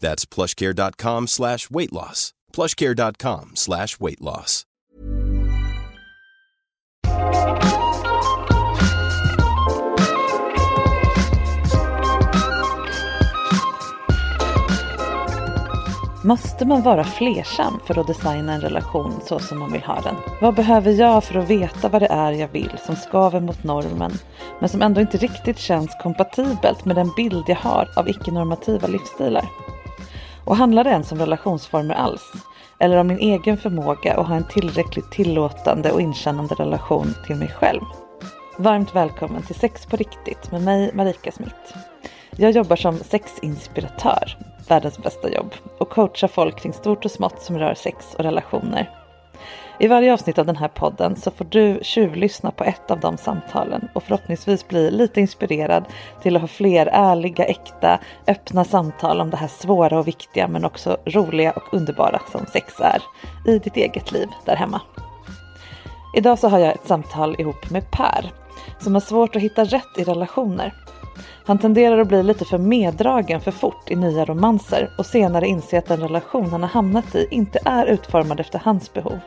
That's 0.00 0.24
plushcare.com 0.24 1.26
slash 1.28 1.70
weight 1.70 1.92
loss. 1.92 2.32
plushcare.com 2.52 3.52
slash 3.54 4.00
weight 4.00 4.20
loss. 4.20 4.66
Måste 16.24 16.64
man 16.64 16.82
vara 16.82 17.04
flersam 17.04 17.80
för 17.86 17.98
att 17.98 18.06
designa 18.06 18.52
en 18.52 18.60
relation 18.60 19.20
så 19.26 19.38
som 19.38 19.58
man 19.58 19.72
vill 19.72 19.82
ha 19.82 20.00
den? 20.00 20.14
Vad 20.40 20.54
behöver 20.54 20.92
jag 20.92 21.24
för 21.24 21.38
att 21.38 21.50
veta 21.50 21.88
vad 21.88 22.02
det 22.02 22.06
är 22.06 22.32
jag 22.32 22.48
vill 22.48 22.72
som 22.86 22.96
skaver 22.96 23.40
mot 23.40 23.64
normen 23.64 24.12
men 24.60 24.68
som 24.68 24.82
ändå 24.82 25.00
inte 25.00 25.16
riktigt 25.18 25.58
känns 25.58 25.90
kompatibelt 26.02 26.84
med 26.84 26.96
den 26.96 27.10
bild 27.16 27.44
jag 27.46 27.56
har 27.56 27.88
av 27.96 28.08
icke-normativa 28.08 28.88
livsstilar? 28.88 29.48
Och 30.50 30.56
handlar 30.56 30.84
det 30.84 30.90
ens 30.90 31.12
om 31.12 31.18
relationsformer 31.18 31.94
alls? 31.94 32.32
Eller 32.78 32.96
om 32.96 33.06
min 33.06 33.18
egen 33.18 33.56
förmåga 33.56 34.14
att 34.14 34.26
ha 34.26 34.34
en 34.34 34.48
tillräckligt 34.48 35.10
tillåtande 35.10 35.92
och 35.92 36.00
inkännande 36.00 36.54
relation 36.54 37.14
till 37.26 37.36
mig 37.36 37.48
själv? 37.48 37.80
Varmt 38.58 38.94
välkommen 38.94 39.42
till 39.42 39.54
Sex 39.54 39.86
på 39.86 39.96
riktigt 39.96 40.52
med 40.52 40.62
mig 40.62 40.90
Marika 40.94 41.32
Smith. 41.32 41.76
Jag 42.36 42.50
jobbar 42.50 42.76
som 42.76 42.98
sexinspiratör, 42.98 44.38
världens 44.68 44.98
bästa 44.98 45.30
jobb, 45.30 45.54
och 45.78 45.90
coachar 45.90 46.28
folk 46.28 46.60
kring 46.60 46.72
stort 46.72 47.04
och 47.04 47.10
smått 47.10 47.42
som 47.42 47.58
rör 47.58 47.74
sex 47.74 48.14
och 48.14 48.24
relationer. 48.24 48.99
I 49.80 49.88
varje 49.88 50.12
avsnitt 50.12 50.38
av 50.38 50.46
den 50.46 50.56
här 50.56 50.68
podden 50.68 51.16
så 51.16 51.30
får 51.30 51.44
du 51.44 51.78
tjuvlyssna 51.82 52.50
på 52.50 52.64
ett 52.64 52.90
av 52.90 53.00
de 53.00 53.16
samtalen 53.16 53.88
och 53.94 54.02
förhoppningsvis 54.02 54.68
bli 54.68 54.90
lite 54.90 55.20
inspirerad 55.20 55.84
till 56.22 56.36
att 56.36 56.42
ha 56.42 56.48
fler 56.48 56.86
ärliga, 56.86 57.44
äkta, 57.44 57.98
öppna 58.26 58.64
samtal 58.64 59.20
om 59.20 59.30
det 59.30 59.36
här 59.36 59.48
svåra 59.48 59.98
och 59.98 60.08
viktiga 60.08 60.48
men 60.48 60.64
också 60.64 60.96
roliga 61.06 61.52
och 61.52 61.74
underbara 61.74 62.20
som 62.32 62.46
sex 62.46 62.80
är 62.80 63.02
i 63.52 63.58
ditt 63.58 63.76
eget 63.76 64.12
liv 64.12 64.28
där 64.44 64.56
hemma. 64.56 64.80
Idag 66.16 66.38
så 66.38 66.48
har 66.48 66.58
jag 66.58 66.74
ett 66.74 66.86
samtal 66.86 67.36
ihop 67.38 67.70
med 67.70 67.90
Per 67.90 68.32
som 68.78 68.94
har 68.94 69.00
svårt 69.00 69.36
att 69.36 69.42
hitta 69.42 69.64
rätt 69.64 69.98
i 69.98 70.04
relationer. 70.04 70.74
Han 71.46 71.58
tenderar 71.58 71.98
att 71.98 72.08
bli 72.08 72.22
lite 72.22 72.44
för 72.44 72.58
meddragen 72.58 73.40
för 73.40 73.50
fort 73.50 73.90
i 73.90 73.96
nya 73.96 74.24
romanser 74.24 74.90
och 74.98 75.06
senare 75.06 75.46
inse 75.46 75.78
att 75.78 75.86
den 75.86 76.00
relation 76.00 76.50
han 76.50 76.62
har 76.62 76.70
hamnat 76.70 77.14
i 77.14 77.26
inte 77.30 77.58
är 77.64 77.86
utformad 77.86 78.40
efter 78.40 78.58
hans 78.58 78.92
behov. 78.92 79.18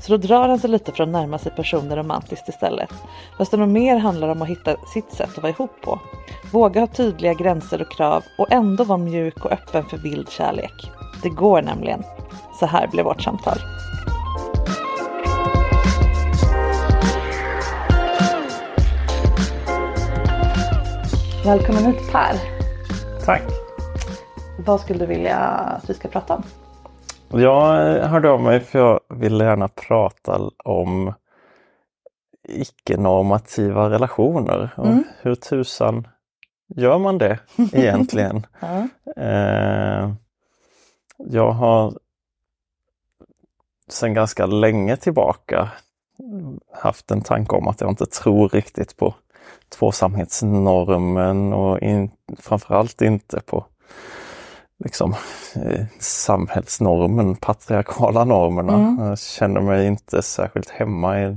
Så 0.00 0.12
då 0.12 0.16
drar 0.16 0.48
han 0.48 0.58
sig 0.58 0.70
lite 0.70 0.92
för 0.92 1.02
att 1.02 1.08
närma 1.08 1.38
sig 1.38 1.52
personer 1.52 1.96
romantiskt 1.96 2.48
istället. 2.48 2.90
Fast 3.38 3.50
det 3.50 3.66
mer 3.66 3.96
handlar 3.96 4.28
om 4.28 4.42
att 4.42 4.48
hitta 4.48 4.76
sitt 4.94 5.12
sätt 5.12 5.30
att 5.36 5.42
vara 5.42 5.52
ihop 5.52 5.80
på. 5.82 6.00
Våga 6.52 6.80
ha 6.80 6.86
tydliga 6.86 7.34
gränser 7.34 7.82
och 7.82 7.90
krav 7.92 8.24
och 8.38 8.52
ändå 8.52 8.84
vara 8.84 8.98
mjuk 8.98 9.44
och 9.44 9.52
öppen 9.52 9.84
för 9.84 9.96
vild 9.96 10.28
kärlek. 10.30 10.90
Det 11.22 11.28
går 11.28 11.62
nämligen. 11.62 12.02
Så 12.60 12.66
här 12.66 12.86
blev 12.86 13.04
vårt 13.04 13.22
samtal. 13.22 13.58
Välkommen 21.44 21.84
hit 21.86 22.12
Per. 22.12 22.36
Tack. 23.24 23.42
Vad 24.58 24.80
skulle 24.80 24.98
du 24.98 25.06
vilja 25.06 25.36
att 25.36 25.90
vi 25.90 25.94
ska 25.94 26.08
prata 26.08 26.34
om? 26.34 26.42
Jag 27.30 28.00
hörde 28.08 28.30
av 28.30 28.40
mig 28.42 28.60
för 28.60 28.78
jag 28.78 29.00
ville 29.08 29.44
gärna 29.44 29.68
prata 29.68 30.50
om 30.64 31.12
icke-normativa 32.48 33.90
relationer. 33.90 34.70
Och 34.76 34.86
Mm. 34.86 35.04
Hur 35.20 35.34
tusan 35.34 36.08
gör 36.76 36.98
man 36.98 37.18
det 37.18 37.38
egentligen? 37.72 38.46
Ja. 38.60 38.88
eh, 39.22 40.12
jag 41.16 41.50
har 41.52 41.92
sedan 43.88 44.14
ganska 44.14 44.46
länge 44.46 44.96
tillbaka 44.96 45.70
haft 46.72 47.10
en 47.10 47.22
tanke 47.22 47.56
om 47.56 47.68
att 47.68 47.80
jag 47.80 47.90
inte 47.90 48.06
tror 48.06 48.48
riktigt 48.48 48.96
på 48.96 49.14
tvåsamhetsnormen 49.68 51.52
och 51.52 51.80
in, 51.80 52.10
framförallt 52.38 53.02
inte 53.02 53.40
på 53.40 53.66
liksom, 54.84 55.14
eh, 55.56 55.84
samhällsnormen, 55.98 57.36
patriarkala 57.36 58.24
normerna. 58.24 58.74
Mm. 58.74 59.04
Jag 59.08 59.18
känner 59.18 59.60
mig 59.60 59.86
inte 59.86 60.22
särskilt 60.22 60.70
hemma 60.70 61.20
i 61.22 61.36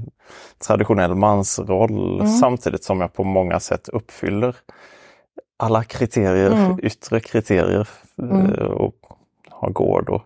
traditionell 0.67 1.15
mansroll 1.15 2.19
Mm. 2.21 2.27
samtidigt 2.27 2.83
som 2.83 3.01
jag 3.01 3.13
på 3.13 3.23
många 3.23 3.59
sätt 3.59 3.89
uppfyller 3.89 4.55
alla 5.57 5.83
kriterier, 5.83 6.51
Mm. 6.51 6.79
yttre 6.83 7.19
kriterier 7.19 7.87
Mm. 8.21 8.45
eh, 8.53 8.63
och 8.65 8.95
har 9.61 9.69
gård 9.69 10.09
och 10.09 10.21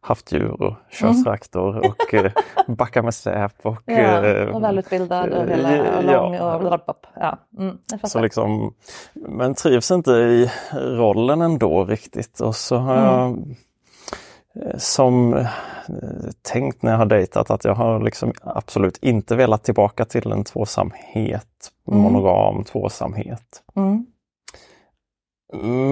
haft 0.00 0.32
djur 0.32 0.62
och 0.62 0.74
kör 0.90 1.08
Mm. 1.08 1.24
traktor 1.24 1.76
och 1.86 2.14
eh, 2.14 2.32
backar 2.66 3.02
med 3.02 3.14
släp 3.14 3.52
och, 3.66 3.76
Ja, 3.84 4.24
eh, 4.26 4.48
och 4.48 4.62
välutbildad 4.62 5.28
och 5.32 5.48
hela 5.48 5.68
och 5.98 6.04
ja. 6.04 6.12
lång 6.12 6.38
och 6.38 6.60
blablabla. 6.60 7.08
Ja, 7.14 7.38
mm, 7.58 7.78
så 8.04 8.20
liksom, 8.20 8.74
men 9.12 9.54
trivs 9.54 9.90
inte 9.90 10.10
i 10.10 10.50
rollen 10.72 11.40
ändå 11.42 11.84
riktigt 11.84 12.40
och 12.40 12.56
så 12.56 12.76
har 12.76 12.94
jag 12.96 13.28
eh, 14.66 14.78
som 14.78 15.34
eh, 15.34 15.46
tänkt 16.52 16.82
när 16.82 16.90
jag 16.90 16.98
har 16.98 17.06
dejtat 17.06 17.50
att 17.50 17.64
jag 17.64 17.74
har 17.74 18.00
liksom 18.00 18.32
absolut 18.42 18.96
inte 19.02 19.36
velat 19.36 19.64
tillbaka 19.64 20.04
till 20.04 20.32
en 20.32 20.44
tvåsamhet, 20.44 21.44
Mm. 21.88 22.00
monogam 22.00 22.64
tvåsamhet. 22.64 23.62
Mm. 23.76 24.06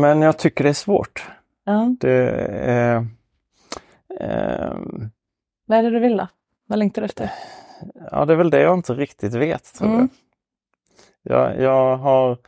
Men 0.01 0.23
jag 0.23 0.39
tycker 0.39 0.65
det 0.65 0.71
är 0.71 0.75
svårt. 0.75 1.27
Ja. 1.67 1.95
Det 2.01 2.31
är, 2.61 3.07
ehm, 4.21 5.11
Vad 5.67 5.79
är 5.79 5.83
det 5.83 5.91
du 5.91 5.99
vill 5.99 6.17
då? 6.17 6.27
Vad 6.67 6.79
längtar 6.79 7.03
du 7.03 7.07
efter? 7.07 7.31
Ja, 8.11 8.25
det 8.25 8.33
är 8.33 8.37
väl 8.37 8.51
det 8.51 8.61
jag 8.61 8.75
inte 8.75 8.95
riktigt 8.95 9.35
vet 9.35 9.75
tror 9.75 9.89
Mm. 9.89 10.09
jag. 11.23 11.39
jag. 11.55 11.61
Jag 11.61 11.97
har, 11.97 12.39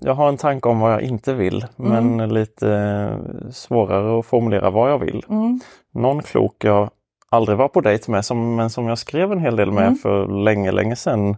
jag 0.00 0.14
har 0.14 0.28
en 0.28 0.36
tanke 0.36 0.68
om 0.68 0.80
vad 0.80 0.92
jag 0.92 1.02
inte 1.02 1.34
vill 1.34 1.66
men 1.76 2.28
lite 2.34 3.18
svårare 3.50 4.18
att 4.18 4.26
formulera 4.26 4.70
vad 4.70 4.90
jag 4.90 4.98
vill. 4.98 5.24
Mm. 5.28 5.60
Någon 5.92 6.22
klok 6.22 6.64
jag 6.64 6.90
aldrig 7.28 7.58
var 7.58 7.68
på 7.68 7.80
dejt 7.80 8.10
med 8.12 8.24
som, 8.24 8.54
men 8.56 8.70
som 8.70 8.86
jag 8.88 8.98
skrev 8.98 9.32
en 9.32 9.38
hel 9.40 9.56
del 9.56 9.72
med 9.72 9.82
Mm. 9.86 9.94
för 9.98 10.26
länge, 10.44 10.72
länge 10.72 10.96
sedan 10.96 11.36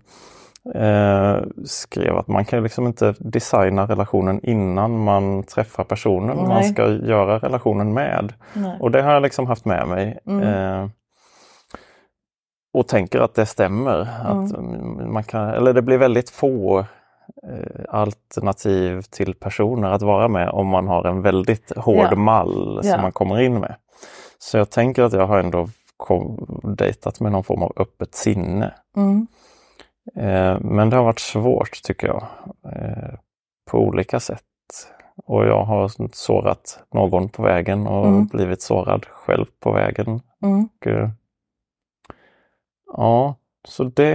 eh, 0.74 1.36
skrev 1.64 2.16
att 2.16 2.28
man 2.28 2.44
kan 2.44 2.62
liksom 2.62 2.86
inte 2.86 3.14
designa 3.18 3.86
relationen 3.86 4.40
innan 4.42 4.98
man 5.04 5.42
träffar 5.42 5.84
personen 5.84 6.36
man 6.36 6.48
Nej. 6.48 6.72
ska 6.72 6.88
göra 6.88 7.38
relationen 7.38 7.92
med. 7.94 8.32
Nej. 8.52 8.76
Och 8.80 8.90
det 8.90 9.02
har 9.02 9.12
jag 9.12 9.22
liksom 9.22 9.46
haft 9.46 9.64
med 9.64 9.88
mig. 9.88 10.18
Mm. 10.26 10.42
Eh, 10.42 10.88
och 12.74 12.88
tänker 12.88 13.20
att 13.20 13.34
det 13.34 13.46
stämmer. 13.46 14.08
Att 14.24 14.58
man 15.08 15.24
kan, 15.24 15.48
eller 15.48 15.72
det 15.72 15.82
blir 15.82 15.98
väldigt 15.98 16.30
få 16.30 16.78
eh, 16.78 17.84
alternativ 17.88 19.02
till 19.02 19.34
personer 19.34 19.90
att 19.90 20.02
vara 20.02 20.28
med 20.28 20.48
om 20.48 20.66
man 20.66 20.88
har 20.88 21.04
en 21.04 21.22
väldigt 21.22 21.76
hård 21.76 22.08
Ja. 22.10 22.16
mall 22.16 22.78
som 22.82 22.90
Ja. 22.90 23.02
man 23.02 23.12
kommer 23.12 23.40
in 23.40 23.60
med. 23.60 23.74
Så 24.38 24.58
jag 24.58 24.70
tänker 24.70 25.02
att 25.02 25.12
jag 25.12 25.26
har 25.26 25.38
ändå 25.38 25.68
kom, 25.96 26.46
dejtat 26.78 27.20
med 27.20 27.32
någon 27.32 27.44
form 27.44 27.62
av 27.62 27.72
öppet 27.76 28.14
sinne. 28.14 28.74
Mm. 28.96 29.26
Eh, 30.16 30.60
men 30.60 30.90
det 30.90 30.96
har 30.96 31.04
varit 31.04 31.18
svårt 31.18 31.82
tycker 31.82 32.06
jag. 32.06 32.22
Eh, 32.74 33.14
på 33.70 33.78
olika 33.78 34.20
sätt. 34.20 34.42
Och 35.24 35.46
jag 35.46 35.64
har 35.64 35.90
sårat 36.12 36.84
någon 36.94 37.28
på 37.28 37.42
vägen 37.42 37.86
och 37.86 38.06
Mm. 38.06 38.26
blivit 38.26 38.62
sårad 38.62 39.04
själv 39.06 39.46
på 39.60 39.72
vägen. 39.72 40.20
Mm. 40.42 40.68
Och, 40.80 40.86
eh, 40.86 41.08
ja, 42.96 43.34
så 43.68 43.84
det 43.84 44.14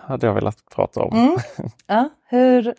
hade 0.00 0.26
jag 0.26 0.34
velat 0.34 0.56
prata 0.74 1.02
om. 1.02 1.16
Mm. 1.18 1.36
Ja, 1.86 2.08
hur, 2.28 2.74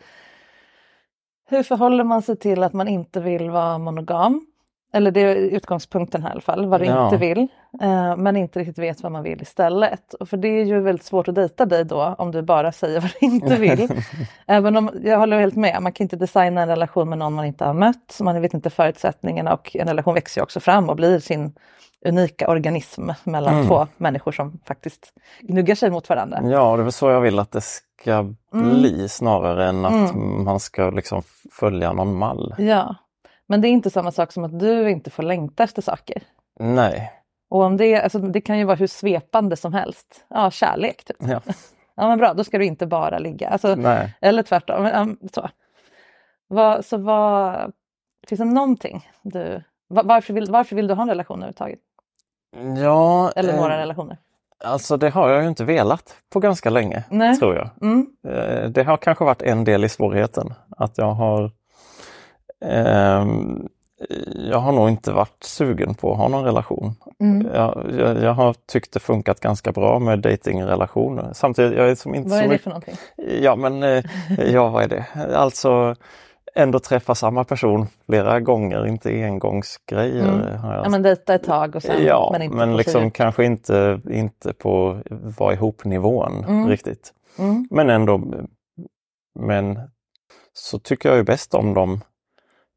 hur 1.49 1.63
förhåller 1.63 2.03
man 2.03 2.21
sig 2.21 2.37
till 2.37 2.63
att 2.63 2.73
man 2.73 2.87
inte 2.87 3.19
vill 3.19 3.49
vara 3.49 3.77
monogam? 3.77 4.45
Eller 4.93 5.11
det 5.11 5.21
är 5.21 5.35
utgångspunkten 5.35 6.21
här 6.23 6.29
i 6.29 6.31
alla 6.31 6.41
fall, 6.41 6.65
vad 6.65 6.81
du 6.81 6.85
Ja. 6.85 7.05
inte 7.05 7.17
vill. 7.17 7.47
Eh, 7.81 8.15
men 8.17 8.35
inte 8.35 8.59
riktigt 8.59 8.77
vet 8.77 9.03
vad 9.03 9.11
man 9.11 9.23
vill 9.23 9.41
istället. 9.41 10.13
Och 10.13 10.29
för 10.29 10.37
det 10.37 10.47
är 10.47 10.65
ju 10.65 10.79
väldigt 10.79 11.05
svårt 11.05 11.27
att 11.27 11.35
dejta 11.35 11.65
dig 11.65 11.83
då 11.85 12.15
om 12.17 12.31
du 12.31 12.41
bara 12.41 12.71
säger 12.71 13.01
vad 13.01 13.09
du 13.19 13.25
inte 13.25 13.55
vill. 13.55 13.87
Även 14.47 14.77
om, 14.77 14.89
jag 15.03 15.19
håller 15.19 15.39
helt 15.39 15.55
med, 15.55 15.77
man 15.81 15.91
kan 15.91 16.05
inte 16.05 16.15
designa 16.15 16.61
en 16.61 16.67
relation 16.67 17.09
med 17.09 17.17
någon 17.17 17.33
man 17.33 17.45
inte 17.45 17.65
har 17.65 17.73
mött. 17.73 18.17
Man 18.21 18.41
vet 18.41 18.53
inte 18.53 18.69
förutsättningarna 18.69 19.53
och 19.53 19.75
en 19.75 19.87
relation 19.87 20.13
växer 20.13 20.41
också 20.43 20.59
fram 20.59 20.89
och 20.89 20.95
blir 20.95 21.19
sin 21.19 21.53
unika 22.05 22.47
organism 22.49 23.09
mellan 23.23 23.53
Mm. 23.53 23.67
två 23.67 23.87
människor 23.97 24.31
som 24.31 24.59
faktiskt 24.67 25.13
gnuggar 25.41 25.75
sig 25.75 25.91
mot 25.91 26.09
varandra. 26.09 26.39
Ja, 26.43 26.77
det 26.77 26.83
är 26.83 26.89
så 26.89 27.09
jag 27.09 27.21
vill 27.21 27.39
att 27.39 27.51
det 27.51 27.61
ska 27.63 28.33
bli 28.51 29.09
snarare 29.09 29.65
än 29.69 29.85
att 29.85 30.13
Mm. 30.13 30.43
man 30.43 30.59
ska 30.59 30.89
liksom 30.89 31.21
följa 31.51 31.93
någon 31.93 32.15
mall. 32.15 32.55
Ja, 32.57 32.95
men 33.47 33.61
det 33.61 33.67
är 33.67 33.69
inte 33.69 33.89
samma 33.89 34.11
sak 34.11 34.31
som 34.31 34.43
att 34.43 34.59
du 34.59 34.89
inte 34.89 35.09
får 35.09 35.23
längta 35.23 35.63
efter 35.63 35.81
saker. 35.81 36.23
Nej. 36.59 37.11
Och 37.49 37.61
om 37.61 37.77
det, 37.77 38.01
alltså 38.01 38.19
det 38.19 38.41
kan 38.41 38.57
ju 38.57 38.63
vara 38.63 38.75
hur 38.75 38.87
svepande 38.87 39.55
som 39.55 39.73
helst. 39.73 40.25
Ja, 40.27 40.51
kärlek 40.51 41.03
typ. 41.03 41.17
Ja. 41.19 41.41
Ja 41.95 42.07
men 42.07 42.17
bra, 42.17 42.33
då 42.33 42.43
ska 42.43 42.57
du 42.57 42.65
inte 42.65 42.85
bara 42.87 43.17
ligga. 43.19 43.49
Alltså, 43.49 43.75
Nej. 43.75 44.13
eller 44.21 44.43
tvärtom. 44.43 45.17
Så, 45.33 45.49
vad, 46.47 46.85
så 46.85 46.97
vad, 46.97 47.71
finns 48.27 48.39
det 48.39 48.45
någonting 48.45 49.09
du... 49.21 49.63
va- 49.89 50.01
Varför 50.05 50.33
vill, 50.33 50.51
varför 50.51 50.75
vill 50.75 50.87
du 50.87 50.93
ha 50.93 51.01
en 51.03 51.09
relation 51.09 51.37
överhuvudtaget? 51.37 51.79
Ja, 52.83 53.31
Eller 53.35 53.53
eh, 53.53 53.59
några 53.59 53.77
relationer? 53.77 54.17
alltså 54.63 54.97
det 54.97 55.09
har 55.09 55.29
jag 55.29 55.41
ju 55.43 55.47
inte 55.49 55.63
velat 55.65 56.15
på 56.29 56.39
ganska 56.39 56.69
länge, 56.69 57.03
Nej. 57.09 57.37
tror 57.37 57.55
jag. 57.55 57.69
Mm. 57.81 58.07
Eh, 58.27 58.69
Det 58.69 58.83
har 58.83 58.97
kanske 58.97 59.23
varit 59.23 59.41
en 59.41 59.63
del 59.63 59.83
i 59.83 59.89
svårigheten. 59.89 60.53
Att 60.77 60.97
jag 60.97 61.11
har 61.13 61.51
Jag 64.49 64.59
har 64.59 64.71
nog 64.71 64.89
inte 64.89 65.11
varit 65.11 65.43
sugen 65.43 65.93
på 65.95 66.11
att 66.11 66.17
ha 66.17 66.27
någon 66.27 66.43
relation. 66.43 66.95
Mm. 67.19 67.47
Jag, 67.53 67.85
jag, 67.99 68.23
jag 68.23 68.33
har 68.33 68.55
tyckt 68.67 68.93
det 68.93 68.99
funkat 68.99 69.39
ganska 69.39 69.71
bra 69.71 69.99
med 69.99 70.19
datingrelationer. 70.19 71.29
Samtidigt, 71.33 71.77
jag 71.77 71.89
är 71.89 71.95
som 71.95 72.15
inte 72.15 72.29
Vad 72.29 72.37
är 72.39 72.43
det 72.43 72.49
mycket- 72.49 72.63
för 72.63 72.69
någonting? 72.69 72.95
Ja 73.41 73.55
men, 73.55 73.83
eh, 73.83 74.03
ja 74.53 74.69
vad 74.69 74.83
är 74.83 74.87
det? 74.87 75.05
Alltså 75.35 75.95
ändå 76.55 76.79
träffa 76.79 77.15
samma 77.15 77.43
person 77.43 77.87
flera 78.05 78.39
gånger, 78.39 78.87
inte 78.87 79.23
engångsgrejer. 79.23 80.27
Mm. 80.33 80.47
Jag 80.63 80.85
Ja 80.85 80.89
men 80.89 81.01
dejta 81.01 81.33
ett 81.35 81.43
tag 81.43 81.75
och 81.75 81.83
sen 81.83 82.03
Ja, 82.05 82.29
men 82.31 82.41
inte 82.41 82.55
men 82.57 82.77
liksom 82.77 83.11
kanske 83.11 83.45
inte, 83.45 84.01
inte 84.11 84.53
på 84.53 84.99
vara 85.37 85.53
ihop 85.53 85.85
nivån 85.85 86.43
Mm. 86.47 86.67
riktigt. 86.69 87.13
Mm. 87.39 87.67
Men 87.71 87.89
ändå, 87.89 88.21
men 89.39 89.79
så 90.53 90.79
tycker 90.79 91.09
jag 91.09 91.17
ju 91.17 91.23
bäst 91.23 91.53
om 91.53 91.73
de 91.73 92.01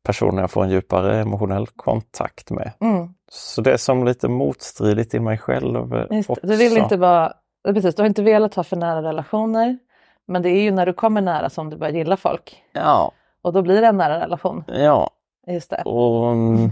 personer 0.03 0.41
jag 0.41 0.51
får 0.51 0.65
en 0.65 0.71
djupare 0.71 1.21
emotionell 1.21 1.67
kontakt 1.67 2.51
med. 2.51 2.73
Mm. 2.81 3.09
Så 3.31 3.61
det 3.61 3.73
är 3.73 3.77
som 3.77 4.05
lite 4.05 4.29
motstridigt 4.29 5.15
i 5.15 5.21
mig 5.21 5.39
själv 5.39 6.07
Just 6.11 6.31
också. 6.31 6.47
Du 6.47 6.57
vill 6.57 6.77
inte 6.77 6.97
vara, 6.97 7.33
precis, 7.65 7.95
du 7.95 8.03
har 8.03 8.07
inte 8.09 8.23
velat 8.23 8.55
ha 8.55 8.65
för 8.65 8.77
nära 8.77 9.03
relationer. 9.03 9.79
Men 10.27 10.43
det 10.43 10.51
är 10.51 10.63
ju 10.63 10.71
när 10.71 10.87
du 10.87 10.93
kommer 10.93 11.21
nära 11.21 11.51
som 11.51 11.71
du 11.71 11.77
börjar 11.77 11.95
gilla 11.95 12.17
folk. 12.17 12.63
Ja, 12.73 13.13
Och 13.43 13.53
då 13.53 13.63
blir 13.63 13.81
det 13.81 13.87
en 13.87 13.97
nära 13.97 14.21
relation. 14.21 14.65
ja. 14.67 15.11
Just 15.47 15.71
det. 15.71 15.83
Och, 15.85 16.33
mm, 16.33 16.71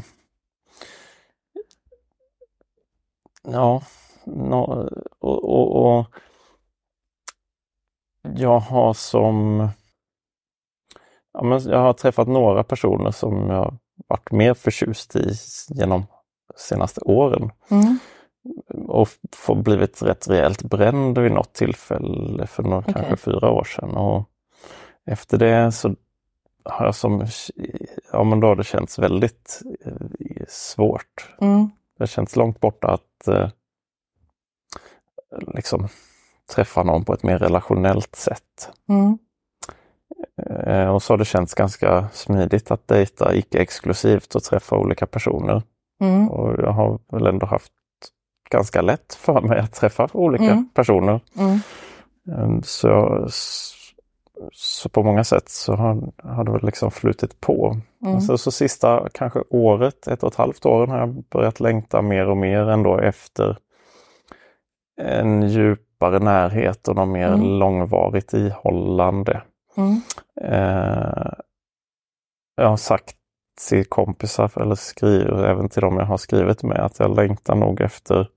ja, 3.43 3.83
nå- 4.25 4.89
och, 5.19 5.45
och, 5.45 5.99
och 5.99 6.07
jag 8.23 8.59
har 8.61 8.95
som 8.95 9.69
ja, 11.38 11.44
men 11.44 11.61
jag 11.62 11.79
har 11.79 11.93
träffat 11.93 12.29
några 12.29 12.64
personer 12.64 13.11
som 13.11 13.50
jag 13.50 13.76
varit 14.08 14.32
mer 14.32 14.55
förtjust 14.55 15.17
i 15.17 15.32
genom 15.69 16.06
senaste 16.56 17.00
åren 17.00 17.50
Mm. 17.70 17.99
och 18.88 19.08
f- 19.32 19.49
blivit 19.56 20.02
rätt 20.02 20.29
rejält 20.29 20.62
bränd 20.62 21.19
vid 21.19 21.32
något 21.32 21.52
tillfälle 21.52 22.46
för 22.46 22.62
några, 22.62 22.79
Okej. 22.79 22.94
kanske 22.94 23.17
fyra 23.17 23.50
år 23.50 23.64
sedan. 23.64 23.96
Och 23.96 24.25
efter 25.06 25.38
det 25.38 25.73
så 25.73 25.94
har 26.64 26.85
jag 26.85 26.94
som, 26.94 27.26
ja 28.12 28.25
men 28.25 28.41
då 28.41 28.46
har 28.46 28.56
det 28.56 28.64
känts 28.64 28.99
väldigt 28.99 29.61
eh, 29.87 29.93
svårt. 30.49 31.34
Mm. 31.41 31.70
Det 31.99 32.06
känns 32.06 32.37
långt 32.37 32.61
borta 32.61 32.88
att 32.88 33.29
eh, 33.29 33.49
liksom 35.55 35.88
träffa 36.55 36.82
någon 36.82 37.05
på 37.05 37.12
ett 37.12 37.23
mer 37.23 37.38
relationellt 37.38 38.14
sätt. 38.17 38.70
Mm. 38.88 39.19
Eh, 40.67 40.88
och 40.94 41.02
så 41.02 41.12
har 41.12 41.19
det 41.19 41.25
känts 41.25 41.55
ganska 41.55 42.08
smidigt 42.12 42.70
att 42.70 42.88
dejta 42.88 43.35
icke-exklusivt 43.35 44.35
och 44.35 44.43
träffa 44.43 44.76
olika 44.76 45.06
personer. 45.06 45.62
Mm. 46.00 46.29
Och 46.29 46.58
jag 46.58 46.73
har 46.73 46.99
väl 47.12 47.26
ändå 47.26 47.46
haft 47.46 47.73
ganska 48.50 48.82
lätt 48.82 49.14
för 49.14 49.40
mig 49.40 49.58
att 49.58 49.75
träffa 49.75 50.08
olika 50.12 50.44
Mm. 50.44 50.69
personer. 50.75 51.20
Mm. 51.38 51.61
Eh, 52.32 52.61
Så, 52.62 53.26
så 54.52 54.88
på 54.88 55.02
många 55.02 55.25
sätt 55.25 55.49
så 55.49 55.75
har, 55.75 56.12
har 56.23 56.44
det 56.44 56.52
väl 56.52 56.64
liksom 56.64 56.91
flutit 56.91 57.41
på. 57.41 57.76
Mm. 58.06 58.20
Så, 58.20 58.38
så 58.38 58.50
sista 58.50 59.08
kanske 59.14 59.43
året, 59.50 60.06
ett 60.06 60.23
och 60.23 60.32
ett 60.32 60.38
halvt 60.38 60.67
åren 60.67 60.91
har 60.91 60.99
jag 60.99 61.25
börjat 61.32 61.61
längta 61.61 62.02
mer 62.02 62.29
och 62.29 62.37
mer 62.37 62.69
ändå 62.69 62.99
efter 62.99 63.56
en 65.00 65.49
djupare 65.49 66.19
närhet 66.19 66.89
och 66.89 66.96
något 66.96 67.08
mer 67.08 67.29
Mm. 67.29 67.58
långvarigt 67.58 68.32
ihållande. 68.34 69.43
Mm. 69.79 70.01
Eh, 70.41 71.32
jag 72.56 72.69
har 72.69 72.77
sagt 72.77 73.15
till 73.69 73.85
kompisar 73.85 74.63
eller 74.63 74.75
skriver 74.75 75.44
även 75.44 75.69
till 75.69 75.82
dem 75.82 75.97
jag 75.97 76.06
har 76.06 76.17
skrivit 76.17 76.63
med 76.63 76.79
att 76.79 76.99
jag 76.99 77.17
längtar 77.17 77.55
nog 77.55 77.81
efter 77.81 78.29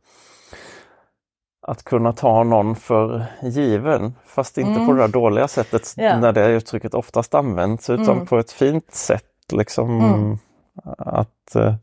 att 1.67 1.83
kunna 1.83 2.13
ta 2.13 2.43
någon 2.43 2.75
för 2.75 3.25
given. 3.41 4.13
Fast 4.25 4.57
inte 4.57 4.71
Mm. 4.71 4.88
på 4.88 4.93
det 4.93 5.00
där 5.01 5.07
dåliga 5.07 5.48
sättet 5.48 5.93
Ja. 5.98 6.19
när 6.19 6.31
det 6.33 6.48
uttrycket 6.48 6.93
oftast 6.93 7.36
används 7.36 7.89
utan 7.89 8.10
Mm. 8.15 8.25
på 8.25 8.38
ett 8.39 8.51
fint 8.51 8.91
sätt. 8.93 9.25
Liksom 9.53 10.00
Mm. 10.01 10.38
att 10.98 11.55
eh, 11.55 11.74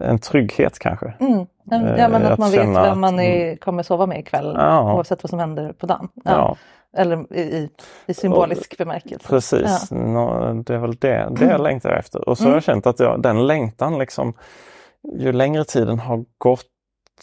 En 0.00 0.18
trygghet 0.18 0.78
kanske. 0.78 1.14
Mm. 1.20 1.46
Ja 1.64 1.78
men 2.08 2.14
Eh, 2.14 2.16
att 2.26 2.32
att 2.32 2.38
man 2.38 2.50
vet 2.50 2.60
vem 2.60 3.00
man 3.00 3.20
är, 3.20 3.56
kommer 3.56 3.82
sova 3.82 4.06
med 4.06 4.18
ikväll 4.20 4.54
Ja. 4.58 4.94
oavsett 4.94 5.22
vad 5.22 5.30
som 5.30 5.38
händer 5.38 5.72
på 5.72 5.86
dagen. 5.86 6.08
Ja. 6.14 6.22
Ja, 6.30 6.56
Eller 6.96 7.32
i, 7.36 7.70
i, 8.06 8.14
symbolisk 8.14 8.78
bemärkelse. 8.78 9.28
precis. 9.28 9.90
Nå, 9.90 10.52
det 10.66 10.74
är 10.74 10.78
väl 10.78 10.94
det, 10.94 11.28
det 11.38 11.44
jag 11.44 11.60
längtar 11.60 11.90
efter. 11.90 12.28
Och 12.28 12.38
så 12.38 12.44
har 12.44 12.52
jag 12.52 12.62
känt 12.62 12.86
att 12.86 13.00
jag, 13.00 13.22
den 13.22 13.46
längtan 13.46 13.98
liksom 13.98 14.32
ju 15.18 15.32
längre 15.32 15.64
tiden 15.64 15.98
har 15.98 16.24
gått 16.38 16.66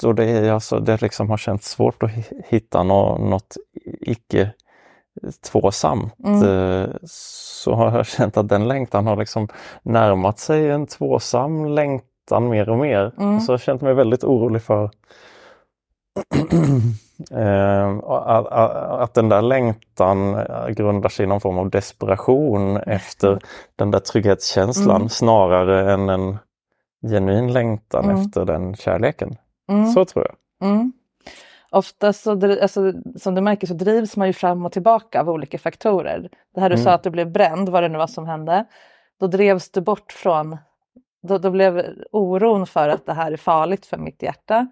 och 0.04 0.16
det, 0.16 0.26
är 0.26 0.52
alltså, 0.52 0.80
det 0.80 1.02
liksom 1.02 1.30
har 1.30 1.38
känts 1.38 1.70
svårt 1.70 2.04
att 2.04 2.10
hi- 2.10 2.42
hitta 2.48 2.84
nå, 2.84 3.18
något 3.18 3.58
icke 4.02 4.52
tvåsamt 5.52 6.14
Mm. 6.26 6.44
eh, 6.44 6.90
så 7.04 7.74
har 7.74 7.98
jag 7.98 8.06
känt 8.06 8.38
att 8.38 8.50
den 8.50 8.68
längtan 8.68 9.08
har 9.08 9.16
liksom 9.16 9.48
närmat 9.84 10.40
sig 10.40 10.70
en 10.72 10.88
tvåsam 10.88 11.66
längtan 11.66 12.50
mer 12.50 12.70
och 12.70 12.78
mer. 12.78 13.12
Mm. 13.20 13.40
Så 13.40 13.52
jag 13.52 13.54
har 13.54 13.60
känt 13.60 13.82
mig 13.82 13.94
väldigt 13.94 14.24
orolig 14.24 14.62
för 14.62 14.90
att, 18.04 18.48
att, 19.02 19.14
den 19.14 19.30
där 19.30 19.42
längtan 19.42 20.36
eh, 20.36 20.68
grundar 20.68 21.10
sig 21.10 21.24
i 21.26 21.28
någon 21.28 21.42
form 21.42 21.58
av 21.58 21.70
desperation 21.70 22.78
efter 22.78 23.40
den 23.76 23.92
där 23.92 24.00
trygghetskänslan 24.00 24.96
Mm. 24.96 25.10
snarare 25.10 25.94
än 25.94 26.10
en 26.10 26.38
genuin 27.12 27.54
längtan 27.54 28.06
Mm. 28.06 28.16
efter 28.22 28.46
den 28.46 28.76
kärleken. 28.76 29.36
Mm. 29.70 29.86
Så 29.92 30.06
tror 30.06 30.26
jag. 30.28 30.70
Mm. 30.70 30.94
Ofta 31.72 32.14
så, 32.14 32.32
alltså, 32.62 32.94
som 33.20 33.36
du 33.36 33.42
märker 33.42 33.68
så 33.68 33.74
drivs 33.74 34.18
man 34.18 34.28
ju 34.28 34.34
fram 34.34 34.66
och 34.66 34.72
tillbaka 34.72 35.20
av 35.22 35.30
olika 35.30 35.58
faktorer. 35.60 36.30
Det 36.56 36.62
här 36.62 36.70
du 36.70 36.76
Mm. 36.76 36.84
sa 36.84 36.92
att 36.92 37.04
du 37.04 37.10
blev 37.10 37.32
bränd, 37.32 37.70
vad 37.70 37.84
det 37.84 37.90
nu 37.90 37.98
var 37.98 38.08
som 38.08 38.26
hände. 38.26 38.66
Då 39.20 39.28
drevs 39.28 39.70
du 39.72 39.82
bort 39.82 40.12
från, 40.12 40.58
då, 41.24 41.38
då 41.38 41.50
blev 41.52 41.86
oron 42.12 42.68
för 42.68 42.90
att 42.90 43.06
det 43.06 43.14
här 43.14 43.32
är 43.32 43.38
farligt 43.38 43.86
för 43.86 43.98
mitt 43.98 44.24
hjärta. 44.24 44.68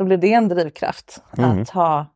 Då 0.00 0.04
blir 0.04 0.16
det 0.16 0.32
en 0.32 0.48
drivkraft 0.48 1.22
Mm. 1.38 1.62
att 1.62 1.70
ha, 1.70 2.06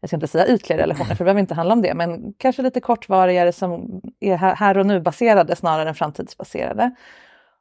jag 0.00 0.10
ska 0.10 0.16
inte 0.16 0.26
säga 0.26 0.46
ytliga 0.46 0.78
relationer 0.78 1.08
för 1.08 1.18
det 1.18 1.24
behöver 1.24 1.40
inte 1.40 1.54
handla 1.54 1.74
om 1.74 1.82
det, 1.82 1.94
men 1.94 2.34
kanske 2.38 2.62
lite 2.62 2.80
kortvarigare 2.80 3.52
som 3.52 4.00
är 4.20 4.36
här 4.36 4.78
och 4.78 4.86
nu 4.86 5.00
baserade 5.00 5.56
snarare 5.56 5.88
än 5.88 5.94
framtidsbaserade. 5.94 6.94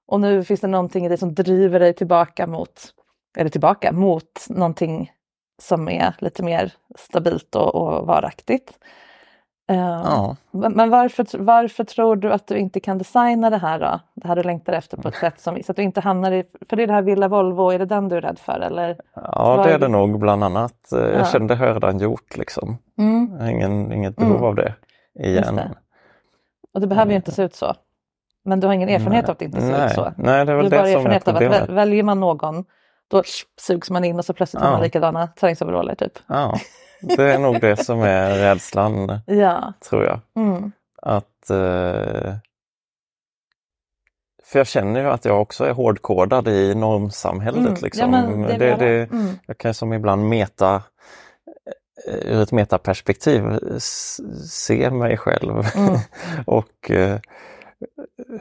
Och 0.08 0.20
nu 0.20 0.44
finns 0.44 0.62
det 0.62 0.68
någonting 0.68 1.06
i 1.06 1.10
dig 1.10 1.18
som 1.18 1.34
driver 1.34 1.80
dig 1.80 1.94
tillbaka 1.94 2.48
mot, 2.48 2.94
eller 3.38 3.50
tillbaka 3.50 3.92
mot 3.92 4.46
någonting 4.50 5.12
som 5.62 5.89
är 5.89 6.13
lite 6.20 6.44
mer 6.44 6.74
stabilt 6.98 7.56
och, 7.56 7.75
och 7.75 8.08
varaktigt. 8.08 8.80
Eh, 9.70 9.77
Ja. 10.03 10.36
men 10.51 10.89
varför, 10.89 11.38
varför 11.38 11.84
tror 11.84 12.15
du 12.15 12.34
att 12.34 12.48
du 12.48 12.58
inte 12.58 12.79
kan 12.79 12.98
designa 12.98 13.50
det 13.50 13.58
här 13.58 13.79
då? 13.79 14.00
Det 14.13 14.27
här 14.27 14.36
du 14.36 14.43
längtar 14.43 14.74
efter 14.74 14.98
på 14.98 15.08
ett 15.08 15.15
sätt 15.15 15.39
som, 15.39 15.63
så 15.63 15.72
att 15.72 15.75
du 15.75 15.84
inte 15.84 16.01
hamnar 16.01 16.32
i, 16.32 16.43
för 16.70 16.75
det 16.75 16.84
är 16.84 16.88
det 16.88 16.93
här 16.93 17.01
Villa 17.01 17.27
Volvo, 17.27 17.70
är 17.70 17.79
det 17.79 17.86
den 17.86 18.10
du 18.10 18.15
är 18.17 18.22
rädd 18.22 18.39
för 18.39 18.60
eller? 18.60 18.98
Ja, 19.15 19.55
Vad- 19.58 19.65
det 19.67 19.74
är 19.74 19.79
det 19.79 19.88
nog 19.88 20.20
bland 20.20 20.43
annat. 20.43 20.91
Eh, 20.91 21.00
Ja. 21.00 21.08
Jag 21.10 21.27
kände 21.29 21.53
det 21.53 21.58
har 21.58 21.65
jag 21.65 21.75
redan 21.75 22.00
gjort 22.00 22.38
liksom. 22.38 22.77
Mm. 22.98 23.29
Jag 23.34 23.39
har 23.46 23.51
ingen, 23.51 23.91
inget 23.91 24.15
behov 24.15 24.32
Mm. 24.36 24.43
av 24.46 24.55
det 24.55 24.74
igen. 25.20 25.55
det. 25.55 25.72
Och 26.74 26.82
det 26.82 26.88
behöver 26.88 27.12
ju 27.12 27.15
inte 27.15 27.32
se 27.32 27.43
ut 27.43 27.55
så. 27.55 27.74
Men 28.46 28.60
du 28.60 28.67
har 28.67 28.74
ingen 28.74 28.89
erfarenhet 28.89 29.24
Nej. 29.24 29.29
av 29.29 29.32
att 29.32 29.39
det 29.39 29.46
inte 29.46 29.62
ser 29.62 29.72
Nej. 29.72 29.86
ut 29.86 29.91
så. 29.91 30.13
Nej, 30.17 30.46
det 30.46 30.51
är 30.51 30.55
väl 30.55 30.70
det 30.70 30.77
bara 30.77 30.86
som 30.88 30.96
erfarenhet 30.96 31.27
av 31.27 31.63
att 31.63 31.70
väljer 31.70 32.03
man 32.03 32.20
någon 32.20 32.65
då 33.08 33.24
sugs 33.62 33.89
man 33.89 34.03
in 34.05 34.20
och 34.20 34.25
så 34.25 34.34
plötsligt 34.34 34.63
har 34.63 34.70
man 34.72 34.79
Ja. 34.79 34.84
likadana 34.84 35.27
träningsoveraller 35.27 35.96
typ. 35.96 36.12
Ja, 36.27 36.53
det 37.03 37.33
är 37.33 37.39
nog 37.39 37.62
det 37.62 37.77
som 37.77 38.01
är 38.01 38.38
rädslan, 38.38 39.19
Ja. 39.25 39.74
tror 39.89 40.03
jag. 40.03 40.19
Mm. 40.36 40.72
Att, 41.01 41.50
eh, 41.50 42.36
för 44.43 44.60
jag 44.60 44.67
känner 44.67 45.00
ju 45.00 45.07
att 45.07 45.25
jag 45.25 45.41
också 45.41 45.65
är 45.65 45.74
hårdkodad 45.74 46.48
i 46.48 46.75
normsamhället. 46.75 47.67
Mm. 47.67 47.81
Liksom. 47.81 48.13
Ja, 48.13 48.48
det 48.48 48.57
det, 48.57 48.75
det, 48.75 49.12
mm. 49.12 49.39
jag 49.45 49.57
kan 49.57 49.74
som 49.74 49.93
ibland 49.93 50.29
meta 50.29 50.83
eh, 52.07 52.31
ur 52.31 52.41
ett 52.41 52.51
metaperspektiv 52.51 53.43
se 54.50 54.89
mig 54.89 55.17
själv 55.17 55.65
Mm. 55.75 56.00
och 56.45 56.91
eh, 56.91 57.19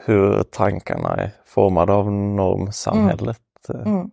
hur 0.05 0.43
tankarna 0.43 1.15
är 1.15 1.31
formade 1.45 1.93
av 1.93 2.11
normsamhället. 2.11 3.39
Mm. 3.85 4.11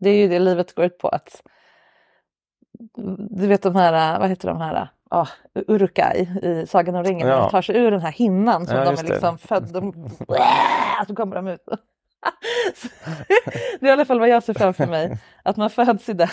Det 0.00 0.10
är 0.10 0.16
ju 0.16 0.28
det 0.28 0.38
livet 0.38 0.74
går 0.74 0.84
ut 0.84 0.98
på 0.98 1.08
att 1.08 1.42
du 3.30 3.46
vet 3.46 3.62
de 3.62 3.76
här, 3.76 4.18
vad 4.18 4.28
heter 4.28 4.48
de 4.48 4.60
här, 4.60 4.88
ah, 5.10 5.26
Urukay 5.54 6.20
i 6.42 6.66
Sagan 6.66 6.94
om 6.94 7.04
ringen, 7.04 7.28
Ja. 7.28 7.36
de 7.36 7.50
tar 7.50 7.62
sig 7.62 7.76
ur 7.76 7.90
den 7.90 8.00
här 8.00 8.12
hinnan 8.12 8.66
som 8.66 8.76
Ja, 8.76 8.84
de 8.84 8.90
är 8.90 9.04
liksom 9.04 9.38
födda, 9.38 9.80
de, 9.80 10.10
så 11.06 11.14
kommer 11.14 11.36
de 11.36 11.48
ut. 11.48 11.64
det 13.80 13.86
är 13.86 13.88
i 13.88 13.90
alla 13.90 14.04
fall 14.04 14.20
vad 14.20 14.28
jag 14.28 14.42
ser 14.42 14.54
framför 14.54 14.86
mig, 14.86 15.18
att 15.42 15.56
man 15.56 15.70
föds 15.70 16.08
i 16.08 16.12
den 16.12 16.28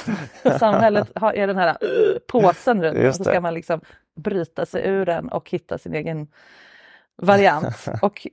och 0.46 0.52
samhället 0.60 1.12
har, 1.16 1.34
är 1.34 1.48
den 1.48 1.58
här 1.58 1.78
uh, 1.84 2.18
påsen 2.28 2.84
runt 2.84 3.08
och 3.08 3.16
så 3.16 3.24
ska 3.24 3.42
man 3.42 3.54
liksom 3.54 3.82
bryta 4.16 4.66
sig 4.66 4.88
ur 4.88 5.06
den 5.06 5.30
och 5.30 5.50
hitta 5.50 5.78
sin 5.78 5.94
egen 5.94 6.28
variant. 7.22 7.86
Och 8.02 8.28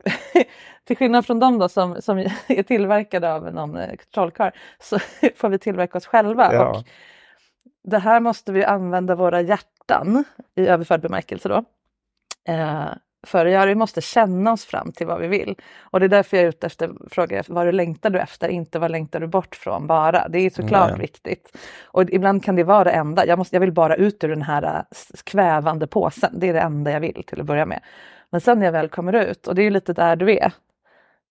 till 0.85 0.97
skillnad 0.97 1.27
från 1.27 1.41
dem 1.41 1.59
då 1.59 1.69
som, 1.69 2.03
som 2.03 2.19
är 2.47 2.63
tillverkade 2.63 3.35
av 3.35 3.55
någon 3.55 3.77
eh, 3.77 3.91
trollkarl 4.15 4.51
så 4.81 4.99
får 5.37 5.49
vi 5.49 5.59
tillverka 5.59 5.99
oss 5.99 6.07
själva. 6.07 6.55
Ja. 6.55 6.69
Och 6.71 6.85
det 7.87 7.99
här 7.99 8.21
måste 8.21 8.53
vi 8.53 8.65
använda 8.65 9.15
våra 9.15 9.41
hjärtan 9.41 10.25
i 10.55 10.67
överförd 10.67 11.01
bemärkelse 11.01 11.49
då. 11.49 11.65
Eh, 12.49 12.89
för 13.27 13.47
att 13.47 13.53
göra. 13.53 13.67
Vi 13.67 13.75
måste 13.75 14.01
känna 14.01 14.53
oss 14.53 14.65
fram 14.65 14.93
till 14.93 15.07
vad 15.07 15.21
vi 15.21 15.29
vill. 15.29 15.57
Och 15.81 16.01
det 16.01 16.07
är 16.07 16.09
därför 16.09 16.37
jag 16.37 16.45
är 16.45 16.49
ute 16.49 16.67
efter 16.67 16.93
frågar 17.11 17.45
vad 17.49 17.67
du 17.67 17.73
längtar 17.73 18.11
du 18.11 18.21
efter, 18.21 18.49
inte 18.49 18.79
vad 18.79 18.91
längtar 18.91 19.21
du 19.21 19.27
bort 19.27 19.57
från 19.57 19.87
bara. 19.87 20.29
Det 20.29 20.39
är 20.39 20.51
såklart 20.51 20.91
Nej. 20.91 21.01
viktigt. 21.01 21.57
Och 21.85 22.03
ibland 22.11 22.45
kan 22.45 22.57
det 22.57 22.65
vara 22.65 22.85
det 22.85 22.91
enda. 22.91 23.27
Jag, 23.27 23.39
måste, 23.39 23.57
jag 23.57 23.61
vill 23.61 23.73
bara 23.73 23.97
ut 23.97 24.25
ur 24.25 24.29
den 24.29 24.43
här 24.43 24.63
eh, 24.63 24.83
kvävande 25.25 25.87
påsen. 25.87 26.31
Det 26.41 26.49
är 26.49 26.53
det 26.53 26.61
enda 26.61 26.91
jag 26.91 27.01
vill 27.01 27.25
till 27.27 27.41
att 27.41 27.47
börja 27.47 27.67
med. 27.67 27.81
Men 28.31 28.41
sen 28.41 28.59
när 28.59 28.67
jag 28.67 28.73
väl 28.73 28.89
kommer 28.89 29.13
ut, 29.13 29.47
och 29.47 29.55
det 29.55 29.63
är 29.63 29.65
ju 29.65 29.71
lite 29.71 29.93
där 29.93 30.17
du 30.17 30.39
är. 30.39 30.53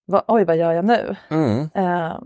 Va, 0.08 0.24
oj, 0.28 0.46
vad 0.46 0.58
gör 0.58 0.72
jag 0.72 0.86
nu? 0.86 1.16
Mm. 1.30 1.70
Eh, 1.74 2.20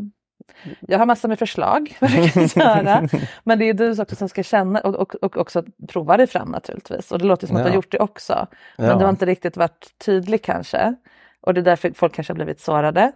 jag 0.80 1.00
har 1.00 1.06
massor 1.06 1.30
med 1.30 1.40
förslag 1.40 1.98
vad 2.02 2.12
du 2.12 2.30
kan 2.30 2.48
göra. 2.66 3.08
Men 3.44 3.60
det 3.60 3.66
är 3.66 3.74
du 3.74 4.02
också 4.02 4.16
som 4.16 4.30
ska 4.30 4.44
känna 4.44 4.80
och, 4.80 4.96
och, 4.96 5.16
och 5.16 5.38
också 5.38 5.64
prova 5.88 6.18
dig 6.18 6.28
fram 6.28 6.50
naturligtvis. 6.50 7.12
Och 7.12 7.20
det 7.20 7.26
låter 7.26 7.48
som 7.48 7.56
att 7.56 7.64
du 7.64 7.70
har 7.70 7.76
gjort 7.76 7.92
det 7.92 8.00
också. 8.00 8.48
Men 8.78 8.98
du 8.98 9.04
har 9.06 9.10
inte 9.10 9.26
riktigt 9.26 9.58
varit 9.58 9.94
tydlig 10.06 10.44
kanske. 10.44 10.96
Och 11.42 11.54
det 11.54 11.60
är 11.62 11.64
därför 11.64 11.92
folk 11.96 12.14
kanske 12.14 12.34
har 12.34 12.36
blivit 12.36 12.60
sårade. 12.60 13.12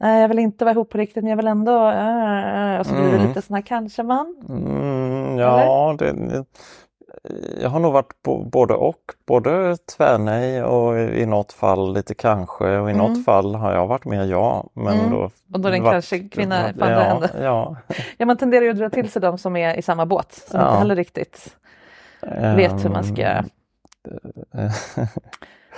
Nej, 0.00 0.20
jag 0.20 0.28
vill 0.28 0.38
inte 0.38 0.64
vara 0.64 0.72
ihop 0.72 0.90
på 0.90 0.98
riktigt 0.98 1.22
men 1.22 1.30
jag 1.30 1.36
vill 1.36 1.46
ändå... 1.46 1.90
äh, 1.90 2.80
Och 2.80 2.86
så 2.86 2.92
blir 2.94 3.04
det 3.04 3.14
Mm. 3.16 3.28
lite 3.28 3.42
sån 3.42 3.54
här 3.54 3.62
kanske 3.62 4.02
man. 4.02 4.36
Mm, 4.48 5.38
ja, 5.38 5.96
det, 5.98 6.44
jag 7.62 7.68
har 7.70 7.80
nog 7.80 7.92
varit 7.92 8.12
både 8.52 8.74
och. 8.74 9.00
Både 9.26 9.76
tvärnej 9.96 10.62
och 10.62 10.98
i 10.98 11.26
något 11.26 11.52
fall 11.52 11.94
lite 11.94 12.14
kanske 12.14 12.64
och 12.78 12.88
i 12.88 12.92
Mm. 12.92 12.96
något 13.06 13.24
fall 13.24 13.54
har 13.54 13.72
jag 13.74 13.86
varit 13.86 14.04
mer 14.04 14.24
ja. 14.24 14.66
Men 14.74 14.98
Mm. 14.98 15.10
då, 15.10 15.30
Och 15.52 15.60
då 15.60 15.68
är 15.68 15.72
det 15.72 15.78
en 15.78 15.84
varit- 15.84 15.94
kanske 15.94 16.18
kvinna 16.28 16.72
på 16.78 16.84
andra 16.84 17.28
ja. 17.32 17.42
Ja. 17.42 17.76
Ja, 18.18 18.26
man 18.26 18.36
tenderar 18.36 18.62
ju 18.64 18.70
att 18.70 18.76
dra 18.78 18.90
till 18.90 19.10
sig 19.10 19.22
de 19.22 19.38
som 19.38 19.56
är 19.56 19.74
i 19.78 19.82
samma 19.82 20.06
båt. 20.06 20.32
Som 20.32 20.60
Ja. 20.60 20.66
inte 20.68 20.78
heller 20.78 20.96
riktigt 20.96 21.56
vet 22.56 22.84
hur 22.84 22.90
man 22.90 23.04
ska 23.04 23.22
göra. 23.22 23.44
Ehm, 24.54 24.70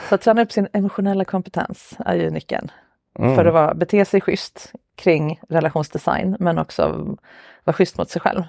Så 0.09 0.14
att 0.14 0.21
träna 0.21 0.43
upp 0.43 0.52
sin 0.52 0.69
emotionella 0.73 1.25
kompetens 1.25 1.97
är 1.99 2.14
ju 2.14 2.31
nyckeln. 2.31 2.71
mm. 3.19 3.35
För 3.37 3.45
att 3.45 3.55
vara, 3.55 3.75
bete 3.75 4.05
sig 4.05 4.21
schysst 4.21 4.73
kring 4.97 5.40
relationsdesign 5.49 6.37
men 6.40 6.59
också 6.59 7.16
vara 7.64 7.75
schysst 7.75 7.99
mot 7.99 8.11
sig 8.11 8.21
själv. 8.21 8.43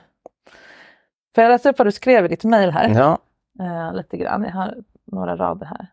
Får 1.37 1.43
jag 1.43 1.51
läsa 1.51 1.69
upp 1.69 1.77
vad 1.77 1.87
du 1.87 1.91
skrev 1.91 2.25
i 2.25 2.27
ditt 2.27 2.43
mejl 2.43 2.71
här? 2.71 2.89
Ja, 2.89 3.17
Eh, 3.59 3.93
lite 3.93 4.17
grann, 4.17 4.43
jag 4.43 4.51
har 4.51 4.75
några 5.05 5.35
rader 5.35 5.65
här. 5.65 5.87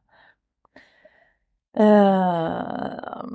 Eh, 1.76 3.26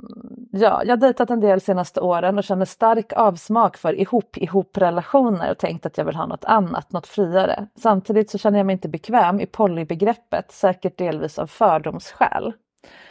ja, 0.50 0.82
jag 0.84 0.92
har 0.92 0.96
dejtat 0.96 1.30
en 1.30 1.40
del 1.40 1.60
senaste 1.60 2.00
åren 2.00 2.38
och 2.38 2.44
känner 2.44 2.64
stark 2.64 3.12
avsmak 3.12 3.76
för 3.76 4.00
ihop-ihop-relationer 4.00 5.50
och 5.50 5.58
tänkt 5.58 5.86
att 5.86 5.98
jag 5.98 6.04
vill 6.04 6.16
ha 6.16 6.26
något 6.26 6.44
annat, 6.44 6.92
något 6.92 7.06
friare. 7.06 7.66
Samtidigt 7.74 8.30
så 8.30 8.38
känner 8.38 8.58
jag 8.58 8.66
mig 8.66 8.72
inte 8.72 8.88
bekväm 8.88 9.40
i 9.40 9.46
polybegreppet, 9.46 10.52
säkert 10.52 10.98
delvis 10.98 11.38
av 11.38 11.46
fördomsskäl. 11.46 12.52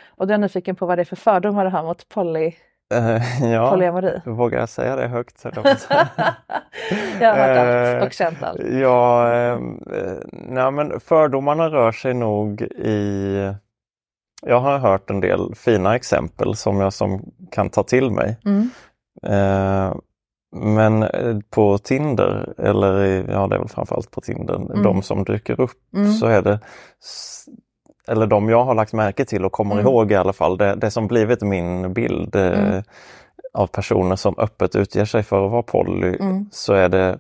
Och 0.08 0.28
då 0.28 0.32
är 0.32 0.34
jag 0.34 0.42
nyfiken 0.42 0.76
på 0.76 0.86
vad 0.86 0.98
det 0.98 1.02
är 1.02 1.06
för 1.06 1.16
fördomar 1.16 1.66
du 1.66 1.72
har 1.72 1.84
mot 1.84 2.10
poly, 2.10 2.54
eh, 2.94 3.44
ja. 3.52 3.70
polyamori. 3.72 4.22
vågar 4.26 4.60
jag 4.60 4.70
säga 4.70 4.96
det 4.96 5.08
högt? 5.08 5.42
jag 5.44 5.68
att 5.68 5.80
säga. 5.80 6.08
jag 7.22 7.34
har 7.34 7.38
hört 7.48 7.58
Eh, 7.58 7.96
allt 7.96 8.06
och 8.06 8.14
känt 8.14 8.44
allt. 8.44 8.60
Ja, 8.72 9.34
eh, 9.34 9.60
nej, 10.32 10.72
men 10.72 11.00
fördomarna 11.00 11.70
rör 11.70 11.92
sig 11.92 12.14
nog 12.14 12.62
i... 12.62 13.54
Jag 14.42 14.60
har 14.60 14.78
hört 14.78 15.10
en 15.10 15.20
del 15.22 15.56
fina 15.56 15.96
exempel 15.96 16.56
som 16.56 16.80
jag 16.80 16.94
som 16.94 17.32
kan 17.52 17.70
ta 17.70 17.84
till 17.84 18.12
mig. 18.12 18.38
Mm. 18.46 18.70
Eh, 19.24 19.96
men 20.56 21.04
eh, 21.04 21.38
på 21.50 21.78
Tinder, 21.78 22.54
eller 22.58 23.04
ja 23.32 23.48
det 23.48 23.56
är 23.56 23.60
väl 23.60 23.68
framförallt 23.70 24.12
på 24.12 24.22
Tinder, 24.22 24.56
Mm. 24.56 24.84
de 24.84 25.02
som 25.02 25.24
dyker 25.24 25.62
upp 25.62 25.94
Mm. 25.96 26.12
så 26.14 26.26
är 26.28 26.42
det 26.42 26.60
eller 28.10 28.28
de 28.28 28.50
jag 28.50 28.64
har 28.64 28.76
lagt 28.76 28.94
märke 28.94 29.26
till 29.26 29.46
och 29.46 29.52
kommer 29.52 29.76
Mm. 29.76 29.88
ihåg 29.88 30.12
i 30.12 30.16
alla 30.16 30.34
fall, 30.34 30.58
det, 30.58 30.76
det 30.76 30.92
som 30.92 31.08
blivit 31.08 31.42
min 31.42 31.94
bild 31.94 32.36
eh, 32.36 32.60
Mm. 32.70 32.84
av 33.54 33.68
personer 33.68 34.16
som 34.16 34.36
öppet 34.38 34.76
utger 34.76 35.06
sig 35.06 35.24
för 35.24 35.46
att 35.46 35.52
vara 35.52 35.64
poly, 35.64 36.18
Mm. 36.20 36.46
så 36.52 36.74
är 36.74 36.90
det 36.90 37.20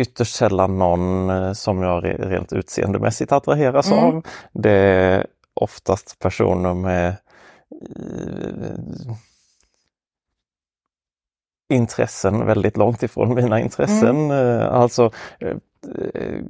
ytterst 0.00 0.34
sällan 0.36 0.78
någon 0.78 1.30
eh, 1.30 1.52
som 1.52 1.82
jag 1.82 2.04
re- 2.04 2.28
rent 2.28 2.52
utseendemässigt 2.52 3.32
attraheras 3.32 3.90
Mm. 3.92 4.04
av. 4.04 4.22
Det 4.52 4.70
är 4.72 5.26
oftast 5.54 6.18
personer 6.18 6.74
med 6.74 7.08
eh, 7.08 7.14
intressen 11.72 12.46
väldigt 12.46 12.76
långt 12.76 13.02
ifrån 13.02 13.34
mina 13.34 13.60
intressen. 13.60 14.30
Eh, 14.30 14.74
Alltså 14.74 15.10
eh, 15.40 15.56
eh, 16.14 16.40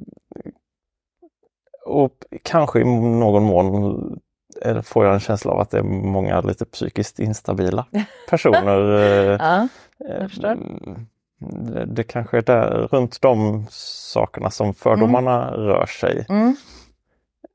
och 1.85 2.11
kanske 2.43 2.79
i 2.79 2.83
någon 2.83 3.43
mån 3.43 4.19
eh, 4.61 4.81
får 4.81 5.05
jag 5.05 5.13
en 5.13 5.19
känsla 5.19 5.51
av 5.51 5.59
att 5.59 5.69
det 5.71 5.77
är 5.77 5.83
många 5.83 6.41
lite 6.41 6.65
psykiskt 6.65 7.19
instabila 7.19 7.85
personer. 8.29 8.95
eh, 8.99 9.37
Ja, 9.39 9.67
Eh, 10.09 10.43
mm, 10.51 11.07
Det, 11.39 11.85
det 11.85 12.03
kanske 12.03 12.37
är 12.37 12.41
där, 12.41 12.87
runt 12.91 13.21
de 13.21 13.65
sakerna 13.69 14.49
som 14.51 14.73
fördomarna 14.73 15.51
rör 15.51 15.85
sig. 15.85 16.25
mm. 16.29 16.55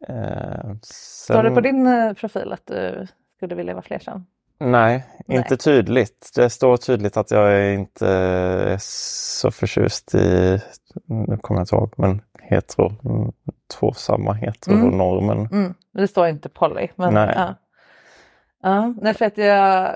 Eh, 0.08 0.74
Står 0.82 1.42
det 1.42 1.50
på 1.50 1.60
din 1.60 2.14
profil 2.20 2.52
att 2.52 2.66
du 2.66 3.06
skulle 3.36 3.54
vilja 3.54 3.74
vara 3.74 3.82
flersam? 3.82 4.26
Nej, 4.58 5.04
Nej. 5.26 5.38
inte 5.38 5.56
tydligt. 5.56 6.30
Det 6.36 6.50
står 6.50 6.76
tydligt 6.76 7.16
att 7.16 7.30
jag 7.30 7.52
är 7.52 7.72
inte 7.72 8.08
är 8.08 8.76
så 8.80 9.50
förtjust 9.50 10.14
i, 10.14 10.60
nu 11.06 11.36
kommer 11.36 11.60
jag 11.60 11.62
inte 11.64 11.76
ihåg, 11.76 11.94
men 11.96 12.22
hetero, 12.50 12.92
mm, 13.04 13.32
tvåsamma 13.78 14.32
heteronormen. 14.32 15.48
Mm. 15.52 15.74
Det 15.92 16.08
står 16.08 16.28
inte 16.28 16.48
poly. 16.48 16.88
Men, 16.96 17.14
Nej. 17.14 17.32
Ja. 17.36 17.54
Ja, 18.62 18.94
nej, 19.00 19.14
för 19.14 19.24
att 19.24 19.38
jag 19.38 19.94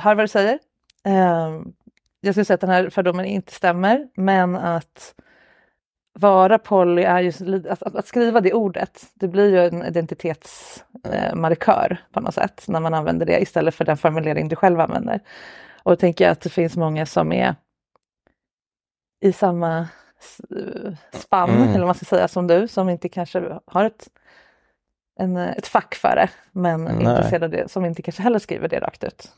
hör 0.00 0.14
vad 0.14 0.24
du 0.24 0.28
säger. 0.28 0.58
Ehm, 1.04 1.72
jag 2.20 2.34
skulle 2.34 2.44
säga 2.44 2.54
att 2.54 2.60
den 2.60 2.70
här 2.70 2.90
fördomen 2.90 3.24
inte 3.24 3.52
stämmer, 3.52 4.08
men 4.14 4.56
att 4.56 5.14
vara 6.12 6.58
poly 6.58 7.02
är 7.02 7.20
ju, 7.20 7.62
att, 7.68 7.82
att, 7.82 8.06
skriva 8.06 8.40
det 8.40 8.52
ordet, 8.52 9.06
det 9.14 9.28
blir 9.28 9.50
ju 9.50 9.66
en 9.66 9.84
identitetsmarkör 9.84 11.90
eh, 11.90 11.96
på 12.12 12.20
något 12.20 12.34
sätt 12.34 12.64
när 12.68 12.80
man 12.80 12.94
använder 12.94 13.26
det 13.26 13.42
istället 13.42 13.74
för 13.74 13.84
den 13.84 13.96
formulering 13.96 14.48
du 14.48 14.56
själv 14.56 14.80
använder. 14.80 15.20
Och 15.82 15.92
då 15.92 15.96
tänker 15.96 16.24
jag 16.24 16.32
att 16.32 16.40
det 16.40 16.50
finns 16.50 16.76
många 16.76 17.06
som 17.06 17.32
är 17.32 17.54
i 19.20 19.32
samma 19.32 19.88
spann, 21.12 21.50
mm. 21.50 21.68
eller 21.68 21.78
vad 21.78 21.86
man 21.86 21.94
ska 21.94 22.04
säga, 22.04 22.28
som 22.28 22.46
du, 22.46 22.68
som 22.68 22.88
inte 22.88 23.08
kanske 23.08 23.58
har 23.66 23.84
ett, 23.84 24.08
en, 25.18 25.36
ett 25.36 25.66
fack 25.66 25.94
för 25.94 26.16
det, 26.16 26.30
men 26.52 27.00
intresserade 27.00 27.44
av 27.44 27.50
det, 27.50 27.70
som 27.70 27.84
inte 27.84 28.02
kanske 28.02 28.22
heller 28.22 28.38
skriver 28.38 28.68
det 28.68 28.80
rakt 28.80 29.04
ut. 29.04 29.32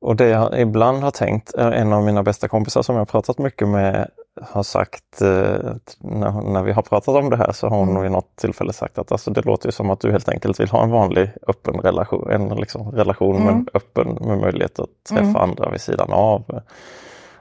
Och 0.00 0.16
det 0.16 0.28
jag 0.28 0.60
ibland 0.60 1.02
har 1.02 1.10
tänkt, 1.10 1.54
en 1.54 1.92
av 1.92 2.04
mina 2.04 2.22
bästa 2.22 2.48
kompisar 2.48 2.82
som 2.82 2.94
jag 2.94 3.00
har 3.00 3.06
pratat 3.06 3.38
mycket 3.38 3.68
med 3.68 4.10
har 4.42 4.62
sagt, 4.62 5.22
eh, 5.22 5.74
när, 5.98 6.52
när 6.52 6.62
vi 6.62 6.72
har 6.72 6.82
pratat 6.82 7.16
om 7.16 7.30
det 7.30 7.36
här 7.36 7.52
så 7.52 7.68
har 7.68 7.78
hon 7.78 7.88
mm. 7.88 8.02
vid 8.02 8.10
något 8.10 8.36
tillfälle 8.36 8.72
sagt 8.72 8.98
att 8.98 9.12
alltså, 9.12 9.30
det 9.30 9.44
låter 9.44 9.70
som 9.70 9.90
att 9.90 10.00
du 10.00 10.10
helt 10.10 10.28
enkelt 10.28 10.60
vill 10.60 10.68
ha 10.68 10.82
en 10.82 10.90
vanlig 10.90 11.30
öppen 11.46 11.74
relation, 11.74 12.30
en 12.30 12.48
liksom, 12.48 12.90
relation 12.90 13.36
mm. 13.36 13.46
men 13.46 13.68
öppen 13.74 14.18
med 14.20 14.38
möjlighet 14.38 14.78
att 14.78 14.88
träffa 15.08 15.22
mm. 15.22 15.36
andra 15.36 15.70
vid 15.70 15.80
sidan 15.80 16.12
av. 16.12 16.60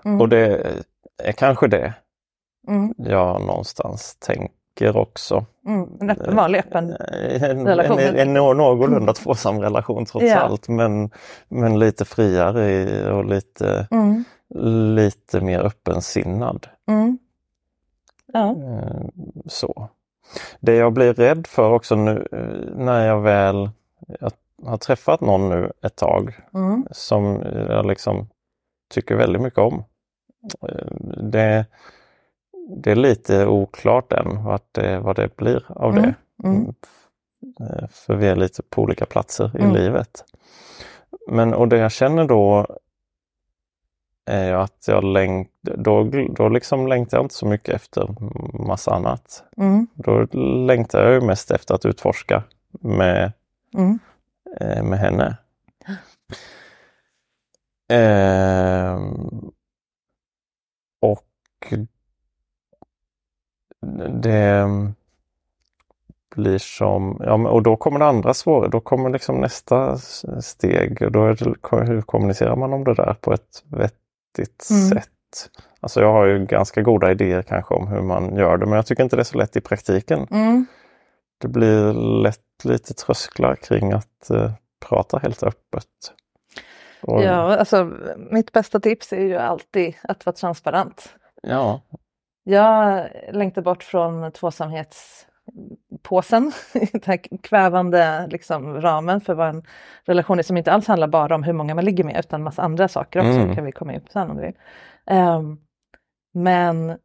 Mm. 0.06 0.22
Och 0.22 0.30
det 0.30 0.68
är 1.24 1.32
kanske 1.32 1.68
det 1.68 1.94
mm. 2.68 2.94
jag 2.98 3.42
någonstans 3.42 4.16
tänker 4.20 4.98
också. 4.98 5.46
Mm, 5.66 5.90
en 6.00 6.10
öppen, 6.10 6.36
vanlig 6.36 6.60
öppen 6.60 6.96
en, 7.42 7.68
relation. 7.68 8.00
En, 8.00 8.16
en, 8.16 8.28
en 8.28 8.34
någorlunda 8.34 9.14
tvåsam 9.14 9.60
relation 9.60 10.06
trots 10.06 10.26
ja. 10.26 10.38
allt 10.38 10.68
men, 10.68 11.10
men 11.48 11.80
lite 11.80 12.06
friare 12.06 13.12
och 13.12 13.26
lite, 13.26 13.88
mm. 13.92 14.24
lite 14.96 15.42
mer 15.42 15.60
öppensinnad. 15.60 16.68
Mm. 16.88 17.18
Ja. 18.34 18.50
Eh, 18.50 19.08
så. 19.46 19.90
Det 20.60 20.76
jag 20.76 20.94
blir 20.94 21.14
rädd 21.14 21.48
för 21.48 21.72
också 21.72 21.96
nu 21.96 22.28
eh, 22.32 22.76
när 22.76 23.08
jag 23.08 23.22
väl 23.22 23.70
jag 24.08 24.32
har 24.66 24.78
träffat 24.78 25.22
någon 25.22 25.50
nu 25.50 25.72
ett 25.82 25.96
tag 25.96 26.40
mm. 26.54 26.88
som 26.92 27.44
jag 27.70 27.86
liksom 27.86 28.30
tycker 28.90 29.16
väldigt 29.16 29.42
mycket 29.42 29.60
om. 29.60 29.84
Eh, 30.70 30.88
det, 31.22 31.66
det 32.70 32.92
är 32.92 32.96
lite 32.96 33.46
oklart 33.46 34.14
än 34.14 34.44
vad 34.44 34.62
det, 34.72 35.00
vad 35.00 35.16
det 35.16 35.36
blir 35.36 35.66
av 35.70 35.94
det. 35.94 36.16
Mm. 36.44 36.54
Mm. 36.54 36.74
Eh, 37.60 37.88
för 37.88 38.16
vi 38.16 38.28
är 38.28 38.36
lite 38.36 38.64
på 38.64 38.82
olika 38.82 39.06
platser 39.06 39.52
i 39.56 39.62
mm. 39.62 39.74
livet. 39.74 40.24
Men 41.32 41.54
och 41.54 41.68
det 41.68 41.78
jag 41.78 41.92
känner 41.92 42.26
då 42.26 42.68
är 44.26 44.54
att 44.54 44.88
jag 44.88 45.04
längt, 45.04 45.52
då, 45.62 46.12
då 46.36 46.50
liksom 46.50 46.88
längtar 46.88 47.18
jag 47.18 47.26
inte 47.26 47.36
så 47.36 47.46
mycket 47.46 47.76
efter 47.76 48.16
massa 48.68 48.92
annat. 48.92 49.44
Mm. 49.58 49.88
Då 49.94 50.22
längtar 50.66 51.12
jag 51.12 51.24
mest 51.24 51.52
efter 51.52 51.76
att 51.76 51.86
utforska 51.86 52.44
med, 52.72 53.32
mm. 53.74 54.00
eh, 54.60 54.84
med 54.84 55.00
henne. 55.00 55.38
Eh, 57.90 59.02
och 61.02 61.74
det 64.22 64.68
blir 66.36 66.58
som, 66.58 67.22
ja, 67.26 67.50
och 67.50 67.64
då 67.64 67.76
kommer 67.76 68.00
det 68.00 68.06
andra 68.06 68.34
svåra, 68.34 68.68
då 68.68 68.80
kommer 68.80 69.10
liksom 69.10 69.42
nästa 69.42 69.98
steg 70.42 71.02
och 71.02 71.12
då 71.12 71.26
är 71.26 71.36
det, 71.36 71.92
hur 71.92 72.02
kommunicerar 72.02 72.56
man 72.56 72.74
om 72.74 72.84
det 72.84 72.94
där 72.94 73.16
på 73.22 73.34
ett 73.34 73.64
vettigt 73.70 74.68
mm. 74.70 74.90
sätt? 74.90 75.10
Alltså 75.80 76.02
jag 76.02 76.14
har 76.14 76.26
ju 76.26 76.46
ganska 76.46 76.82
goda 76.82 77.12
idéer 77.12 77.42
kanske 77.42 77.74
om 77.74 77.88
hur 77.88 78.02
man 78.02 78.36
gör 78.36 78.58
det 78.58 78.66
men 78.66 78.76
jag 78.76 78.86
tycker 78.86 79.04
inte 79.04 79.16
det 79.16 79.22
är 79.22 79.24
så 79.24 79.38
lätt 79.38 79.56
i 79.56 79.62
praktiken. 79.62 80.28
Mm. 80.32 80.66
Det 81.38 81.48
blir 81.48 81.94
lätt 82.22 82.64
lite 82.64 82.94
trösklar 82.94 83.56
kring 83.56 83.94
att 83.94 84.28
uh, 84.32 84.52
prata 84.80 85.18
helt 85.18 85.44
öppet. 85.44 86.14
Och... 87.02 87.24
Ja, 87.24 87.58
alltså 87.58 87.92
mitt 88.32 88.52
bästa 88.52 88.80
tips 88.80 89.14
är 89.14 89.22
ju 89.22 89.38
alltid 89.38 89.96
att 90.04 90.26
vara 90.26 90.36
transparent. 90.36 91.10
Ja. 91.44 91.82
Jag 92.50 93.10
längtar 93.32 93.62
bort 93.62 93.84
från 93.84 94.32
tvåsamhetspåsen, 94.32 96.52
den 96.92 97.02
här 97.06 97.38
kvävande 97.42 98.28
liksom, 98.28 98.82
ramen 98.82 99.22
för 99.22 99.34
vad 99.34 99.50
en 99.50 99.64
relation 100.04 100.40
är 100.40 100.44
som 100.44 100.58
inte 100.58 100.72
alls 100.72 100.88
handlar 100.88 101.08
bara 101.08 101.36
om 101.36 101.44
hur 101.44 101.54
många 101.54 101.76
man 101.76 101.86
ligger 101.86 102.04
med 102.04 102.20
utan 102.20 102.44
massa 102.44 102.62
andra 102.62 102.88
saker 102.88 103.20
också, 103.20 103.40
mm. 103.40 103.56
kan 103.56 103.66
vi 103.66 103.72
komma 103.72 103.94
in 103.94 104.02
på 104.02 104.12
sen 104.12 104.30
om 104.30 104.38
du 104.38 104.42
vill. 104.42 104.56
Um, 105.18 105.60
men 106.34 106.98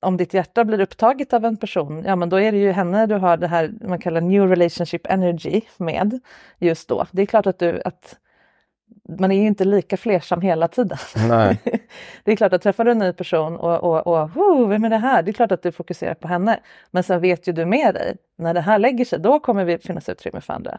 om 0.00 0.16
ditt 0.16 0.34
hjärta 0.34 0.64
blir 0.64 0.80
upptaget 0.80 1.32
av 1.32 1.44
en 1.44 1.56
person, 1.56 2.04
ja 2.06 2.16
men 2.16 2.28
då 2.28 2.40
är 2.40 2.52
det 2.52 2.58
ju 2.58 2.72
henne 2.72 3.06
du 3.06 3.14
har 3.14 3.36
det 3.36 3.48
här 3.48 3.72
man 3.80 3.98
kallar 3.98 4.20
new 4.20 4.48
relationship 4.48 5.06
energy 5.06 5.60
med 5.76 6.20
just 6.58 6.88
då. 6.88 7.06
Det 7.10 7.22
är 7.22 7.26
klart 7.26 7.46
att 7.46 7.58
du, 7.58 7.82
att 7.84 8.18
man 9.08 9.32
är 9.32 9.40
ju 9.40 9.46
inte 9.46 9.64
lika 9.64 9.96
flersam 9.96 10.40
hela 10.40 10.68
tiden. 10.68 10.98
Nej. 11.28 11.60
det 12.24 12.32
är 12.32 12.36
klart 12.36 12.52
att 12.52 12.62
träffar 12.62 12.84
du 12.84 12.90
en 12.90 12.98
ny 12.98 13.12
person 13.12 13.56
och, 13.56 13.84
och, 13.84 14.06
och 14.06 14.36
oh, 14.36 14.68
vem 14.68 14.84
är 14.84 14.90
det 14.90 14.96
här? 14.96 15.22
Det 15.22 15.30
är 15.30 15.32
klart 15.32 15.52
att 15.52 15.62
du 15.62 15.72
fokuserar 15.72 16.14
på 16.14 16.28
henne. 16.28 16.60
Men 16.90 17.02
sen 17.02 17.20
vet 17.20 17.48
ju 17.48 17.52
du 17.52 17.66
med 17.66 17.94
dig, 17.94 18.16
när 18.38 18.54
det 18.54 18.60
här 18.60 18.78
lägger 18.78 19.04
sig, 19.04 19.18
då 19.18 19.40
kommer 19.40 19.64
det 19.64 19.78
finnas 19.78 20.08
utrymme 20.08 20.40
för 20.40 20.52
andra. 20.52 20.78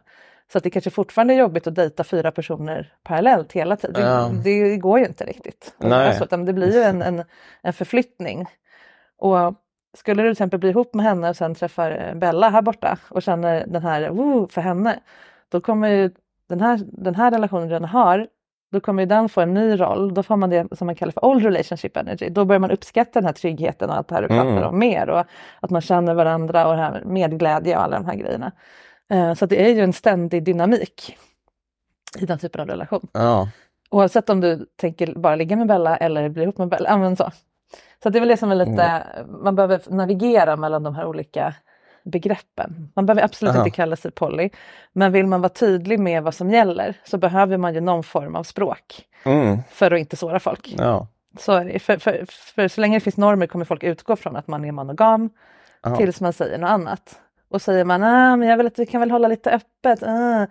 Så 0.52 0.58
att 0.58 0.64
det 0.64 0.70
kanske 0.70 0.90
fortfarande 0.90 1.34
är 1.34 1.38
jobbigt 1.38 1.68
att 1.68 1.76
dejta 1.76 2.04
fyra 2.04 2.32
personer 2.32 2.94
parallellt 3.04 3.52
hela 3.52 3.76
tiden. 3.76 4.06
Ja. 4.06 4.32
Det, 4.44 4.70
det, 4.70 4.78
går 4.78 5.00
ju 5.00 5.06
inte 5.06 5.26
riktigt. 5.26 5.74
Nej. 5.78 6.08
Alltså, 6.08 6.38
det 6.38 6.54
blir 6.54 6.74
ju 6.74 6.82
en, 6.82 7.02
en, 7.02 7.24
en 7.62 7.74
förflyttning. 7.74 8.46
Och 9.18 9.54
skulle 9.98 10.22
du 10.22 10.28
till 10.28 10.32
exempel 10.32 10.60
bli 10.60 10.70
ihop 10.70 10.94
med 10.94 11.06
henne 11.06 11.30
och 11.30 11.36
sen 11.36 11.56
träffar 11.56 12.14
Bella 12.16 12.50
här 12.50 12.62
borta 12.62 12.98
och 13.10 13.22
känner 13.22 13.66
den 13.68 13.84
här 13.84 14.10
oh, 14.10 14.48
för 14.48 14.62
henne, 14.62 15.00
då 15.50 15.62
kommer 15.62 15.90
ju 15.90 16.12
den 16.50 16.62
här, 16.62 16.80
den 16.92 17.16
här 17.16 17.32
relationen 17.32 17.70
redan 17.70 17.90
har, 17.90 18.28
då 18.72 18.80
kommer 18.80 19.06
den 19.06 19.30
få 19.30 19.42
en 19.42 19.54
ny 19.54 19.80
roll. 19.80 20.14
Då 20.14 20.24
får 20.24 20.36
man 20.38 20.50
det 20.50 20.78
som 20.78 20.86
man 20.86 20.96
kallar 20.96 21.12
för 21.12 21.26
old 21.26 21.44
relationship 21.44 21.98
energy. 21.98 22.30
Då 22.30 22.46
börjar 22.46 22.60
man 22.60 22.72
uppskatta 22.72 23.20
den 23.20 23.26
här 23.26 23.34
tryggheten 23.34 23.90
och 23.90 23.96
allt 23.96 24.08
det 24.08 24.16
här 24.16 24.22
du 24.22 24.28
pratar 24.28 24.52
mm. 24.52 24.64
om 24.64 24.80
mer 24.80 25.10
och 25.10 25.26
att 25.60 25.70
man 25.70 25.82
känner 25.82 26.14
varandra 26.14 26.68
och 26.68 26.76
det 26.76 26.82
här 26.82 27.04
med 27.06 27.40
glädje 27.40 27.78
och 27.78 27.84
alla 27.84 27.98
de 28.00 28.06
här 28.06 28.16
grejerna. 28.16 28.52
Uh, 29.14 29.34
så 29.34 29.46
det 29.46 29.66
är 29.66 29.76
ju 29.76 29.82
en 29.82 29.94
ständig 29.94 30.44
dynamik 30.44 31.18
i 32.20 32.26
den 32.26 32.40
typen 32.40 32.62
av 32.62 32.68
relation. 32.68 33.08
Ja. 33.14 33.50
Oavsett 33.90 34.30
om 34.30 34.42
du 34.42 34.66
tänker 34.76 35.14
bara 35.16 35.36
ligga 35.36 35.56
med 35.56 35.68
Bella 35.68 35.98
eller 35.98 36.30
bli 36.30 36.44
ihop 36.44 36.58
med 36.58 36.70
Bella. 36.70 37.16
Så. 37.16 37.32
så 38.04 38.10
det 38.10 38.18
är 38.18 38.20
väl 38.20 38.30
det 38.30 38.38
som 38.38 38.52
är 38.52 38.56
lite, 38.56 38.84
mm. 38.84 39.44
man 39.44 39.56
behöver 39.56 39.82
navigera 39.90 40.56
mellan 40.56 40.84
de 40.84 40.96
här 40.96 41.06
olika 41.06 41.54
begreppen. 42.04 42.92
Man 42.96 43.06
behöver 43.06 43.24
absolut 43.24 43.56
Aha. 43.56 43.66
inte 43.66 43.76
kalla 43.76 43.96
sig 43.96 44.12
poly. 44.12 44.50
Men 44.94 45.12
vill 45.12 45.28
man 45.28 45.42
vara 45.42 45.50
tydlig 45.50 46.00
med 46.00 46.24
vad 46.24 46.34
som 46.34 46.50
gäller 46.50 46.98
så 47.04 47.18
behöver 47.18 47.58
man 47.58 47.74
ju 47.74 47.82
någon 47.82 48.04
form 48.04 48.36
av 48.36 48.44
språk. 48.44 49.06
Mm. 49.24 49.58
För 49.70 49.92
att 49.92 50.00
inte 50.00 50.16
såra 50.16 50.40
folk. 50.40 50.74
Ja. 50.78 51.08
Så, 51.40 51.80
för, 51.80 51.98
för, 51.98 52.26
för, 52.30 52.68
så 52.68 52.82
länge 52.82 52.98
det 52.98 53.00
finns 53.00 53.18
normer 53.18 53.48
kommer 53.48 53.66
folk 53.66 53.84
utgå 53.84 54.16
från 54.16 54.36
att 54.36 54.48
man 54.48 54.66
är 54.66 54.72
monogam 54.72 55.30
Aha. 55.84 55.96
tills 55.96 56.22
man 56.22 56.34
säger 56.34 56.58
något 56.58 56.70
annat. 56.70 57.20
Och 57.50 57.62
säger 57.62 57.86
man 57.86 58.04
ah, 58.04 58.36
men 58.36 58.48
jag 58.48 58.58
vill 58.58 58.68
att 58.68 58.80
vi 58.80 58.86
kan 58.86 59.00
väl 59.00 59.12
hålla 59.12 59.28
lite 59.28 59.52
öppet. 59.52 60.04
Ah, 60.04 60.48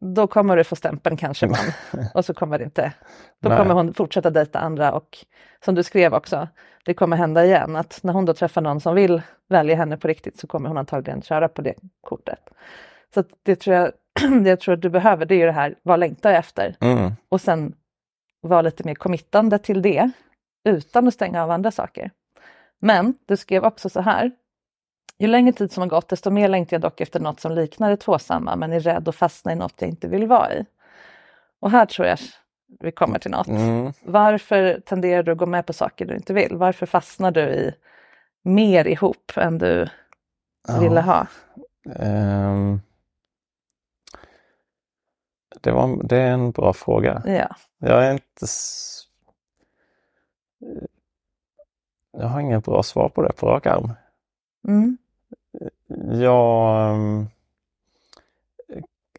då 0.00 0.26
kommer 0.26 0.56
du 0.56 0.64
få 0.64 0.76
stämpeln 0.76 1.16
kanske 1.16 1.46
man. 1.46 1.58
och 2.14 2.24
så 2.24 2.34
kommer 2.34 2.58
det 2.58 2.64
inte. 2.64 2.92
Då 3.40 3.48
Nej. 3.48 3.58
kommer 3.58 3.74
hon 3.74 3.94
fortsätta 3.94 4.30
dejta 4.30 4.58
andra 4.58 4.92
och 4.92 5.18
som 5.64 5.74
du 5.74 5.82
skrev 5.82 6.14
också, 6.14 6.48
det 6.88 6.94
kommer 6.94 7.16
hända 7.16 7.44
igen 7.44 7.76
att 7.76 8.02
när 8.02 8.12
hon 8.12 8.24
då 8.24 8.34
träffar 8.34 8.60
någon 8.60 8.80
som 8.80 8.94
vill 8.94 9.22
välja 9.48 9.76
henne 9.76 9.96
på 9.96 10.08
riktigt 10.08 10.38
så 10.38 10.46
kommer 10.46 10.68
hon 10.68 10.78
antagligen 10.78 11.22
köra 11.22 11.48
på 11.48 11.62
det 11.62 11.74
kortet. 12.00 12.50
Så 13.14 13.24
det 13.42 13.56
tror 13.56 13.76
jag, 13.76 13.92
det 14.44 14.50
jag 14.50 14.60
tror 14.60 14.74
att 14.74 14.82
du 14.82 14.90
behöver 14.90 15.26
det 15.26 15.34
är 15.34 15.46
det 15.46 15.52
här, 15.52 15.74
vad 15.82 16.00
längtar 16.00 16.30
jag 16.30 16.38
efter? 16.38 16.76
Mm. 16.80 17.12
Och 17.28 17.40
sen 17.40 17.74
vara 18.40 18.62
lite 18.62 18.84
mer 18.84 18.94
committande 18.94 19.58
till 19.58 19.82
det 19.82 20.10
utan 20.64 21.08
att 21.08 21.14
stänga 21.14 21.42
av 21.42 21.50
andra 21.50 21.70
saker. 21.70 22.10
Men 22.78 23.14
du 23.26 23.36
skrev 23.36 23.64
också 23.64 23.88
så 23.88 24.00
här, 24.00 24.30
ju 25.18 25.26
längre 25.26 25.52
tid 25.52 25.72
som 25.72 25.80
har 25.80 25.88
gått 25.88 26.08
desto 26.08 26.30
mer 26.30 26.48
längtar 26.48 26.74
jag 26.74 26.80
dock 26.80 27.00
efter 27.00 27.20
något 27.20 27.40
som 27.40 27.52
liknar 27.52 27.90
det 27.90 27.96
tvåsamma 27.96 28.56
men 28.56 28.72
är 28.72 28.80
rädd 28.80 29.08
att 29.08 29.16
fastna 29.16 29.52
i 29.52 29.56
något 29.56 29.74
jag 29.78 29.90
inte 29.90 30.08
vill 30.08 30.26
vara 30.26 30.54
i. 30.54 30.66
Och 31.60 31.70
här 31.70 31.86
tror 31.86 32.08
jag 32.08 32.18
vi 32.80 32.92
kommer 32.92 33.18
till 33.18 33.30
något. 33.30 33.46
Mm. 33.46 33.92
Varför 34.02 34.80
tenderar 34.80 35.22
du 35.22 35.32
att 35.32 35.38
gå 35.38 35.46
med 35.46 35.66
på 35.66 35.72
saker 35.72 36.06
du 36.06 36.14
inte 36.14 36.34
vill? 36.34 36.56
Varför 36.56 36.86
fastnar 36.86 37.30
du 37.30 37.40
i 37.40 37.74
mer 38.42 38.86
ihop 38.86 39.32
än 39.36 39.58
du 39.58 39.88
ja. 40.68 40.80
ville 40.80 41.00
ha? 41.00 41.26
Um, 41.84 42.80
det, 45.60 45.70
var, 45.70 46.02
det 46.04 46.16
är 46.16 46.30
en 46.30 46.50
bra 46.50 46.72
fråga. 46.72 47.22
Ja. 47.26 47.56
Jag 47.78 48.06
är 48.06 48.12
inte... 48.12 48.46
Jag 52.12 52.26
har 52.26 52.40
inget 52.40 52.64
bra 52.64 52.82
svar 52.82 53.08
på 53.08 53.22
det 53.22 53.32
på 53.32 53.46
rak 53.46 53.66
arm. 53.66 53.92
Mm. 54.68 54.98
Jag... 56.22 56.96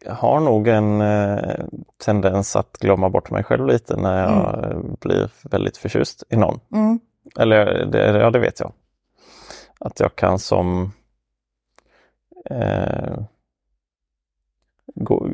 har 0.06 0.40
nog 0.40 0.68
en 0.68 1.00
eh, 1.00 1.64
tendens 2.04 2.56
att 2.56 2.78
glömma 2.78 3.10
bort 3.10 3.30
mig 3.30 3.44
själv 3.44 3.66
lite 3.66 3.96
när 3.96 4.22
jag 4.22 4.64
mm. 4.64 4.96
blir 5.00 5.30
väldigt 5.50 5.76
förtjust 5.76 6.22
i 6.28 6.36
någon. 6.36 6.60
Mm. 6.72 7.00
Eller 7.38 7.84
det, 7.84 8.18
ja, 8.18 8.30
det 8.30 8.38
vet 8.38 8.60
jag. 8.60 8.72
Att 9.80 10.00
jag 10.00 10.16
kan 10.16 10.38
som 10.38 10.92
eh, 12.50 13.18
gå, 14.94 15.28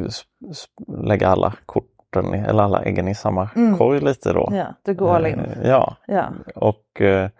lägga 0.87 1.29
alla 1.29 1.55
korten, 1.66 2.35
eller 2.35 2.62
alla 2.62 2.83
äggen 2.83 3.09
i 3.09 3.14
samma 3.14 3.50
mm. 3.57 3.79
korg 3.79 4.00
lite 4.00 4.33
då. 4.33 4.48
Ja, 4.52 4.74
du 4.83 4.94
går 4.94 5.14
all 5.14 5.26
in. 5.26 5.38
Eh, 5.38 5.68
ja. 5.68 5.96
ja, 6.07 6.33
och 6.55 7.00
eh, 7.00 7.31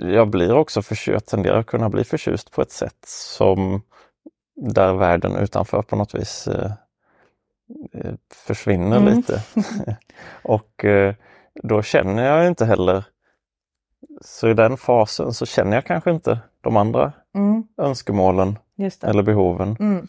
jag 0.00 0.30
blir 0.30 0.54
också 0.54 0.82
förtjust, 0.82 1.26
tenderar 1.26 1.58
att 1.58 1.66
kunna 1.66 1.88
bli 1.88 2.04
förtjust 2.04 2.52
på 2.52 2.62
ett 2.62 2.70
sätt 2.70 3.04
som 3.06 3.82
där 4.60 4.94
världen 4.94 5.36
utanför 5.36 5.82
på 5.82 5.96
något 5.96 6.14
vis 6.14 6.48
eh, 6.48 6.72
eh 7.92 8.14
försvinner 8.34 8.96
mm. 8.96 9.16
lite. 9.16 9.42
och 10.42 10.84
eh, 10.84 11.14
då 11.62 11.82
känner 11.82 12.24
jag 12.24 12.46
inte 12.46 12.64
heller, 12.64 13.04
så 14.20 14.48
i 14.48 14.54
den 14.54 14.76
fasen 14.76 15.32
så 15.32 15.46
känner 15.46 15.76
jag 15.76 15.84
kanske 15.84 16.10
inte 16.10 16.38
de 16.60 16.76
andra 16.76 17.12
mm. 17.34 17.64
önskemålen 17.76 18.58
eller 19.02 19.22
behoven. 19.22 19.76
Mm. 19.80 20.08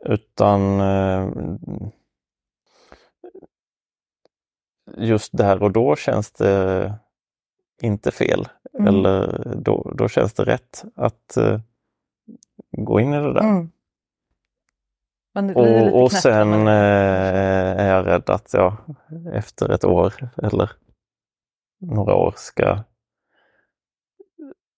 Utan 0.00 0.80
eh, 0.80 1.28
just 4.96 5.36
där 5.36 5.62
och 5.62 5.70
då 5.70 5.96
känns 5.96 6.32
det 6.32 6.94
inte 7.82 8.10
fel. 8.10 8.48
Mm. 8.78 8.86
Eller 8.86 9.42
då, 9.56 9.92
då 9.94 10.08
känns 10.08 10.32
det 10.32 10.44
rätt 10.44 10.84
att 10.94 11.38
gå 12.72 13.00
in 13.00 13.14
i 13.14 13.20
det 13.20 13.32
där. 13.32 13.40
Mm. 13.40 13.70
Och, 15.54 16.02
och 16.02 16.12
sen 16.12 16.52
uh, 16.52 16.68
är 16.68 17.88
jag 17.88 18.06
rädd 18.06 18.30
att 18.30 18.54
jag 18.54 18.76
efter 19.32 19.68
ett 19.68 19.84
år 19.84 20.14
eller 20.42 20.70
några 21.80 22.14
år 22.14 22.34
ska 22.36 22.78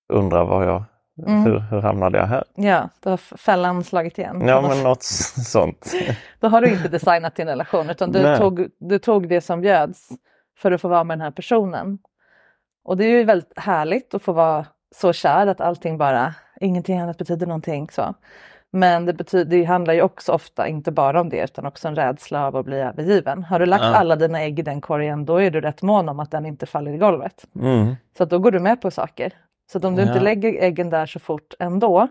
undra 0.09 0.45
vad 0.45 0.67
jag 0.67 0.85
Mm. 1.19 1.45
Hur, 1.45 1.59
hur 1.59 1.81
hamnade 1.81 2.19
jag 2.19 2.27
här? 2.27 2.45
Ja, 2.55 2.89
då 3.01 3.11
har 3.11 3.17
fällan 3.17 3.85
slagit 3.85 4.19
igen. 4.19 4.49
Ja, 4.49 4.61
men 4.61 4.83
något 4.83 5.03
sånt. 5.03 5.93
då 6.41 6.49
har 6.49 6.61
du 6.61 6.69
inte 6.69 6.89
designat 6.89 7.35
din 7.35 7.47
relation 7.47 7.91
utan 7.91 8.13
du 8.13 8.37
tog, 8.37 8.69
du 8.79 8.99
tog 8.99 9.29
det 9.29 9.41
som 9.41 9.61
bjöds 9.61 10.09
för 10.59 10.73
att 10.73 10.81
få 10.81 10.89
vara 10.89 11.05
med 11.05 11.19
den 11.19 11.25
här 11.25 11.31
personen. 11.31 11.99
Och 12.85 12.97
det 12.97 13.05
är 13.05 13.09
ju 13.09 13.25
väldigt 13.25 13.53
härligt 13.57 14.15
att 14.15 14.23
få 14.23 14.33
vara 14.33 14.67
så 14.95 15.13
kär 15.13 15.47
att 15.47 15.61
allting 15.61 15.99
bara, 15.99 16.35
ingenting 16.63 16.99
annat 16.99 17.19
betyder 17.19 17.47
någonting. 17.47 17.89
Så. 17.91 18.15
Men 18.71 19.07
det, 19.07 19.13
betyder, 19.13 19.45
det 19.45 19.65
handlar 19.65 19.95
ju 19.95 20.03
också 20.03 20.33
ofta 20.33 20.69
inte 20.69 20.93
bara 20.93 21.21
om 21.21 21.29
det 21.29 21.45
utan 21.45 21.67
också 21.67 21.89
en 21.89 21.97
rädsla 21.97 22.47
av 22.47 22.57
att 22.57 22.65
bli 22.65 22.77
övergiven. 22.77 23.45
Har 23.45 23.59
du 23.59 23.67
lagt 23.67 23.85
ja. 23.85 23.95
alla 23.95 24.17
dina 24.17 24.41
ägg 24.41 24.59
i 24.59 24.63
den 24.63 24.81
korgen 24.81 25.25
då 25.25 25.37
är 25.37 25.51
du 25.51 25.61
rätt 25.61 25.83
mån 25.83 26.09
om 26.09 26.21
att 26.21 26.31
den 26.31 26.47
inte 26.47 26.67
faller 26.67 26.93
i 26.93 26.99
golvet. 26.99 27.45
Mm. 27.55 27.97
Så 28.19 28.25
då 28.25 28.39
går 28.39 28.51
du 28.51 28.61
med 28.61 28.81
på 28.81 28.91
saker. 28.91 29.33
Så 29.73 29.79
om 29.79 29.97
du 29.97 30.03
ja. 30.03 30.09
inte 30.09 30.21
lägger 30.21 30.63
äggen 30.63 30.91
där 30.91 31.07
så 31.07 31.19
fort 31.19 31.55
ändå, 31.59 32.09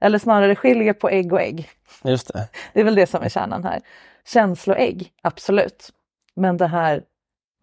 eller 0.00 0.18
snarare 0.18 0.56
skiljer 0.56 0.92
på 0.92 1.08
ägg 1.08 1.32
och 1.32 1.40
ägg. 1.40 1.68
Just 2.04 2.32
det. 2.32 2.48
det 2.72 2.80
är 2.80 2.84
väl 2.84 2.94
det 2.94 3.06
som 3.06 3.22
är 3.22 3.28
kärnan 3.28 3.64
här. 3.64 3.80
Känsloägg, 4.26 5.12
absolut. 5.22 5.90
Men 6.34 6.56
det 6.56 6.66
här, 6.66 7.02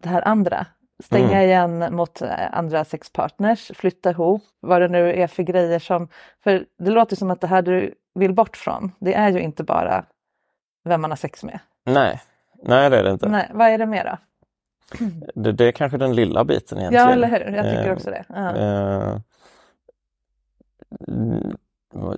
det 0.02 0.08
här 0.08 0.28
andra, 0.28 0.66
stänga 1.04 1.42
mm. 1.42 1.42
igen 1.42 1.94
mot 1.96 2.22
eh, 2.22 2.58
andra 2.58 2.84
sexpartners, 2.84 3.70
flytta 3.74 4.10
ihop, 4.10 4.42
vad 4.60 4.80
det 4.80 4.88
nu 4.88 5.12
är 5.12 5.26
för 5.26 5.42
grejer 5.42 5.78
som... 5.78 6.08
För 6.44 6.64
det 6.78 6.90
låter 6.90 7.16
som 7.16 7.30
att 7.30 7.40
det 7.40 7.46
här 7.46 7.62
du 7.62 7.94
vill 8.14 8.34
bort 8.34 8.56
från, 8.56 8.92
det 8.98 9.14
är 9.14 9.30
ju 9.30 9.40
inte 9.40 9.64
bara 9.64 10.04
vem 10.84 11.00
man 11.00 11.10
har 11.10 11.16
sex 11.16 11.44
med. 11.44 11.58
Nej, 11.84 12.20
nej 12.62 12.90
det 12.90 12.98
är 12.98 13.04
det 13.04 13.10
inte. 13.10 13.28
Nej, 13.28 13.50
vad 13.54 13.68
är 13.68 13.78
det 13.78 13.86
mer 13.86 14.04
då? 14.04 14.18
Det, 15.34 15.52
det 15.52 15.64
är 15.64 15.72
kanske 15.72 15.98
den 15.98 16.14
lilla 16.14 16.44
biten 16.44 16.78
egentligen. 16.78 17.06
Ja, 17.06 17.12
eller 17.12 17.28
hur? 17.28 17.56
Jag 17.56 17.64
tycker 17.64 17.92
också 17.92 18.10
det. 18.10 18.24
Uh. 18.30 19.18
Uh, 21.08 22.14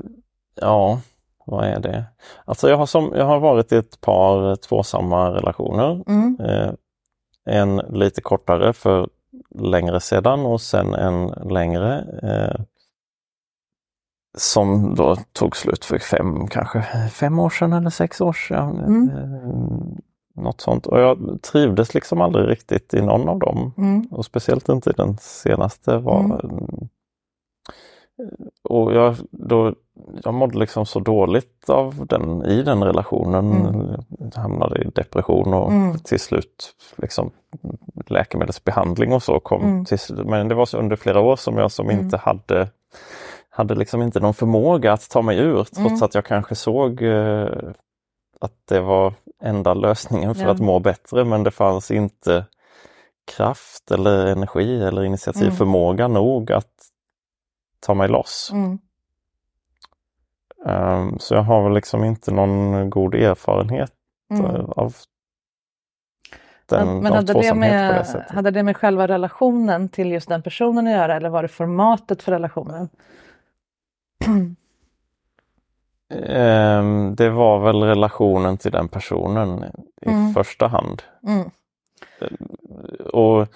ja, 0.55 1.01
vad 1.45 1.65
är 1.65 1.81
det? 1.81 2.05
Alltså 2.45 2.69
jag 2.69 2.77
har, 2.77 2.87
som, 2.87 3.13
jag 3.15 3.25
har 3.25 3.41
varit 3.41 3.73
i 3.73 3.77
ett 3.77 4.01
par 4.01 4.57
tvåsamma 4.57 5.31
relationer. 5.31 6.03
Mm. 6.07 6.41
Eh, 6.41 6.73
en 7.47 7.77
lite 7.77 8.21
kortare 8.21 8.73
för 8.73 9.09
längre 9.55 10.01
sedan 10.01 10.41
och 10.41 10.61
sen 10.61 10.95
en 10.95 11.27
längre 11.27 12.05
eh, 12.23 12.65
som 14.39 14.95
då 14.95 15.17
tog 15.33 15.57
slut 15.57 15.85
för 15.85 15.99
fem, 15.99 16.49
kanske 16.49 16.83
fem 17.13 17.39
år 17.39 17.51
sedan 17.51 17.73
eller 17.73 17.91
sex 17.91 18.21
år 18.21 18.33
sedan. 18.33 18.79
Mm. 18.79 19.09
Eh, 19.09 20.43
något 20.43 20.61
sånt. 20.61 20.87
Och 20.87 21.01
jag 21.01 21.39
trivdes 21.43 21.95
liksom 21.95 22.21
aldrig 22.21 22.49
riktigt 22.49 22.95
i 22.95 23.03
någon 23.03 23.29
av 23.29 23.39
dem. 23.39 23.73
Mm. 23.79 24.07
Och 24.11 24.25
speciellt 24.25 24.69
inte 24.69 24.91
i 24.91 24.95
den 24.97 25.17
senaste. 25.21 25.99
Var, 25.99 26.21
mm. 26.21 26.89
Och 28.63 28.95
jag, 28.95 29.17
då, 29.31 29.75
jag 30.25 30.35
mådde 30.35 30.59
liksom 30.59 30.87
så 30.87 31.01
dåligt 31.01 31.71
av 31.71 32.07
den, 32.07 32.45
i 32.45 32.63
den 32.63 32.85
relationen. 32.85 33.67
Mm. 33.67 34.01
hamnade 34.35 34.83
i 34.83 34.91
depression 34.95 35.55
och 35.55 35.73
mm. 35.73 35.99
till 35.99 36.21
slut 36.21 36.75
liksom 36.97 37.31
läkemedelsbehandling 38.07 39.13
och 39.13 39.23
så 39.23 39.41
kom. 39.41 39.63
Mm. 39.63 39.85
Till, 39.85 39.99
men 40.25 40.49
det 40.49 40.55
var 40.55 40.67
så 40.67 40.79
under 40.79 40.97
flera 40.97 41.21
år 41.21 41.37
som 41.37 41.59
jag 41.59 41.73
som 41.73 41.91
mm. 41.91 42.05
inte 42.05 42.17
hade 42.17 42.69
hade 43.51 43.75
liksom 43.75 44.03
inte 44.03 44.21
någon 44.21 44.35
förmåga 44.35 44.93
att 44.93 45.11
ta 45.11 45.23
mig 45.23 45.39
ur 45.39 45.55
trots 45.55 45.79
mm. 45.79 46.03
att 46.03 46.15
jag 46.15 46.25
kanske 46.25 46.55
såg 46.55 47.03
eh, 47.03 47.49
att 48.41 48.53
det 48.69 48.81
var 48.81 49.15
enda 49.43 49.75
lösningen 49.75 50.35
för 50.35 50.43
ja. 50.45 50.51
att 50.51 50.61
må 50.61 50.79
bättre 50.79 51.25
men 51.25 51.43
det 51.43 51.51
fanns 51.51 51.91
inte 51.91 52.45
kraft 53.37 53.91
eller 53.91 54.27
energi 54.27 54.83
eller 54.83 55.05
initiativförmåga 55.05 56.05
mm. 56.05 56.15
nog 56.15 56.53
att 56.53 56.90
ta 57.81 57.95
mig 57.95 58.09
loss. 58.09 58.51
Mm. 58.53 58.79
Um, 60.65 61.19
så 61.19 61.35
jag 61.35 61.43
har 61.43 61.63
väl 61.63 61.75
liksom 61.75 62.05
inte 62.05 62.31
någon 62.31 62.91
god 62.91 63.15
erfarenhet 63.15 63.93
mm. 64.31 64.65
av 64.71 64.95
den, 66.67 66.87
men, 66.87 67.03
men 67.03 67.13
hade, 67.13 67.33
det 67.33 67.55
med, 67.55 68.07
det 68.13 68.35
hade 68.35 68.51
det 68.51 68.63
med 68.63 68.77
själva 68.77 69.09
relationen 69.09 69.89
till 69.89 70.13
just 70.13 70.29
den 70.29 70.43
personen 70.43 70.87
att 70.87 70.93
göra 70.93 71.17
eller 71.17 71.29
var 71.29 71.43
det 71.43 71.49
formatet 71.49 72.23
för 72.23 72.33
relationen? 72.33 72.89
um, 76.09 77.15
det 77.15 77.31
var 77.31 77.59
väl 77.59 77.83
relationen 77.83 78.59
till 78.59 78.73
den 78.73 78.89
personen 78.89 79.65
i 80.03 80.09
mm. 80.09 80.35
första 80.35 80.67
hand. 80.67 81.03
Mm. 81.27 81.51
Och 83.13 83.49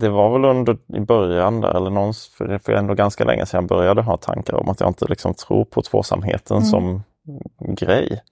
det 0.00 0.08
var 0.08 0.32
väl 0.32 0.44
under 0.44 0.76
i 0.94 1.00
början 1.00 1.60
där, 1.60 1.76
eller 1.76 1.90
någons, 1.90 2.28
för 2.28 2.46
det 2.46 2.68
är 2.68 2.72
ändå 2.72 2.94
ganska 2.94 3.24
länge 3.24 3.46
sedan 3.46 3.60
jag 3.60 3.68
började 3.68 4.02
ha 4.02 4.16
tankar 4.16 4.54
om 4.54 4.68
att 4.68 4.80
jag 4.80 4.90
inte 4.90 5.06
liksom 5.08 5.34
tror 5.34 5.64
på 5.64 5.82
tvåsamheten 5.82 6.56
mm. 6.56 6.66
som 6.66 7.02
grej. 7.58 8.22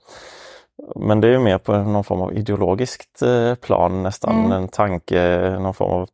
Men 0.96 1.20
det 1.20 1.28
är 1.28 1.38
mer 1.38 1.58
på 1.58 1.76
någon 1.76 2.04
form 2.04 2.20
av 2.20 2.34
ideologiskt 2.34 3.22
eh, 3.22 3.54
plan 3.54 4.02
nästan, 4.02 4.38
mm. 4.38 4.52
en 4.52 4.68
tanke, 4.68 5.50
någon 5.60 5.74
form 5.74 5.90
av 5.90 6.08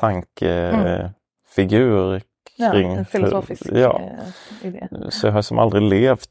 tankefigur 0.00 2.08
mm. 2.08 2.20
kring... 2.56 2.92
Ja, 2.92 2.98
en 2.98 3.04
filosofisk 3.04 3.62
ja. 3.72 4.00
Eh, 4.00 4.68
idé. 4.68 4.88
Så 5.10 5.26
jag 5.26 5.32
har 5.32 5.42
som 5.42 5.58
aldrig 5.58 5.82
levt 5.82 6.30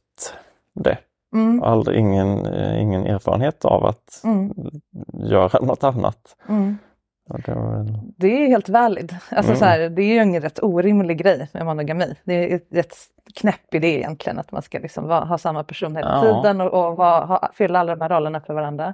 det. 0.74 0.98
Mm. 1.34 1.64
Aldrig, 1.64 2.00
ingen, 2.00 2.46
eh, 2.46 2.82
ingen 2.82 3.06
erfarenhet 3.06 3.66
av 3.66 3.86
att 3.86 4.22
mm. 4.24 4.54
göra 5.14 5.60
något 5.62 5.84
annat. 5.84 6.36
Mm. 6.50 6.78
Det, 8.18 8.28
är 8.28 8.48
helt 8.48 8.70
valid. 8.70 9.16
Alltså 9.30 9.52
mm. 9.52 9.60
så 9.60 9.66
här, 9.66 9.90
det 9.90 10.02
är 10.02 10.14
ju 10.14 10.18
en 10.18 10.42
rätt 10.42 10.64
orimlig 10.64 11.18
grej 11.18 11.50
med 11.54 11.66
monogami. 11.66 12.16
Det 12.24 12.34
är 12.34 12.56
ett 12.56 12.68
rätt 12.70 12.96
knäpp 13.36 13.74
idé 13.74 13.88
egentligen 13.88 14.40
att 14.40 14.52
man 14.52 14.62
ska 14.62 14.80
liksom 14.80 15.08
vara, 15.08 15.26
ha 15.26 15.38
samma 15.38 15.64
person 15.64 15.96
hela 15.96 16.26
ja. 16.26 16.42
tiden 16.42 16.62
och, 16.62 16.88
och 16.88 16.98
va, 16.98 17.26
ha, 17.26 17.50
fylla 17.54 17.80
alla 17.80 17.96
de 17.96 18.02
här 18.02 18.10
rollerna 18.10 18.42
för 18.42 18.54
varandra. 18.54 18.94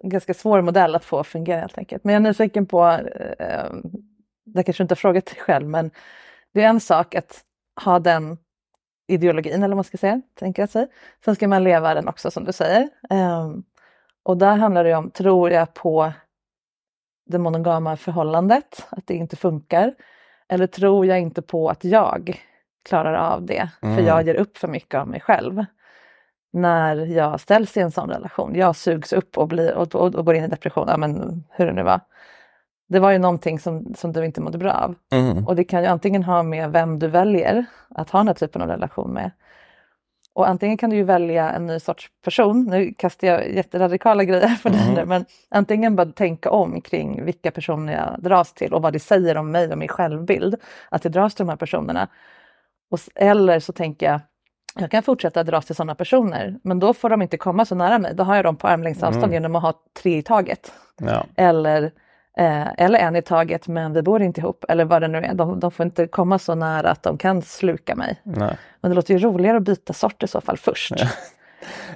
En 0.00 0.10
ganska 0.10 0.34
svår 0.34 0.60
modell 0.60 0.94
att 0.94 1.04
få 1.04 1.24
fungera 1.24 1.60
helt 1.60 1.78
enkelt. 1.78 2.04
Men 2.04 2.14
jag 2.14 2.20
är 2.20 2.24
nyfiken 2.24 2.66
på, 2.66 2.84
eh, 3.38 3.72
det 4.44 4.62
kanske 4.62 4.82
du 4.82 4.84
inte 4.84 4.92
har 4.92 4.96
frågat 4.96 5.26
dig 5.26 5.36
själv, 5.38 5.68
men 5.68 5.90
det 6.52 6.62
är 6.62 6.68
en 6.68 6.80
sak 6.80 7.14
att 7.14 7.40
ha 7.84 7.98
den 7.98 8.38
ideologin 9.06 9.54
eller 9.54 9.68
vad 9.68 9.76
man 9.76 9.84
ska 9.84 9.98
säga, 9.98 10.22
tänker 10.34 10.62
jag 10.62 10.70
sig. 10.70 10.86
Sen 11.24 11.34
ska 11.34 11.48
man 11.48 11.64
leva 11.64 11.94
den 11.94 12.08
också 12.08 12.30
som 12.30 12.44
du 12.44 12.52
säger. 12.52 12.88
Eh, 13.10 13.50
och 14.22 14.36
där 14.36 14.56
handlar 14.56 14.84
det 14.84 14.94
om, 14.94 15.10
tror 15.10 15.50
jag 15.50 15.74
på 15.74 16.12
det 17.26 17.38
monogama 17.38 17.96
förhållandet, 17.96 18.86
att 18.90 19.06
det 19.06 19.14
inte 19.14 19.36
funkar? 19.36 19.94
Eller 20.48 20.66
tror 20.66 21.06
jag 21.06 21.20
inte 21.20 21.42
på 21.42 21.68
att 21.68 21.84
jag 21.84 22.40
klarar 22.88 23.14
av 23.14 23.46
det, 23.46 23.68
mm. 23.82 23.96
för 23.96 24.02
jag 24.02 24.26
ger 24.26 24.34
upp 24.34 24.58
för 24.58 24.68
mycket 24.68 25.00
av 25.00 25.08
mig 25.08 25.20
själv 25.20 25.64
när 26.52 26.96
jag 26.96 27.40
ställs 27.40 27.76
i 27.76 27.80
en 27.80 27.90
sån 27.90 28.10
relation. 28.10 28.54
Jag 28.54 28.76
sugs 28.76 29.12
upp 29.12 29.38
och, 29.38 29.48
blir, 29.48 29.74
och, 29.74 29.94
och, 29.94 30.14
och 30.14 30.26
går 30.26 30.34
in 30.34 30.44
i 30.44 30.48
depression, 30.48 30.88
ja, 30.88 30.96
men 30.96 31.44
hur 31.50 31.66
det 31.66 31.72
nu 31.72 31.82
var. 31.82 32.00
Det 32.88 32.98
var 32.98 33.10
ju 33.10 33.18
någonting 33.18 33.58
som, 33.58 33.94
som 33.94 34.12
du 34.12 34.24
inte 34.24 34.40
mådde 34.40 34.58
bra 34.58 34.72
av. 34.72 34.94
Mm. 35.12 35.46
Och 35.46 35.56
det 35.56 35.64
kan 35.64 35.82
ju 35.82 35.86
antingen 35.86 36.22
ha 36.22 36.42
med 36.42 36.72
vem 36.72 36.98
du 36.98 37.08
väljer 37.08 37.64
att 37.88 38.10
ha 38.10 38.20
den 38.20 38.26
här 38.26 38.34
typen 38.34 38.62
av 38.62 38.68
relation 38.68 39.10
med. 39.10 39.30
Och 40.34 40.48
antingen 40.48 40.76
kan 40.76 40.90
du 40.90 40.96
ju 40.96 41.02
välja 41.02 41.50
en 41.50 41.66
ny 41.66 41.80
sorts 41.80 42.10
person, 42.24 42.64
nu 42.64 42.94
kastar 42.94 43.26
jag 43.26 43.52
jätteradikala 43.52 44.24
grejer 44.24 44.58
på 44.62 44.68
dig 44.68 44.88
mm. 44.88 45.08
men 45.08 45.24
antingen 45.50 45.96
bara 45.96 46.12
tänka 46.12 46.50
om 46.50 46.80
kring 46.80 47.24
vilka 47.24 47.50
personer 47.50 47.92
jag 47.92 48.22
dras 48.22 48.52
till 48.52 48.74
och 48.74 48.82
vad 48.82 48.92
det 48.92 49.00
säger 49.00 49.36
om 49.36 49.50
mig 49.50 49.72
och 49.72 49.78
min 49.78 49.88
självbild, 49.88 50.56
att 50.88 51.04
jag 51.04 51.12
dras 51.12 51.34
till 51.34 51.46
de 51.46 51.50
här 51.50 51.56
personerna. 51.56 52.08
Och, 52.90 52.98
eller 53.14 53.60
så 53.60 53.72
tänker 53.72 54.06
jag, 54.06 54.20
jag 54.78 54.90
kan 54.90 55.02
fortsätta 55.02 55.44
dras 55.44 55.66
till 55.66 55.74
sådana 55.74 55.94
personer, 55.94 56.58
men 56.62 56.78
då 56.78 56.94
får 56.94 57.10
de 57.10 57.22
inte 57.22 57.36
komma 57.36 57.64
så 57.64 57.74
nära 57.74 57.98
mig. 57.98 58.14
Då 58.14 58.24
har 58.24 58.36
jag 58.36 58.44
dem 58.44 58.56
på 58.56 58.68
armlängds 58.68 59.02
avstånd 59.02 59.24
mm. 59.24 59.34
genom 59.34 59.56
att 59.56 59.62
ha 59.62 59.74
tre 60.02 60.18
i 60.18 60.22
taget. 60.22 60.72
Ja. 60.96 61.26
Eller 61.36 61.92
Eh, 62.36 62.68
eller 62.78 62.98
en 62.98 63.16
i 63.16 63.22
taget 63.22 63.68
men 63.68 63.92
vi 63.92 64.02
bor 64.02 64.22
inte 64.22 64.40
ihop 64.40 64.64
eller 64.68 64.84
vad 64.84 65.02
det 65.02 65.08
nu 65.08 65.18
är. 65.18 65.34
De, 65.34 65.60
de 65.60 65.70
får 65.70 65.86
inte 65.86 66.06
komma 66.06 66.38
så 66.38 66.54
nära 66.54 66.90
att 66.90 67.02
de 67.02 67.18
kan 67.18 67.42
sluka 67.42 67.94
mig. 67.94 68.20
Nej. 68.22 68.56
Men 68.80 68.90
det 68.90 68.94
låter 68.94 69.14
ju 69.14 69.20
roligare 69.20 69.56
att 69.56 69.62
byta 69.62 69.92
sort 69.92 70.22
i 70.22 70.26
så 70.26 70.40
fall 70.40 70.56
först. 70.56 70.92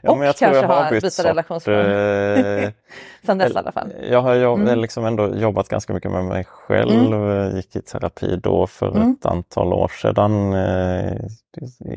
Ja. 0.03 0.13
Ja, 0.21 0.31
och 0.31 0.37
kanske 0.37 0.61
jag 0.61 0.69
ha 0.69 0.91
byta 0.91 1.25
relationsform. 1.25 2.65
Eh, 2.65 2.71
Sen 3.27 3.39
dess 3.39 3.53
i 3.55 3.57
alla 3.57 3.73
fall. 3.73 3.93
Jag 4.11 4.23
har 4.23 4.35
jobb, 4.35 4.61
mm. 4.61 4.79
liksom 4.79 5.05
ändå 5.05 5.35
jobbat 5.35 5.69
ganska 5.69 5.93
mycket 5.93 6.11
med 6.11 6.25
mig 6.25 6.45
själv. 6.45 7.13
Mm. 7.15 7.57
Gick 7.57 7.77
i 7.77 7.81
terapi 7.81 8.37
då 8.43 8.67
för 8.67 8.97
mm. 8.97 9.13
ett 9.13 9.27
antal 9.27 9.73
år 9.73 9.89
sedan 9.89 10.53
eh, 10.53 11.17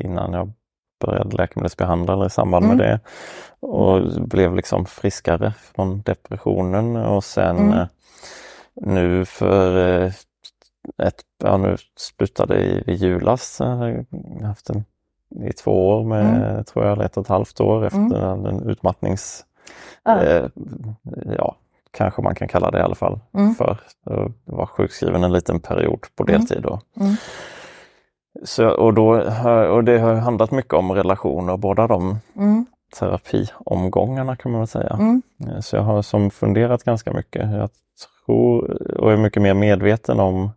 innan 0.04 0.32
jag 0.32 0.52
började 1.06 1.36
läkemedelsbehandla 1.36 2.12
eller 2.12 2.26
i 2.26 2.30
samband 2.30 2.66
med 2.66 2.74
mm. 2.74 2.86
det. 2.86 3.00
Och 3.66 4.02
blev 4.20 4.56
liksom 4.56 4.86
friskare 4.86 5.52
från 5.74 6.02
depressionen 6.02 6.96
och 6.96 7.24
sen 7.24 7.56
mm. 7.56 7.78
eh, 7.78 7.86
nu 8.74 9.24
för 9.24 9.88
eh, 10.04 10.12
ett, 10.98 11.22
ja 11.44 11.56
nu 11.56 11.76
slutade 11.96 12.60
i, 12.60 12.84
i 12.86 12.94
julas. 12.94 13.56
Jag 13.60 13.66
har 13.66 14.46
haft 14.46 14.70
en 14.70 14.84
i 15.48 15.52
två 15.52 15.88
år 15.88 16.04
med, 16.04 16.50
mm. 16.50 16.64
tror 16.64 16.84
jag, 16.84 17.04
ett 17.04 17.16
och 17.16 17.22
ett 17.22 17.28
halvt 17.28 17.60
år 17.60 17.86
efter 17.86 18.32
mm. 18.32 18.46
en 18.46 18.70
utmattnings... 18.70 19.44
Ah. 20.02 20.20
Eh, 20.20 20.48
ja, 21.38 21.56
kanske 21.90 22.22
man 22.22 22.34
kan 22.34 22.48
kalla 22.48 22.70
det 22.70 22.78
i 22.78 22.82
alla 22.82 22.94
fall. 22.94 23.20
Mm. 23.34 23.54
För 23.54 23.80
jag 24.04 24.32
var 24.44 24.66
sjukskriven 24.66 25.24
en 25.24 25.32
liten 25.32 25.60
period 25.60 26.00
på 26.16 26.22
mm. 26.22 26.40
deltid 26.40 26.62
då. 26.62 26.80
Mm. 27.00 27.14
Så, 28.44 28.68
och, 28.68 28.94
då, 28.94 29.08
och 29.70 29.84
det 29.84 29.98
har 29.98 30.14
handlat 30.14 30.50
mycket 30.50 30.74
om 30.74 30.92
relationer, 30.92 31.56
båda 31.56 31.86
de 31.86 32.18
mm. 32.36 32.66
terapiomgångarna 32.98 34.36
kan 34.36 34.52
man 34.52 34.60
väl 34.60 34.68
säga. 34.68 34.96
Mm. 35.00 35.22
Så 35.60 35.76
jag 35.76 35.82
har 35.82 36.02
som 36.02 36.30
funderat 36.30 36.84
ganska 36.84 37.12
mycket. 37.12 37.50
Jag 37.52 37.70
tror 38.26 38.70
och 39.00 39.12
är 39.12 39.16
mycket 39.16 39.42
mer 39.42 39.54
medveten 39.54 40.20
om 40.20 40.50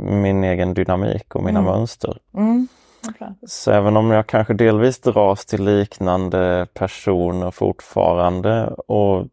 min 0.00 0.44
egen 0.44 0.74
dynamik 0.74 1.34
och 1.34 1.44
mina 1.44 1.58
mm. 1.58 1.72
mönster. 1.72 2.18
Mm. 2.34 2.68
Okay. 3.08 3.28
Så 3.46 3.70
även 3.70 3.96
om 3.96 4.10
jag 4.10 4.26
kanske 4.26 4.54
delvis 4.54 5.00
dras 5.00 5.46
till 5.46 5.64
liknande 5.64 6.66
personer 6.74 7.50
fortfarande 7.50 8.66
och 8.66 9.26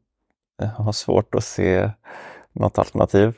har 0.77 0.91
svårt 0.91 1.35
att 1.35 1.43
se 1.43 1.89
något 2.53 2.79
alternativ 2.79 3.33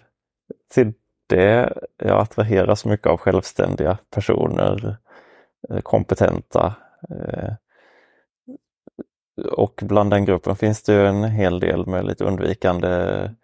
till 0.73 0.93
det. 1.28 1.73
Jag 1.97 2.21
attraheras 2.21 2.86
mycket 2.86 3.08
av 3.08 3.17
självständiga 3.17 3.97
personer, 4.10 4.97
eh, 5.69 5.80
kompetenta. 5.80 6.76
Eh, 9.38 9.43
och 9.45 9.80
bland 9.84 10.12
den 10.12 10.26
gruppen 10.26 10.56
finns 10.56 10.84
det 10.84 11.08
en 11.08 11.23
hel 11.23 11.60
del 11.60 11.88
med 11.88 12.06
lite 12.06 12.23
undvikande 12.23 12.89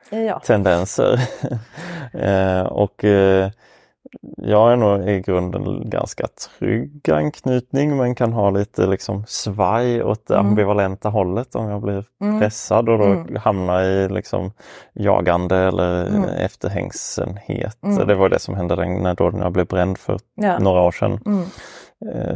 ja. 0.10 0.40
tendenser. 0.40 1.20
Eh, 2.14 2.62
och 2.62 3.06
jag 4.38 4.72
är 4.72 4.76
nog 4.76 5.10
i 5.10 5.22
grunden 5.22 5.90
ganska 5.90 6.28
trygg 6.28 7.10
anknytning 7.10 7.98
men 7.98 8.16
kan 8.16 8.34
ha 8.34 8.50
lite 8.50 8.88
liksom 8.88 9.24
svaj 9.28 10.04
åt 10.04 10.28
det 10.28 10.34
mm. 10.34 10.48
ambivalenta 10.48 11.10
hållet 11.10 11.56
om 11.56 11.70
jag 11.70 11.82
blir 11.82 12.06
mm. 12.22 12.40
pressad 12.40 12.90
och 12.90 12.98
då 12.98 13.06
mm. 13.06 13.36
hamnar 13.36 13.82
i 13.82 14.10
liksom 14.10 14.52
jagande 14.94 15.58
eller 15.58 16.08
mm. 16.08 16.24
efterhängsenhet. 16.24 17.84
Mm. 17.84 18.08
Det 18.08 18.16
var 18.16 18.30
det 18.30 18.40
som 18.40 18.56
hände 18.56 18.76
när, 18.76 19.16
då, 19.16 19.30
när 19.30 19.44
jag 19.44 19.52
blev 19.52 19.68
bränd 19.68 19.98
för 19.98 20.20
ja. 20.36 20.60
några 20.60 20.82
år 20.82 20.92
sedan. 20.92 21.20
Mm. 21.26 21.44
Eh. 22.14 22.36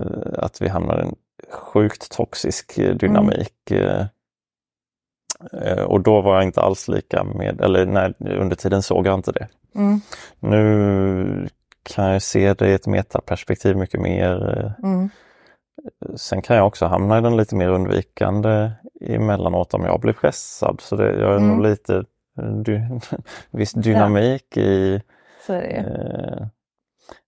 Eh, 0.00 0.44
att 0.44 0.62
vi 0.62 0.68
hamnar 0.68 0.98
i 0.98 1.02
en 1.02 1.14
sjukt 1.52 2.12
toxisk 2.12 2.78
eh, 2.78 2.94
dynamik. 2.96 3.70
Mm. 3.70 4.06
Och 5.86 6.00
då 6.00 6.20
var 6.20 6.34
jag 6.34 6.44
inte 6.44 6.60
alls 6.60 6.88
lika 6.88 7.24
med, 7.24 7.60
eller 7.60 7.86
nej, 7.86 8.14
under 8.20 8.56
tiden 8.56 8.82
såg 8.82 9.06
jag 9.06 9.14
inte 9.14 9.32
det. 9.32 9.48
Mm. 9.74 10.00
Nu 10.40 11.48
kan 11.82 12.04
jag 12.10 12.22
se 12.22 12.54
det 12.54 12.68
i 12.68 12.74
ett 12.74 12.86
metaperspektiv 12.86 13.76
mycket 13.76 14.00
mer. 14.00 14.36
Mm. 14.82 15.08
Sen 16.16 16.42
kan 16.42 16.56
jag 16.56 16.66
också 16.66 16.86
hamna 16.86 17.18
i 17.18 17.20
den 17.20 17.36
lite 17.36 17.56
mer 17.56 17.68
undvikande 17.68 18.70
emellanåt 19.00 19.74
om 19.74 19.84
jag 19.84 20.00
blir 20.00 20.12
pressad. 20.12 20.80
Så 20.80 20.96
det, 20.96 21.04
jag 21.20 21.30
är 21.32 21.36
Mm. 21.36 21.48
nog 21.48 21.62
lite 21.62 22.04
dy, 22.64 22.80
viss 23.50 23.72
dynamik 23.72 24.56
i, 24.56 25.02
Så 25.46 25.52
är 25.52 25.60
det 25.60 25.68
ju. 25.68 25.78
eh, 25.78 26.46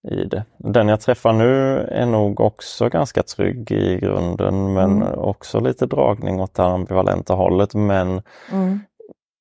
i 0.08 0.24
det. 0.24 0.44
Den 0.58 0.88
jag 0.88 1.00
träffar 1.00 1.32
nu 1.32 1.78
är 1.80 2.06
nog 2.06 2.40
också 2.40 2.88
ganska 2.88 3.22
trygg 3.22 3.70
i 3.70 3.98
grunden 4.00 4.72
men 4.72 5.02
Mm. 5.02 5.18
också 5.18 5.60
lite 5.60 5.86
dragning 5.86 6.40
åt 6.40 6.54
det 6.54 6.64
ambivalenta 6.64 7.34
hållet. 7.34 7.74
Men 7.74 8.22
Mm. 8.52 8.80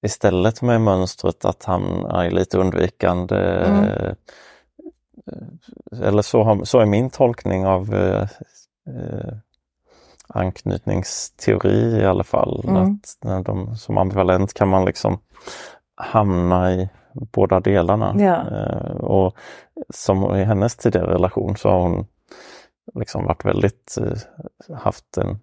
istället 0.06 0.62
med 0.62 0.82
mönstret 0.82 1.46
att 1.46 1.64
han 1.66 2.06
är 2.06 2.32
lite 2.32 2.58
undvikande. 2.58 3.36
Mm. 3.66 3.84
eh, 3.84 4.14
Eller 6.04 6.22
så, 6.22 6.44
har, 6.44 6.64
så 6.64 6.80
är 6.80 6.86
min 6.86 7.10
tolkning 7.10 7.66
av 7.66 7.94
eh, 7.96 8.22
eh, 8.90 9.34
anknytningsteori 10.28 12.02
i 12.02 12.06
alla 12.06 12.24
fall. 12.24 12.64
Mm. 12.68 12.84
Att 12.84 13.18
när 13.22 13.42
de, 13.44 13.76
som 13.76 13.98
ambivalent 13.98 14.54
kan 14.54 14.68
man 14.68 14.86
liksom 14.86 15.20
hamna 15.96 16.72
i 16.74 16.90
båda 17.14 17.60
delarna. 17.60 18.16
Ja. 18.18 18.36
Eh, 18.58 18.96
och 18.96 19.36
som 19.90 20.36
i 20.36 20.44
hennes 20.44 20.76
tidigare 20.76 21.14
relation 21.14 21.56
så 21.58 21.70
har 21.70 21.80
hon 21.80 22.06
liksom 22.96 23.26
varit 23.26 23.46
väldigt, 23.46 23.98
eh, 24.02 24.76
haft 24.78 25.18
en 25.18 25.40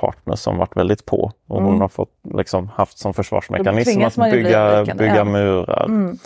partner 0.00 0.34
som 0.36 0.58
varit 0.58 0.76
väldigt 0.76 1.06
på 1.06 1.32
och 1.48 1.56
hon 1.62 1.68
Mm. 1.68 1.80
har 1.80 1.88
fått 1.88 2.12
liksom 2.34 2.68
haft 2.68 2.98
som 2.98 3.14
försvarsmekanism 3.14 4.02
att 4.02 4.30
bygga, 4.32 4.84
bygga 4.84 5.16
ja. 5.16 5.24
murar. 5.24 5.84
Mm. 5.84 6.18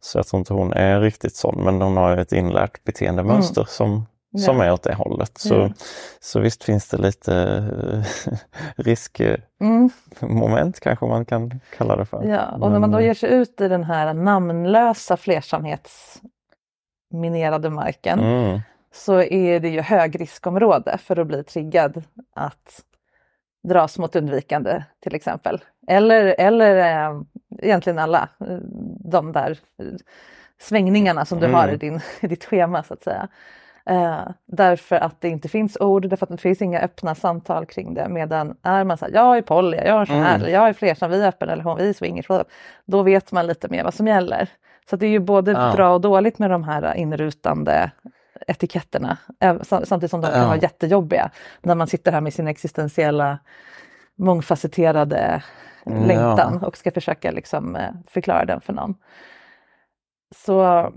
Så 0.00 0.18
jag 0.18 0.26
tror 0.26 0.38
inte 0.38 0.54
hon 0.54 0.72
är 0.72 1.00
riktigt 1.00 1.36
sån 1.36 1.64
men 1.64 1.82
hon 1.82 1.96
har 1.96 2.16
ju 2.16 2.22
ett 2.22 2.32
inlärt 2.32 2.84
beteendemönster 2.84 3.64
som, 3.68 3.90
Mm. 3.90 4.00
Ja. 4.00 4.06
Som 4.38 4.60
är 4.60 4.72
åt 4.72 4.82
det 4.82 4.94
hållet. 4.94 5.38
Så, 5.38 5.54
Ja. 5.54 5.70
så 6.20 6.40
visst 6.40 6.64
finns 6.64 6.88
det 6.88 6.96
lite 6.98 7.34
eh, 7.36 8.02
riskmoment 8.76 9.42
Mm. 9.60 9.90
kanske 10.82 11.06
man 11.06 11.24
kan 11.24 11.60
kalla 11.76 11.96
det 11.96 12.04
för. 12.06 12.24
Ja, 12.24 12.50
och 12.50 12.70
när 12.70 12.78
man 12.78 12.90
då 12.90 12.96
Men- 12.98 13.06
ger 13.06 13.14
sig 13.14 13.30
ut 13.32 13.60
i 13.60 13.68
den 13.68 13.84
här 13.84 14.14
namnlösa 14.14 15.16
flersamhetsminerade 15.16 17.70
marken 17.70 18.20
Mm, 18.20 18.60
så 18.94 19.22
är 19.22 19.60
det 19.60 19.68
ju 19.68 19.80
högriskområde 19.80 20.98
för 20.98 21.18
att 21.18 21.26
bli 21.26 21.44
triggad 21.44 22.02
att 22.34 22.80
dras 23.68 23.98
mot 23.98 24.16
undvikande 24.16 24.82
till 25.02 25.14
exempel. 25.14 25.64
Eller, 25.88 26.34
eller 26.38 26.76
eh, 26.76 27.20
egentligen 27.62 27.98
alla 27.98 28.28
eh, 28.40 28.56
de 29.10 29.32
där 29.32 29.58
svängningarna 30.60 31.24
som 31.24 31.40
du 31.40 31.46
Mm. 31.46 31.54
har 31.60 31.68
i, 31.68 31.76
din, 31.76 32.00
i 32.20 32.26
ditt 32.26 32.44
schema 32.44 32.82
så 32.82 32.94
att 32.94 33.02
säga. 33.02 33.28
Eh, 33.90 34.20
därför 34.46 34.96
att 34.96 35.20
det 35.20 35.28
inte 35.28 35.48
finns 35.48 35.76
ord, 35.80 36.08
därför 36.08 36.26
att 36.26 36.30
det 36.32 36.36
finns 36.38 36.62
inga 36.62 36.80
öppna 36.80 37.14
samtal 37.14 37.66
kring 37.66 37.94
det. 37.94 38.08
Medan 38.08 38.56
är 38.62 38.84
man 38.84 38.98
så 38.98 39.04
här, 39.04 39.12
jag 39.12 39.36
är 39.36 39.42
poly, 39.42 39.76
jag 39.76 40.00
är 40.00 40.04
så 40.04 40.12
här, 40.12 40.36
Mm. 40.38 40.50
jag 40.52 40.68
är 40.68 40.72
flersam, 40.72 41.10
vi 41.10 41.22
är 41.22 41.28
öppen 41.28 41.48
eller 41.48 41.62
hon, 41.64 41.76
vi 41.78 41.88
är 41.88 41.92
swingers. 41.92 42.26
Då 42.86 43.02
vet 43.02 43.32
man 43.32 43.46
lite 43.46 43.68
mer 43.68 43.84
vad 43.84 43.94
som 43.94 44.06
gäller. 44.06 44.48
Så 44.90 44.96
det 44.96 45.06
är 45.06 45.10
ju 45.10 45.18
både 45.18 45.52
Ja. 45.52 45.72
bra 45.76 45.94
och 45.94 46.00
dåligt 46.00 46.38
med 46.38 46.50
de 46.50 46.64
här 46.64 46.94
inrutande 46.94 47.90
etiketterna. 48.46 49.16
Samtidigt 49.62 50.10
som 50.10 50.20
de 50.20 50.30
kan 50.30 50.40
Ja. 50.40 50.46
vara 50.46 50.56
jättejobbiga. 50.56 51.30
När 51.62 51.74
man 51.74 51.86
sitter 51.86 52.12
här 52.12 52.20
med 52.20 52.34
sin 52.34 52.48
existentiella 52.48 53.38
mångfacetterade 54.18 55.42
Ja. 55.84 55.92
längtan 55.92 56.62
och 56.64 56.76
ska 56.76 56.90
försöka 56.90 57.30
liksom 57.30 57.76
eh, 57.76 57.90
förklara 58.08 58.44
den 58.44 58.60
för 58.60 58.72
någon. 58.72 58.94
Så, 60.36 60.92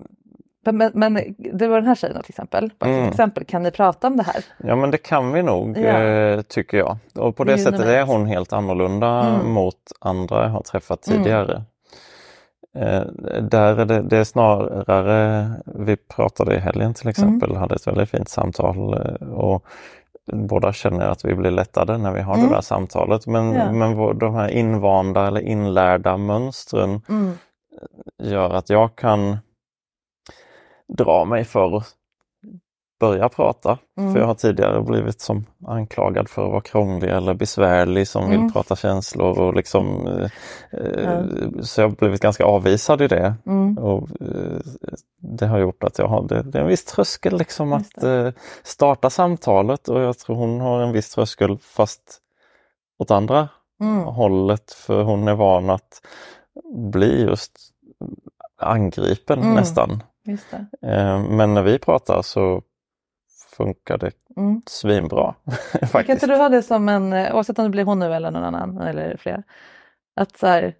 men, 0.71 0.91
men 0.93 1.19
du 1.38 1.65
och 1.69 1.75
den 1.75 1.86
här 1.88 1.95
tjejen 1.95 2.21
till 2.23 2.32
exempel, 2.32 2.71
bara 2.80 2.89
Mm. 2.89 3.10
exempel, 3.10 3.45
kan 3.45 3.63
ni 3.63 3.71
prata 3.71 4.08
om 4.08 4.17
det 4.17 4.23
här? 4.23 4.45
Ja 4.58 4.75
men 4.75 4.91
det 4.91 4.97
kan 4.97 5.32
vi 5.32 5.43
nog 5.43 5.77
Ja. 5.77 6.03
eh, 6.03 6.41
tycker 6.41 6.77
jag. 6.77 6.97
Och 7.15 7.36
på 7.36 7.43
Det 7.43 7.58
sättet 7.58 7.82
är 7.86 8.03
hon 8.03 8.25
helt 8.25 8.53
annorlunda 8.53 9.23
Mm. 9.27 9.51
mot 9.51 9.75
andra 9.99 10.43
jag 10.43 10.49
har 10.49 10.62
träffat 10.62 11.08
Mm. 11.08 11.23
tidigare. 11.23 11.63
Eh, 12.77 13.01
där 13.41 13.80
är 13.80 13.86
det, 13.86 14.01
det 14.01 14.17
är 14.17 14.23
snarare, 14.23 15.49
vi 15.65 15.95
pratade 15.95 16.56
i 16.56 16.60
helgen 16.60 16.93
till 16.93 17.08
exempel, 17.10 17.49
Mm. 17.49 17.62
hade 17.62 17.75
ett 17.75 17.88
väldigt 17.88 18.10
fint 18.10 18.30
samtal 18.30 18.93
eh, 18.93 19.27
och 19.30 19.65
båda 20.34 20.73
känner 20.73 21.06
att 21.08 21.25
vi 21.25 21.36
blir 21.36 21.51
lättade 21.51 21.97
när 21.97 22.12
vi 22.12 22.21
har 22.21 22.36
Mm. 22.36 22.47
det 22.49 22.53
där 22.56 22.62
samtalet. 22.62 23.27
Men, 23.27 23.53
Ja. 23.53 23.71
men 23.71 24.17
de 24.19 24.36
här 24.36 24.47
invanda 24.49 25.27
eller 25.27 25.41
inlärda 25.41 26.17
mönstren 26.17 27.01
Mm. 27.10 27.32
gör 28.23 28.49
att 28.49 28.69
jag 28.69 28.95
kan 28.95 29.38
dra 30.88 31.26
mig 31.26 31.43
för 31.45 31.78
att 31.78 31.84
börja 33.00 33.30
prata. 33.30 33.78
Mm. 33.97 34.13
För 34.13 34.19
jag 34.19 34.28
har 34.28 34.34
tidigare 34.36 34.82
blivit 34.82 35.21
som 35.21 35.45
anklagad 35.67 36.30
för 36.30 36.45
att 36.45 36.52
vara 36.52 36.62
krånglig 36.62 37.10
eller 37.10 37.34
besvärlig 37.34 38.08
som 38.08 38.26
Mm. 38.26 38.41
vill 38.43 38.54
prata 38.54 38.76
känslor 38.76 39.39
och 39.39 39.54
liksom 39.56 40.08
eh, 40.08 40.30
Ja. 41.04 41.23
Så 41.62 41.82
jag 41.82 41.89
har 41.89 41.95
blivit 41.95 42.21
ganska 42.21 42.45
avvisad 42.45 43.02
i 43.02 43.08
det. 43.08 43.36
Mm. 43.45 43.78
Och, 43.78 44.10
eh, 44.21 44.60
det 45.21 45.47
har 45.47 45.60
gjort 45.60 45.84
att 45.84 46.00
jag 46.00 46.08
har 46.08 46.28
det, 46.28 46.41
det 46.43 46.58
är 46.58 46.62
en 46.62 46.67
viss 46.67 46.86
tröskel 46.86 47.38
liksom 47.38 47.73
att 47.73 48.04
eh, 48.04 48.30
starta 48.63 49.10
samtalet 49.10 49.88
och 49.88 50.02
jag 50.02 50.17
tror 50.17 50.36
hon 50.36 50.62
har 50.62 50.82
en 50.82 50.91
viss 50.91 51.10
tröskel 51.10 51.58
fast 51.58 52.19
åt 53.00 53.12
andra 53.12 53.50
Mm. 53.82 54.04
hållet 54.04 54.71
för 54.71 55.04
hon 55.04 55.28
är 55.28 55.36
van 55.36 55.69
att 55.69 56.02
bli 56.91 57.21
just 57.21 57.52
angripen 58.62 59.39
Mm. 59.39 59.54
nästan. 59.54 60.04
Eh, 60.82 61.20
Men 61.30 61.54
när 61.54 61.63
vi 61.63 61.80
pratar 61.80 62.22
så 62.22 62.62
funkar 63.58 63.98
det 63.98 64.12
Mm. 64.38 64.62
svinbra. 64.68 65.36
Kan 65.80 65.88
faktiskt. 65.88 66.24
inte 66.24 66.28
du 66.36 66.42
ha 66.42 66.50
det 66.50 66.62
som 66.63 66.90
en, 66.90 67.13
eh, 67.13 67.36
oavsett 67.36 67.60
om 67.60 67.66
det 67.66 67.70
blir 67.72 67.84
hon 67.84 68.00
nu 68.00 68.13
eller 68.13 68.32
någon 68.32 68.44
annan 68.44 68.78
eller 68.82 69.18
fler, 69.18 69.44
att 70.16 70.38
så 70.38 70.48
här, 70.48 70.74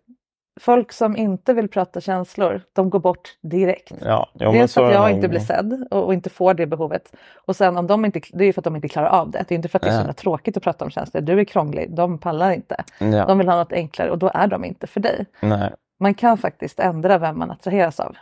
folk 0.60 0.92
som 0.92 1.18
inte 1.18 1.54
vill 1.54 1.68
prata 1.68 2.02
känslor, 2.02 2.62
de 2.74 2.90
går 2.90 3.00
bort 3.00 3.38
direkt. 3.42 3.92
Ja, 4.02 4.30
jo, 4.34 4.52
Dels 4.52 4.74
för 4.74 4.84
att 4.88 4.94
jag 4.94 5.12
inte 5.12 5.28
blir 5.28 5.40
sedd 5.40 5.88
och, 5.92 6.04
och 6.06 6.14
inte 6.14 6.30
får 6.30 6.54
det 6.54 6.66
behovet. 6.68 7.16
Och 7.46 7.56
sen 7.56 7.78
om 7.78 7.88
de 7.88 8.06
inte, 8.06 8.22
det 8.34 8.44
är 8.44 8.46
ju 8.46 8.54
för 8.54 8.60
att 8.62 8.64
de 8.64 8.76
inte 8.76 8.88
klarar 8.88 9.08
av 9.10 9.32
det. 9.32 9.46
Det 9.48 9.54
är 9.54 9.56
inte 9.56 9.70
för 9.70 9.78
att 9.80 9.84
det 9.84 9.90
är 9.90 10.02
så 10.04 10.10
Ja. 10.10 10.14
tråkigt 10.14 10.58
att 10.58 10.64
prata 10.64 10.86
om 10.86 10.92
känslor. 10.92 11.22
Du 11.22 11.40
är 11.40 11.44
krånglig, 11.44 11.96
de 11.96 12.18
pallar 12.18 12.52
inte. 12.52 12.84
Ja, 13.00 13.26
De 13.26 13.38
vill 13.38 13.48
ha 13.48 13.56
något 13.56 13.72
enklare 13.74 14.12
och 14.12 14.18
då 14.18 14.32
är 14.34 14.48
de 14.48 14.66
inte 14.66 14.88
för 14.88 15.00
dig. 15.00 15.26
nej, 15.42 15.74
Man 16.00 16.14
kan 16.14 16.38
faktiskt 16.38 16.80
ändra 16.80 17.18
vem 17.18 17.40
man 17.40 17.52
attraheras 17.52 18.00
av. 18.00 18.16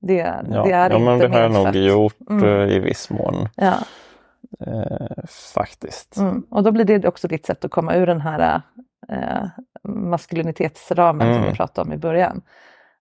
Det, 0.00 0.14
ja. 0.14 0.62
det 0.64 0.72
är 0.72 0.90
ja, 0.90 0.98
men 0.98 1.14
inte 1.14 1.28
det 1.28 1.34
har 1.34 1.42
jag 1.42 1.52
nog 1.52 1.76
gjort 1.76 2.16
Mm. 2.30 2.44
eh, 2.44 2.76
i 2.76 2.78
viss 2.78 3.10
mån. 3.10 3.48
Ja. 3.54 3.74
Eh, 4.66 5.24
faktiskt. 5.54 6.16
Mm. 6.16 6.42
Och 6.50 6.62
då 6.62 6.70
blir 6.72 6.84
det 6.84 7.08
också 7.08 7.28
ditt 7.28 7.46
sätt 7.46 7.64
att 7.64 7.70
komma 7.70 7.94
ur 7.94 8.06
den 8.06 8.20
här 8.20 8.60
eh, 9.08 9.46
maskulinitetsramen 9.88 11.26
som 11.26 11.36
Mm. 11.36 11.50
vi 11.50 11.56
pratade 11.56 11.86
om 11.88 11.92
i 11.92 11.96
början. 11.98 12.42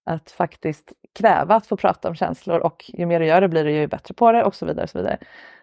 Att 0.05 0.31
faktiskt 0.31 0.91
kräva 1.19 1.55
att 1.55 1.67
få 1.67 1.77
prata 1.77 2.09
om 2.09 2.15
känslor 2.15 2.59
och 2.59 2.85
ju 2.93 3.05
mer 3.05 3.19
du 3.19 3.25
gör 3.25 3.41
det 3.41 3.47
blir 3.47 3.63
du 3.63 3.71
ju 3.71 3.87
bättre 3.87 4.13
på 4.13 4.31
det 4.31 4.43
och 4.43 4.55
så 4.55 4.65
vidare. 4.65 4.83
Och 4.83 4.89
så 4.89 4.97
vidare. 4.97 5.17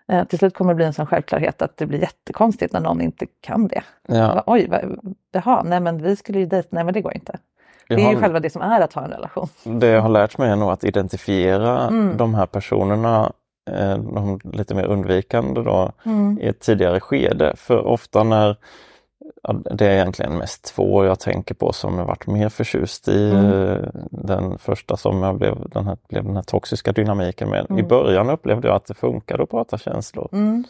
Eh, 0.08 0.24
till 0.24 0.38
slut 0.38 0.54
kommer 0.54 0.72
det 0.72 0.76
bli 0.76 0.84
en 0.84 0.92
sån 0.92 1.06
självklarhet 1.06 1.62
att 1.62 1.76
det 1.76 1.86
blir 1.86 1.98
jättekonstigt 2.00 2.72
när 2.72 2.80
någon 2.80 3.00
inte 3.00 3.26
kan 3.40 3.68
det. 3.68 3.82
Ja, 4.08 4.42
Oj, 4.46 4.68
va, 4.68 4.80
jaha, 5.32 5.62
nej 5.62 5.80
men 5.80 6.02
vi 6.02 6.16
skulle 6.16 6.38
ju 6.38 6.46
dejta, 6.46 6.68
nej 6.72 6.84
men 6.84 6.94
det 6.94 7.00
går 7.00 7.14
inte. 7.14 7.38
Det 7.96 8.02
är 8.02 8.10
ju 8.10 8.20
själva 8.20 8.40
det 8.40 8.50
som 8.50 8.62
är 8.62 8.80
att 8.80 8.92
ha 8.92 9.04
en 9.04 9.10
relation. 9.10 9.48
Det 9.64 9.86
jag 9.86 10.00
har 10.02 10.08
lärt 10.08 10.38
mig 10.38 10.50
är 10.50 10.56
nog 10.56 10.70
att 10.70 10.84
identifiera 10.84 11.80
Mm. 11.88 12.16
de 12.16 12.34
här 12.34 12.46
personerna, 12.46 13.32
eh, 13.70 13.96
de 13.98 14.40
lite 14.44 14.74
mer 14.74 14.84
undvikande 14.84 15.60
då, 15.62 15.92
i 16.40 16.46
ett 16.46 16.60
tidigare 16.60 17.00
skede. 17.00 17.52
För 17.56 17.86
ofta 17.86 18.24
när 18.24 18.56
det 19.74 19.86
är 19.86 19.90
egentligen 19.90 20.38
mest 20.38 20.64
två 20.74 21.04
jag 21.04 21.20
tänker 21.20 21.54
på 21.54 21.72
som 21.72 21.98
jag 21.98 22.04
varit 22.04 22.26
mer 22.26 22.48
förtjust 22.48 23.08
i. 23.08 23.30
Mm. 23.30 23.52
Eh, 23.52 23.78
Den 24.10 24.58
första 24.58 24.96
som 24.96 25.22
jag 25.22 25.36
blev 25.38 25.68
den 25.70 25.86
här, 25.86 25.96
blev 26.08 26.24
den 26.24 26.36
här 26.36 26.42
toxiska 26.42 26.92
dynamiken 26.92 27.50
med. 27.50 27.66
I 27.68 27.72
Mm. 27.72 27.88
början 27.88 28.30
upplevde 28.30 28.68
jag 28.68 28.76
att 28.76 28.86
det 28.86 28.94
funkade 28.94 29.42
att 29.42 29.50
prata 29.50 29.78
känslor. 29.78 30.28
Mm. 30.32 30.64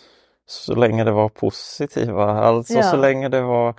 Så 0.47 0.75
länge 0.75 1.05
det 1.05 1.11
var 1.13 1.29
positiva, 1.29 2.25
alltså 2.33 2.75
Ja. 2.75 2.83
så 2.83 2.97
länge 2.97 3.29
det 3.29 3.41
var 3.41 3.75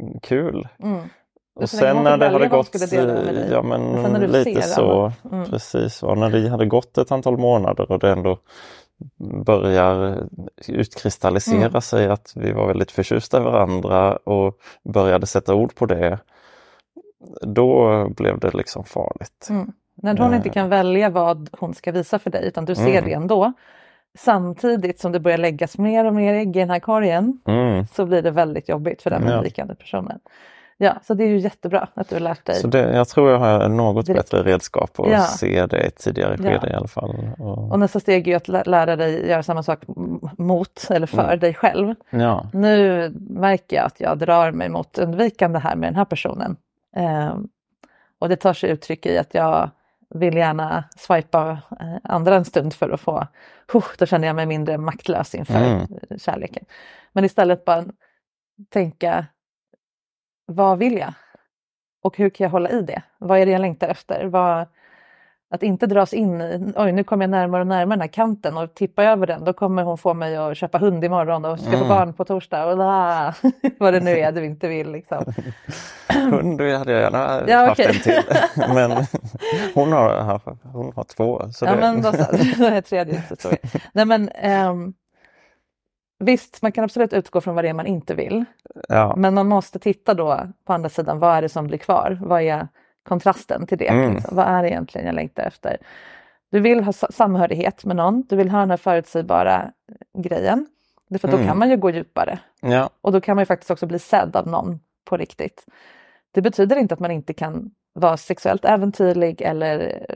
mm, 0.00 0.20
kul. 0.22 0.68
Och 1.54 1.68
sen 1.70 2.02
när 2.04 2.16
det 2.16 2.28
hade 2.28 2.48
gått, 2.48 2.76
ja 3.50 3.62
men 3.62 4.12
lite 4.32 4.62
så. 4.62 5.12
Mm. 5.32 5.46
precis. 5.50 6.02
Och 6.02 6.18
när 6.18 6.30
det 6.30 6.48
hade 6.48 6.66
gått 6.66 6.98
ett 6.98 7.12
antal 7.12 7.38
månader 7.38 7.92
och 7.92 7.98
det 7.98 8.10
ändå 8.10 8.38
börjar 9.44 10.18
utkristallisera 10.68 11.66
Mm. 11.68 11.80
sig 11.80 12.08
att 12.08 12.32
vi 12.36 12.52
var 12.52 12.66
väldigt 12.66 12.90
förtjusta 12.90 13.40
i 13.40 13.44
varandra 13.44 14.16
och 14.16 14.58
började 14.84 15.26
sätta 15.26 15.54
ord 15.54 15.74
på 15.74 15.86
det. 15.86 16.18
Då 17.42 18.08
blev 18.08 18.38
det 18.38 18.54
liksom 18.56 18.84
farligt. 18.84 19.46
Mm. 19.50 19.72
När 19.94 20.16
hon 20.18 20.30
Eh. 20.30 20.36
inte 20.36 20.48
kan 20.48 20.68
välja 20.68 21.08
vad 21.10 21.48
hon 21.58 21.74
ska 21.74 21.92
visa 21.92 22.18
för 22.18 22.30
dig 22.30 22.46
utan 22.46 22.64
du 22.64 22.74
ser 22.74 22.88
Mm. 22.88 23.04
det 23.04 23.12
ändå. 23.12 23.52
Samtidigt 24.18 25.00
som 25.00 25.12
det 25.12 25.20
börjar 25.20 25.38
läggas 25.38 25.78
mer 25.78 26.04
och 26.04 26.14
mer 26.14 26.34
ägg 26.34 26.56
i 26.56 26.60
den 26.60 26.70
här 26.70 26.80
korgen 26.80 27.40
Mm. 27.46 27.86
så 27.86 28.06
blir 28.06 28.22
det 28.22 28.30
väldigt 28.30 28.68
jobbigt 28.68 29.02
för 29.02 29.10
den 29.10 29.26
Ja. 29.26 29.34
undvikande 29.34 29.74
personen. 29.74 30.18
Ja, 30.76 30.94
så 31.02 31.14
det 31.14 31.24
är 31.24 31.28
ju 31.28 31.38
jättebra 31.38 31.88
att 31.94 32.08
du 32.08 32.14
har 32.14 32.20
lärt 32.20 32.44
dig. 32.46 32.54
Så 32.54 32.66
det, 32.66 32.96
jag 32.96 33.08
tror 33.08 33.30
jag 33.30 33.38
har 33.38 33.68
något 33.68 34.06
Direkt. 34.06 34.30
bättre 34.30 34.52
redskap 34.52 35.00
att 35.00 35.10
Ja. 35.10 35.20
se 35.20 35.66
det 35.66 35.82
i 35.82 35.86
ett 35.86 35.96
tidigare 35.96 36.36
Ja. 36.38 36.44
skede 36.44 36.70
i 36.72 36.74
alla 36.74 36.88
fall. 36.88 37.30
Och, 37.38 37.70
Och 37.72 37.78
nästa 37.78 38.00
steg 38.00 38.28
är 38.28 38.36
att 38.36 38.48
lä- 38.48 38.62
lära 38.66 38.96
dig 38.96 39.28
göra 39.28 39.42
samma 39.42 39.62
sak 39.62 39.78
mot 40.38 40.86
eller 40.90 41.06
för 41.06 41.24
Mm. 41.24 41.38
dig 41.38 41.54
själv. 41.54 41.94
ja, 42.10 42.46
Nu 42.52 43.08
märker 43.30 43.76
jag 43.76 43.86
att 43.86 44.00
jag 44.00 44.18
drar 44.18 44.52
mig 44.52 44.68
mot 44.68 44.98
undvikande 44.98 45.58
här 45.58 45.76
med 45.76 45.88
den 45.88 45.96
här 45.96 46.04
personen. 46.04 46.56
Ehm, 46.96 47.48
och 48.18 48.28
det 48.28 48.36
tar 48.36 48.52
sig 48.54 48.70
uttryck 48.70 49.06
i 49.06 49.18
att 49.18 49.34
jag 49.34 49.70
vill 50.14 50.36
gärna 50.36 50.84
swipa 50.96 51.50
eh, 51.80 51.96
andra 52.04 52.36
en 52.36 52.44
stund 52.44 52.74
för 52.74 52.90
att 52.90 53.00
få, 53.00 53.26
huh, 53.72 53.84
då 53.98 54.06
känner 54.06 54.26
jag 54.26 54.36
mig 54.36 54.46
mindre 54.46 54.78
maktlös 54.78 55.34
inför 55.34 55.54
Mm. 55.64 55.86
kärleken. 56.18 56.64
Men 57.12 57.24
istället 57.24 57.64
bara 57.64 57.84
tänka, 58.70 59.26
vad 60.46 60.78
vill 60.78 60.96
jag? 60.98 61.12
Och 62.02 62.16
hur 62.18 62.30
kan 62.30 62.44
jag 62.44 62.50
hålla 62.50 62.70
i 62.70 62.82
det? 62.82 63.02
Vad 63.18 63.38
är 63.38 63.46
det 63.46 63.52
jag 63.52 63.60
längtar 63.60 63.88
efter? 63.88 64.24
Vad, 64.26 64.66
att 65.50 65.62
inte 65.62 65.86
dras 65.86 66.12
in 66.12 66.40
i, 66.40 66.72
oj 66.76 66.92
nu 66.92 67.04
kommer 67.04 67.22
jag 67.24 67.30
närmare 67.30 67.60
och 67.60 67.66
närmare 67.66 67.96
den 67.96 68.00
här 68.00 68.08
kanten 68.08 68.56
och 68.56 68.74
tippar 68.74 69.02
jag 69.02 69.12
över 69.12 69.26
den 69.26 69.44
då 69.44 69.52
kommer 69.52 69.82
hon 69.82 69.98
få 69.98 70.14
mig 70.14 70.36
att 70.36 70.56
köpa 70.56 70.78
hund 70.78 71.04
imorgon 71.04 71.44
och 71.44 71.58
skaffa 71.58 71.76
Mm. 71.76 71.88
barn 71.88 72.12
på 72.14 72.24
torsdag 72.24 72.66
och 72.66 72.76
la, 72.76 73.34
vad 73.78 73.94
det 73.94 74.00
nu 74.00 74.10
är 74.18 74.32
du 74.32 74.44
inte 74.44 74.68
vill. 74.68 74.92
Liksom. 74.92 75.24
hund 76.30 76.60
hade 76.60 76.92
jag 76.92 77.00
gärna 77.00 77.42
Ja, 77.48 77.58
haft 77.66 77.80
okej. 77.80 77.86
en 77.96 78.00
till. 78.02 78.22
Men 78.74 78.90
hon 79.74 79.92
har, 79.92 80.40
hon 80.72 80.92
har 80.96 81.04
två. 81.04 81.42
Så 81.52 81.64
ja 81.64 81.74
det, 81.74 81.80
men 81.80 82.02
då 82.02 82.12
så, 82.12 82.18
då 82.58 82.64
är 82.64 82.80
tredje 82.80 83.22
så. 83.38 83.48
Nej 83.92 84.04
men 84.04 84.28
ehm, 84.28 84.94
visst 86.22 86.62
man 86.62 86.72
kan 86.72 86.84
absolut 86.84 87.12
utgå 87.12 87.40
från 87.40 87.54
vad 87.54 87.64
det 87.64 87.68
är 87.68 87.74
man 87.74 87.86
inte 87.86 88.14
vill. 88.14 88.44
ja. 88.88 89.14
Men 89.16 89.34
man 89.34 89.48
måste 89.48 89.78
titta 89.78 90.14
då 90.14 90.40
på 90.64 90.72
andra 90.72 90.88
sidan, 90.88 91.18
vad 91.18 91.36
är 91.36 91.42
det 91.42 91.48
som 91.48 91.66
blir 91.66 91.78
kvar? 91.78 92.18
Vad 92.22 92.42
är 92.42 92.68
kontrasten 93.08 93.66
till 93.66 93.78
det? 93.78 93.88
Mm. 93.88 94.14
Liksom? 94.14 94.36
Vad 94.36 94.46
är 94.46 94.62
det 94.62 94.68
egentligen 94.70 95.06
jag 95.06 95.14
längtar 95.14 95.42
efter? 95.42 95.76
Du 96.50 96.60
vill 96.60 96.84
ha 96.84 96.92
sa- 96.92 97.10
samhörighet 97.12 97.84
med 97.84 97.96
någon, 97.96 98.22
du 98.28 98.36
vill 98.36 98.50
ha 98.50 98.58
den 98.58 98.70
här 98.70 98.76
förutsägbara 98.76 99.70
grejen. 100.18 100.66
För 101.20 101.28
då 101.28 101.34
Mm. 101.36 101.48
kan 101.48 101.58
man 101.58 101.70
ju 101.70 101.76
gå 101.76 101.90
djupare 101.90 102.38
ja, 102.60 102.90
och 103.00 103.12
då 103.12 103.20
kan 103.20 103.36
man 103.36 103.42
ju 103.42 103.46
faktiskt 103.46 103.70
också 103.70 103.86
bli 103.86 103.98
sedd 103.98 104.36
av 104.36 104.46
någon 104.46 104.80
på 105.04 105.16
riktigt. 105.16 105.64
Det 106.34 106.42
betyder 106.42 106.76
inte 106.76 106.94
att 106.94 107.00
man 107.00 107.10
inte 107.10 107.34
kan 107.34 107.70
vara 107.92 108.16
sexuellt 108.16 108.64
äventyrlig 108.64 109.40
eller 109.42 110.06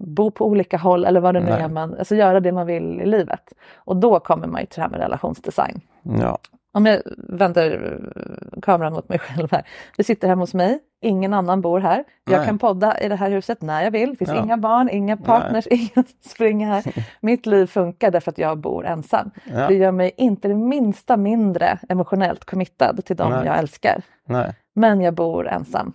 bo 0.00 0.30
på 0.30 0.46
olika 0.46 0.76
håll 0.78 1.04
eller 1.04 1.20
vad 1.20 1.34
det 1.34 1.40
nu 1.40 1.50
Nej. 1.50 1.60
är 1.62 1.68
man, 1.68 1.94
alltså 1.98 2.14
göra 2.14 2.40
det 2.40 2.52
man 2.52 2.66
vill 2.66 3.00
i 3.00 3.06
livet. 3.06 3.52
Och 3.76 3.96
då 3.96 4.20
kommer 4.20 4.46
man 4.46 4.60
ju 4.60 4.66
till 4.66 4.76
det 4.76 4.82
här 4.82 4.90
med 4.90 5.00
relationsdesign. 5.00 5.80
ja, 6.02 6.38
Om 6.72 6.86
jag 6.86 7.02
vänder 7.28 8.00
kameran 8.62 8.92
mot 8.92 9.08
mig 9.08 9.18
själv 9.18 9.48
här. 9.52 9.62
Vi 9.98 10.04
sitter 10.04 10.28
hemma 10.28 10.42
hos 10.42 10.54
mig, 10.54 10.78
ingen 11.00 11.34
annan 11.34 11.60
bor 11.60 11.80
här. 11.80 12.04
Jag 12.24 12.36
Nej. 12.38 12.46
kan 12.46 12.58
podda 12.58 13.00
i 13.00 13.08
det 13.08 13.16
här 13.16 13.30
huset 13.30 13.62
när 13.62 13.82
jag 13.84 13.90
vill. 13.90 14.10
Det 14.10 14.16
finns 14.16 14.30
Ja. 14.30 14.42
inga 14.44 14.56
barn, 14.56 14.88
inga 14.88 15.16
partners, 15.16 15.66
ingen 15.70 16.04
springer 16.24 16.68
här. 16.68 16.84
Mitt 17.20 17.46
liv 17.46 17.66
funkar 17.66 18.10
därför 18.10 18.30
att 18.30 18.38
jag 18.38 18.58
bor 18.58 18.86
ensam. 18.86 19.30
ja. 19.44 19.68
Det 19.68 19.74
gör 19.74 19.92
mig 19.92 20.12
inte 20.16 20.48
det 20.48 20.54
minsta 20.54 21.16
mindre 21.16 21.78
emotionellt 21.88 22.44
committad 22.44 23.04
till 23.04 23.16
dem 23.16 23.30
Nej. 23.32 23.46
jag 23.46 23.58
älskar. 23.58 24.02
nej, 24.26 24.54
Men 24.74 25.00
jag 25.00 25.14
bor 25.14 25.48
ensam. 25.48 25.92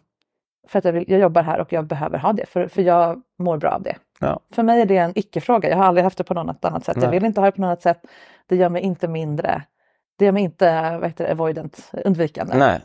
För 0.68 0.80
att 0.80 0.86
jag, 0.86 0.94
vill, 0.94 1.06
jag 1.12 1.20
jobbar 1.20 1.44
här 1.44 1.60
och 1.62 1.74
jag 1.74 1.86
behöver 1.86 2.18
ha 2.18 2.34
det, 2.34 2.46
för, 2.46 2.68
för 2.68 2.82
jag 2.82 3.22
mår 3.40 3.58
bra 3.58 3.72
av 3.72 3.82
det. 3.82 3.96
ja, 4.20 4.40
För 4.52 4.64
mig 4.64 4.82
är 4.82 4.86
det 4.86 4.98
en 4.98 5.12
icke-fråga. 5.16 5.70
Jag 5.70 5.78
har 5.78 5.84
aldrig 5.86 6.04
haft 6.04 6.18
det 6.18 6.24
på 6.24 6.34
något 6.34 6.66
annat 6.66 6.86
sätt. 6.86 6.96
Jag 6.96 7.04
Nej. 7.04 7.12
vill 7.12 7.26
inte 7.26 7.40
ha 7.42 7.46
det 7.46 7.52
på 7.52 7.62
något 7.62 7.68
annat 7.68 7.82
sätt. 7.82 8.02
Det 8.48 8.56
gör 8.56 8.70
mig 8.70 8.82
inte 8.82 9.08
mindre. 9.08 9.64
Det 10.18 10.26
gör 10.26 10.32
mig 10.32 10.44
inte 10.44 10.98
vad 10.98 11.10
heter 11.10 11.26
det, 11.26 11.32
avoidant, 11.32 11.92
undvikande. 12.06 12.58
nej, 12.58 12.82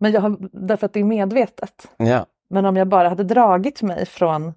Men 0.00 0.12
jag 0.12 0.20
har, 0.20 0.36
därför 0.52 0.86
att 0.86 0.92
det 0.92 1.00
är 1.00 1.04
medvetet. 1.04 1.88
ja, 1.96 2.26
Men 2.50 2.66
om 2.66 2.76
jag 2.76 2.88
bara 2.88 3.08
hade 3.08 3.24
dragit 3.24 3.82
mig 3.82 4.06
från 4.06 4.54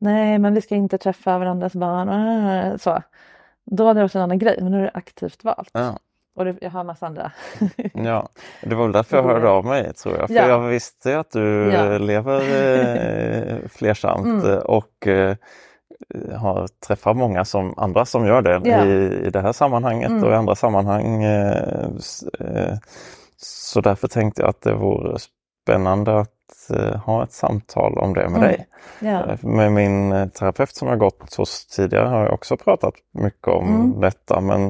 nej 0.00 0.38
men 0.38 0.54
vi 0.54 0.60
ska 0.60 0.74
inte 0.74 0.98
träffa 0.98 1.38
varandras 1.38 1.72
barn, 1.72 2.78
så. 2.78 3.02
Då 3.64 3.86
hade 3.86 4.00
det 4.00 4.04
varit 4.04 4.14
en 4.14 4.22
annan 4.22 4.38
grej, 4.38 4.58
men 4.60 4.70
nu 4.72 4.78
är 4.78 4.82
det 4.82 4.90
aktivt 4.94 5.44
valt. 5.44 5.70
ja. 5.72 5.98
Och 6.36 6.44
det, 6.44 6.56
jag 6.60 6.70
har 6.70 6.84
massa 6.84 7.06
andra. 7.06 7.32
Ja, 7.94 8.28
det 8.62 8.74
var 8.74 8.82
väl 8.84 8.92
därför 8.92 9.16
jag 9.16 9.24
hörde 9.24 9.48
av 9.48 9.64
mig 9.64 9.92
tror 9.94 10.16
jag. 10.18 10.28
För 10.28 10.34
Ja. 10.34 10.48
jag 10.48 10.60
visste 10.60 11.18
att 11.18 11.30
du 11.30 11.70
Ja. 11.72 11.98
lever 11.98 12.40
eh, 12.40 13.68
flersamt 13.68 14.44
Mm. 14.44 14.58
och 14.58 15.06
eh, 15.06 15.36
har 16.36 16.68
träffat 16.86 17.16
många 17.16 17.44
som 17.44 17.74
andra 17.78 18.04
som 18.04 18.26
gör 18.26 18.42
det 18.42 18.60
Ja. 18.64 18.84
i, 18.84 19.26
i 19.26 19.30
det 19.30 19.40
här 19.40 19.52
sammanhanget 19.52 20.10
Mm. 20.10 20.24
och 20.24 20.30
i 20.30 20.34
andra 20.34 20.54
sammanhang. 20.54 21.22
Eh, 21.24 21.86
eh, 22.40 22.74
så 23.36 23.80
därför 23.80 24.08
tänkte 24.08 24.42
jag 24.42 24.48
att 24.48 24.60
det 24.62 24.74
vore 24.74 25.16
spännande 25.64 26.18
att 26.20 26.30
eh, 26.70 26.96
ha 26.96 27.22
ett 27.24 27.32
samtal 27.32 27.98
om 27.98 28.14
det 28.14 28.28
med 28.28 28.38
Mm. 28.38 28.40
dig. 28.40 28.66
Ja. 29.00 29.26
Eh, 29.26 29.44
Med 29.46 29.72
min 29.72 30.12
eh, 30.12 30.28
terapeut 30.28 30.74
som 30.74 30.88
jag 30.88 30.98
gått 30.98 31.34
hos 31.34 31.66
tidigare 31.66 32.08
har 32.08 32.24
jag 32.24 32.32
också 32.34 32.56
pratat 32.56 32.94
mycket 33.12 33.48
om 33.48 33.68
Mm. 33.68 34.00
detta 34.00 34.40
men 34.40 34.60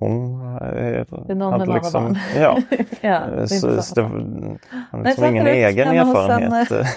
hon 0.00 0.40
är, 0.60 1.06
Det 1.26 1.32
är 1.32 1.34
någon 1.34 1.52
hade 1.52 1.66
barn. 1.66 2.18
Ja, 2.36 2.58
ja, 3.00 3.20
det 3.26 3.42
är 3.42 3.46
så, 3.46 3.82
så 3.82 3.94
det 3.94 4.08
Nej, 4.08 4.58
liksom 5.04 5.24
ingen 5.24 5.46
egen 5.46 5.88
erfarenhet. 5.88 6.70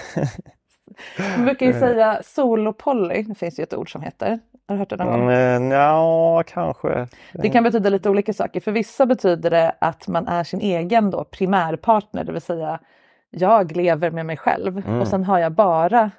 Man 1.36 1.44
brukar 1.44 1.66
ju 1.66 1.72
säga 1.72 2.20
solopoly, 2.24 3.22
det 3.22 3.34
finns 3.34 3.58
ju 3.58 3.62
ett 3.62 3.74
ord 3.74 3.92
som 3.92 4.02
heter. 4.02 4.38
Har 4.68 4.74
du 4.74 4.78
hört 4.78 4.90
det 4.90 4.96
någon 4.96 5.20
gång? 5.20 5.30
Mm, 5.32 5.70
ja, 5.70 6.42
kanske. 6.46 7.06
Det 7.32 7.48
kan 7.48 7.64
betyda 7.64 7.90
lite 7.90 8.10
olika 8.10 8.32
saker. 8.32 8.60
För 8.60 8.72
vissa 8.72 9.06
betyder 9.06 9.50
det 9.50 9.74
att 9.78 10.08
man 10.08 10.28
är 10.28 10.44
sin 10.44 10.60
egen 10.60 11.10
då 11.10 11.24
primärpartner, 11.24 12.24
det 12.24 12.32
vill 12.32 12.40
säga 12.42 12.78
jag 13.32 13.76
lever 13.76 14.10
med 14.10 14.26
mig 14.26 14.36
själv 14.36 14.78
Mm. 14.86 15.00
och 15.00 15.08
sen 15.08 15.24
har 15.24 15.38
jag 15.38 15.52
bara 15.52 16.10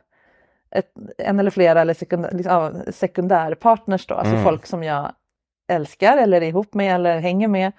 ett, 0.72 0.92
en 1.18 1.40
eller 1.40 1.52
flera 1.52 1.82
eller 1.82 1.94
sekundär, 1.94 2.32
liksom, 2.34 2.82
sekundärpartners 2.92 4.08
då, 4.08 4.16
alltså 4.16 4.34
Mm. 4.34 4.44
folk 4.46 4.66
som 4.66 4.84
jag 4.84 5.12
älskar 5.68 6.18
eller 6.18 6.42
är 6.42 6.46
ihop 6.48 6.74
med 6.74 6.96
eller 6.96 7.20
hänger 7.20 7.48
med 7.48 7.72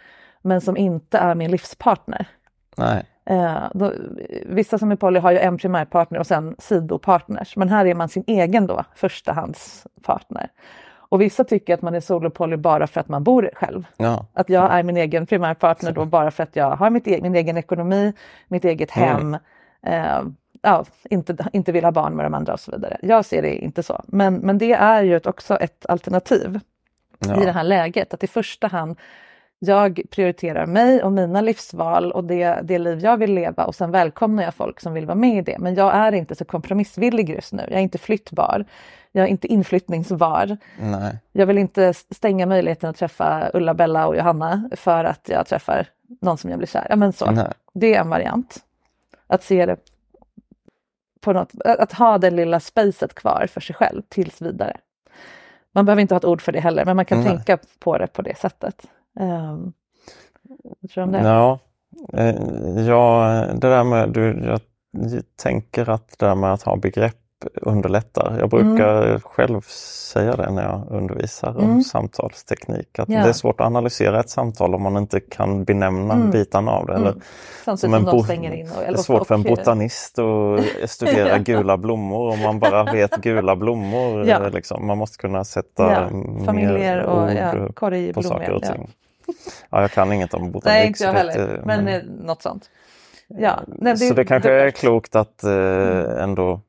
men 0.42 0.60
som 0.60 0.76
inte 0.76 1.18
är 1.18 1.34
min 1.34 1.50
livspartner. 1.50 2.26
Nej. 2.76 3.04
Eh, 3.26 3.62
då, 3.74 3.92
vissa 4.46 4.78
som 4.78 4.92
är 4.92 4.96
poly 4.96 5.20
har 5.20 5.30
ju 5.32 5.38
en 5.38 5.58
primärpartner 5.58 6.18
och 6.18 6.26
sen 6.26 6.56
sidopartners. 6.58 7.56
Men 7.56 7.68
här 7.68 7.86
är 7.86 7.94
man 7.94 8.08
sin 8.08 8.24
egen 8.26 8.66
då, 8.66 8.84
förstahandspartner. 8.94 10.48
Och 11.14 11.20
vissa 11.20 11.44
tycker 11.44 11.74
att 11.74 11.82
man 11.82 11.94
är 11.94 12.00
solopoly 12.00 12.56
bara 12.56 12.86
för 12.86 13.00
att 13.00 13.08
man 13.08 13.24
bor 13.24 13.50
själv. 13.54 13.86
Ja. 13.96 14.26
Att 14.32 14.48
jag 14.48 14.72
är 14.72 14.82
min 14.82 14.96
egen 14.96 15.26
primärpartner 15.26 15.92
då 15.92 16.04
bara 16.04 16.30
för 16.30 16.42
att 16.42 16.56
jag 16.56 16.70
har 16.76 16.90
mitt 16.90 17.06
e- 17.08 17.18
min 17.22 17.34
egen 17.34 17.56
ekonomi, 17.56 18.12
mitt 18.48 18.64
eget 18.64 18.96
Mm. 18.96 19.08
hem, 19.08 19.34
eh, 19.86 20.22
ja, 20.62 20.84
inte, 21.10 21.36
inte 21.52 21.72
vill 21.72 21.84
ha 21.84 21.92
barn 21.92 22.16
med 22.16 22.26
de 22.26 22.34
andra 22.34 22.52
och 22.52 22.60
så 22.60 22.70
vidare. 22.70 22.96
Jag 23.02 23.24
ser 23.24 23.42
det 23.42 23.54
inte 23.56 23.82
så. 23.82 24.02
Men, 24.06 24.34
men 24.34 24.58
det 24.58 24.72
är 24.72 25.02
ju 25.02 25.20
också 25.24 25.56
ett 25.56 25.86
alternativ 25.88 26.60
Ja. 27.18 27.42
i 27.42 27.44
det 27.44 27.52
här 27.52 27.64
läget. 27.64 28.14
Att 28.14 28.24
i 28.24 28.26
första 28.26 28.66
hand 28.66 28.96
jag 29.64 30.00
prioriterar 30.10 30.66
mig 30.66 31.02
och 31.02 31.12
mina 31.12 31.40
livsval 31.40 32.12
och 32.12 32.24
det, 32.24 32.60
det 32.62 32.78
liv 32.78 33.00
jag 33.00 33.16
vill 33.16 33.34
leva 33.34 33.64
och 33.64 33.74
sen 33.74 33.90
välkomnar 33.90 34.42
jag 34.42 34.54
folk 34.54 34.80
som 34.80 34.92
vill 34.92 35.06
vara 35.06 35.14
med 35.14 35.38
i 35.38 35.42
det. 35.42 35.58
Men 35.58 35.74
jag 35.74 35.94
är 35.94 36.12
inte 36.12 36.34
så 36.34 36.44
kompromissvillig 36.44 37.30
just 37.30 37.52
nu. 37.52 37.62
Jag 37.62 37.78
är 37.78 37.82
inte 37.82 37.98
flyttbar. 37.98 38.64
Jag 39.12 39.24
är 39.24 39.28
inte 39.28 39.46
inflyttningsbar. 39.46 40.56
Nej. 40.80 41.18
Jag 41.32 41.46
vill 41.46 41.58
inte 41.58 41.94
stänga 41.94 42.46
möjligheten 42.46 42.90
att 42.90 42.96
träffa 42.96 43.50
Ulla, 43.54 43.74
Bella 43.74 44.06
och 44.06 44.16
Johanna 44.16 44.70
för 44.72 45.04
att 45.04 45.28
jag 45.28 45.46
träffar 45.46 45.86
någon 46.20 46.38
som 46.38 46.50
jag 46.50 46.58
blir 46.58 46.68
kär. 46.68 46.86
Ja, 46.90 46.96
men 46.96 47.12
så. 47.12 47.30
Nej. 47.30 47.52
Det 47.74 47.94
är 47.94 48.00
en 48.00 48.08
variant. 48.08 48.64
Att 49.26 49.42
se 49.42 49.66
det 49.66 49.76
på 51.20 51.32
något, 51.32 51.52
att 51.64 51.92
ha 51.92 52.18
det 52.18 52.30
lilla 52.30 52.60
spacet 52.60 53.14
kvar 53.14 53.46
för 53.50 53.60
sig 53.60 53.76
själv 53.76 54.02
tills 54.08 54.42
vidare. 54.42 54.76
Man 55.72 55.84
behöver 55.84 56.02
inte 56.02 56.14
ha 56.14 56.16
ett 56.16 56.24
ord 56.24 56.42
för 56.42 56.52
det 56.52 56.60
heller, 56.60 56.84
men 56.84 56.96
man 56.96 57.04
kan 57.04 57.18
Nej. 57.18 57.28
tänka 57.28 57.58
på 57.78 57.98
det 57.98 58.06
på 58.06 58.22
det 58.22 58.38
sättet. 58.38 58.86
Um, 59.20 59.72
vad 60.80 60.90
tror 60.90 61.02
du 61.02 61.02
om 61.02 61.12
det? 61.12 61.28
Ja, 61.28 61.58
eh, 62.12 62.34
ja, 62.86 63.28
det 63.54 63.68
där 63.68 63.84
med, 63.84 64.08
du, 64.12 64.42
jag 64.46 64.60
tänker 65.42 65.90
att 65.90 66.18
det 66.18 66.26
där 66.26 66.34
med 66.34 66.52
att 66.52 66.62
ha 66.62 66.76
begrepp 66.76 67.14
underlättar. 67.62 68.36
Jag 68.40 68.50
brukar 68.50 69.18
själv 69.18 69.60
säga 70.12 70.36
det 70.36 70.50
när 70.50 70.62
jag 70.62 70.82
undervisar 70.90 71.48
om 71.58 71.64
Mm. 71.64 71.82
samtalsteknik. 71.82 72.98
Att 72.98 73.08
Ja. 73.08 73.22
Det 73.22 73.28
är 73.28 73.32
svårt 73.32 73.60
att 73.60 73.66
analysera 73.66 74.20
ett 74.20 74.30
samtal 74.30 74.74
om 74.74 74.82
man 74.82 74.96
inte 74.96 75.20
kan 75.20 75.64
benämna 75.64 76.14
Mm. 76.14 76.30
bitarna 76.30 76.72
av 76.72 76.86
det. 76.86 76.94
Eller, 76.94 77.10
Mm. 77.10 77.20
Samtidigt 77.64 77.80
som 77.80 77.94
en 77.94 78.04
bo- 78.04 78.32
in. 78.32 78.68
Och, 78.70 78.80
det 78.80 78.86
är 78.86 78.94
svårt 78.96 79.26
för 79.26 79.34
en 79.34 79.40
och- 79.40 79.46
botanist 79.46 80.18
att 80.18 80.60
studera 80.90 81.38
gula 81.38 81.76
blommor 81.76 82.32
om 82.32 82.40
man 82.42 82.58
bara 82.58 82.84
vet 82.92 83.16
gula 83.16 83.56
blommor. 83.56 84.26
Ja. 84.28 84.46
eh, 84.46 84.50
Liksom. 84.52 84.86
Man 84.86 84.98
måste 84.98 85.18
kunna 85.18 85.44
sätta 85.44 85.92
Ja, 85.92 86.08
familjer 86.44 87.02
och 87.02 87.22
ord 87.22 87.30
ja, 87.32 87.68
korg 87.74 88.12
på 88.12 88.20
blommor. 88.20 88.38
saker 88.38 88.52
och 88.52 88.62
ting. 88.62 88.90
Ja, 89.70 89.80
jag 89.80 89.90
kan 89.90 90.12
inget 90.12 90.34
om 90.34 90.52
botanik. 90.52 90.64
Nej, 90.78 90.86
inte 90.86 91.04
jag 91.04 91.14
det- 91.14 91.18
heller, 91.18 91.62
men, 91.64 91.84
men- 91.84 91.94
eh, 91.94 92.02
något 92.26 92.42
sånt. 92.42 92.70
Ja, 93.28 93.60
nej, 93.66 93.96
så 93.96 94.14
det 94.14 94.24
kanske 94.24 94.52
är 94.52 94.70
klokt 94.70 95.16
att 95.16 95.44
eh, 95.44 96.22
ändå 96.22 96.60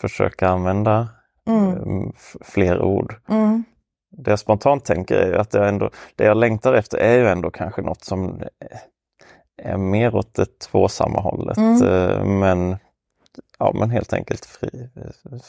försöka 0.00 0.48
använda 0.48 1.08
Mm. 1.46 1.72
eh, 2.06 2.12
fler 2.40 2.82
ord. 2.82 3.14
Mm. 3.28 3.64
Det 4.16 4.30
jag 4.30 4.38
spontant 4.38 4.84
tänker 4.84 5.14
är 5.16 5.32
att 5.32 5.54
jag 5.54 5.68
ändå, 5.68 5.90
det 6.16 6.24
jag 6.24 6.36
längtar 6.36 6.72
efter 6.74 6.98
är 6.98 7.18
ju 7.18 7.28
ändå 7.28 7.50
kanske 7.50 7.82
något 7.82 8.04
som 8.04 8.40
eh, 8.40 8.78
är 9.72 9.76
mer 9.76 10.14
åt 10.14 10.34
det 10.34 10.58
tvåsamma 10.58 11.20
hållet. 11.20 11.56
Mm. 11.56 12.38
Men, 12.38 12.76
ja, 13.58 13.72
men 13.74 13.90
helt 13.90 14.12
enkelt 14.12 14.44
fri, 14.46 14.88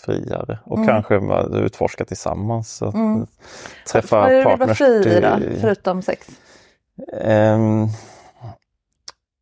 friare 0.06 0.60
och 0.66 0.78
Mm. 0.78 0.88
kanske 0.88 1.16
utforska 1.58 2.06
tillsammans. 2.06 2.82
Och 2.82 2.94
Mm. 2.94 3.28
Träffa 3.92 4.20
Vad 4.20 4.30
är 4.30 4.30
det 4.32 4.36
du 4.36 4.38
vill 4.40 4.46
vara 4.46 4.58
partners. 4.58 4.78
fri 4.78 5.18
i 5.18 5.20
då, 5.22 5.60
förutom 5.62 6.02
sex? 6.02 6.28
Ehm, 7.22 7.88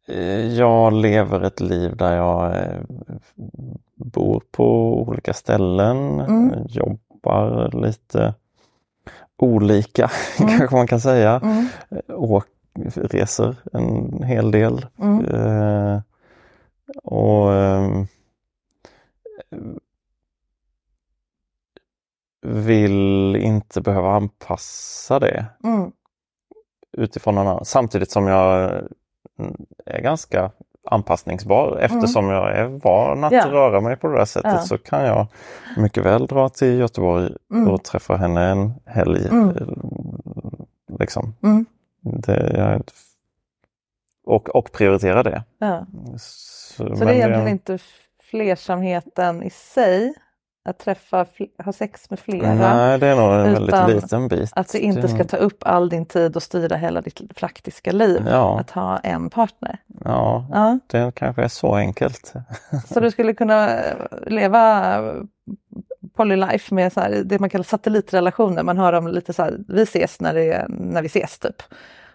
eh, 0.07 0.47
jag 0.57 0.93
lever 0.93 1.41
ett 1.41 1.59
liv 1.59 1.95
där 1.97 2.15
jag 2.15 2.55
eh, 2.57 2.81
bor 3.95 4.43
på 4.51 4.97
olika 5.01 5.33
ställen, 5.33 6.19
Mm. 6.19 6.53
eh, 6.53 6.61
jobbar 6.67 7.71
lite 7.81 8.33
olika 9.37 10.11
Mm. 10.39 10.57
kanske 10.57 10.75
man 10.75 10.87
kan 10.87 11.01
säga. 11.01 11.39
Mm. 11.43 11.67
Och 12.07 12.45
reser 12.95 13.55
en 13.73 14.23
hel 14.23 14.51
del. 14.51 14.85
Mm. 14.99 15.25
Eh, 15.25 16.01
och 17.03 17.53
ehm, 17.53 18.07
vill 22.41 23.35
inte 23.35 23.81
behöva 23.81 24.11
anpassa 24.15 25.19
det 25.19 25.45
Mm. 25.63 25.91
Utifrån 26.97 27.35
någon 27.35 27.47
annan. 27.47 27.65
Samtidigt 27.65 28.11
som 28.11 28.27
jag 28.27 28.71
mm, 29.39 29.55
är 29.85 30.01
ganska 30.01 30.51
anpassningsbar 30.89 31.77
eftersom 31.81 32.29
jag 32.29 32.55
är 32.57 32.65
van 32.67 33.23
att 33.23 33.31
Mm. 33.31 33.45
Ja. 33.47 33.53
röra 33.53 33.81
mig 33.81 33.95
på 33.95 34.07
det 34.07 34.17
där 34.17 34.25
sättet 34.25 34.51
Ja. 34.53 34.59
så 34.61 34.77
kan 34.77 35.03
jag 35.05 35.27
mycket 35.77 36.05
väl 36.05 36.27
dra 36.27 36.49
till 36.49 36.79
Göteborg 36.79 37.29
Mm. 37.53 37.67
och 37.67 37.83
träffa 37.83 38.15
henne 38.15 38.45
en 38.49 38.73
helg. 38.85 39.27
Mm. 39.27 39.55
Liksom. 40.99 41.35
Mm. 41.43 41.65
Det, 42.01 42.53
jag, 42.57 42.81
och, 44.25 44.49
och 44.55 44.71
prioritera 44.71 45.23
det. 45.23 45.43
Ja. 45.57 45.85
Så, 46.17 46.95
Så 46.95 47.05
det 47.05 47.11
är 47.11 47.15
egentligen 47.15 47.47
inte 47.47 47.77
flersamheten 48.29 49.43
i 49.43 49.49
sig, 49.49 50.13
att 50.65 50.79
träffa, 50.79 51.25
ha 51.65 51.73
sex 51.73 52.09
med 52.09 52.19
flera. 52.19 52.53
Nej, 52.53 52.99
det 52.99 53.07
är 53.07 53.15
nog 53.15 53.33
en 53.33 53.53
väldigt 53.53 53.95
liten 54.03 54.27
bit. 54.27 54.49
Att 54.55 54.71
det 54.71 54.79
inte 54.79 55.07
ska 55.07 55.23
ta 55.23 55.37
upp 55.37 55.57
all 55.65 55.89
din 55.89 56.05
tid 56.05 56.35
och 56.35 56.43
styra 56.43 56.75
hela 56.75 57.01
ditt 57.01 57.35
praktiska 57.35 57.91
liv. 57.91 58.21
Ja. 58.29 58.59
Att 58.59 58.71
ha 58.71 58.97
en 58.97 59.29
partner. 59.29 59.77
Ja, 60.05 60.45
Ja. 60.51 60.79
det 60.87 61.11
kanske 61.15 61.43
är 61.43 61.47
så 61.47 61.75
enkelt. 61.75 62.33
Så 62.93 62.99
du 62.99 63.11
skulle 63.11 63.33
kunna 63.33 63.69
eh, 63.79 63.95
leva 64.27 64.95
eh, 65.07 65.13
polylife 66.15 66.73
med 66.73 66.93
så 66.93 66.99
här, 66.99 67.21
det 67.25 67.39
man 67.39 67.49
kallar 67.49 67.63
satellitrelationer. 67.63 68.63
Man 68.63 68.77
har 68.77 68.91
dem 68.91 69.07
lite 69.07 69.33
så 69.33 69.43
här, 69.43 69.57
vi 69.67 69.81
ses 69.83 70.19
när, 70.19 70.33
det, 70.33 70.53
är- 70.53 70.65
när 70.69 71.01
vi 71.01 71.05
ses 71.07 71.39
typ. 71.39 71.63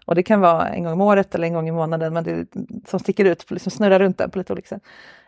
Och 0.07 0.15
det 0.15 0.23
kan 0.23 0.41
vara 0.41 0.69
en 0.69 0.83
gång 0.85 0.93
om 0.93 1.01
året 1.01 1.35
eller 1.35 1.47
en 1.47 1.53
gång 1.55 1.69
i 1.69 1.73
månaden 1.73 2.13
men 2.13 2.25
det, 2.25 2.47
som 2.89 3.01
sticker 3.01 3.25
ut, 3.25 3.51
liksom 3.51 3.71
snurrar 3.71 3.99
runt 3.99 4.19
den 4.19 4.31
på 4.31 4.39
lite 4.39 4.53
olika 4.53 4.69
sätt. 4.69 4.83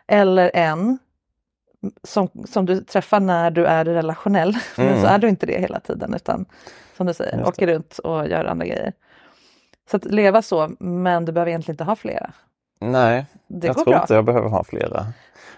Eller 0.07 0.51
en 0.53 0.99
som, 2.03 2.29
som 2.47 2.65
du 2.65 2.81
träffar 2.83 3.19
när 3.19 3.51
du 3.51 3.65
är 3.65 3.85
relationell. 3.85 4.57
Men 4.77 4.87
Mm. 4.87 5.01
så 5.01 5.07
är 5.07 5.17
du 5.17 5.29
inte 5.29 5.45
det 5.45 5.59
hela 5.61 5.79
tiden 5.79 6.13
utan 6.13 6.45
som 6.97 7.07
du 7.07 7.13
säger, 7.13 7.47
åker 7.47 7.67
runt 7.67 7.97
och 7.97 8.27
gör 8.27 8.45
andra 8.45 8.65
grejer. 8.65 8.93
Så 9.91 9.97
att 9.97 10.05
leva 10.05 10.41
så, 10.41 10.71
men 10.79 11.25
du 11.25 11.31
behöver 11.31 11.49
egentligen 11.49 11.73
inte 11.73 11.83
ha 11.83 11.95
flera. 11.95 12.31
Nej, 12.81 13.25
Det 13.47 13.67
jag 13.67 13.75
tror 13.75 13.85
bra. 13.85 14.01
inte 14.01 14.13
jag 14.13 14.25
behöver 14.25 14.49
ha 14.49 14.63
flera. 14.63 15.05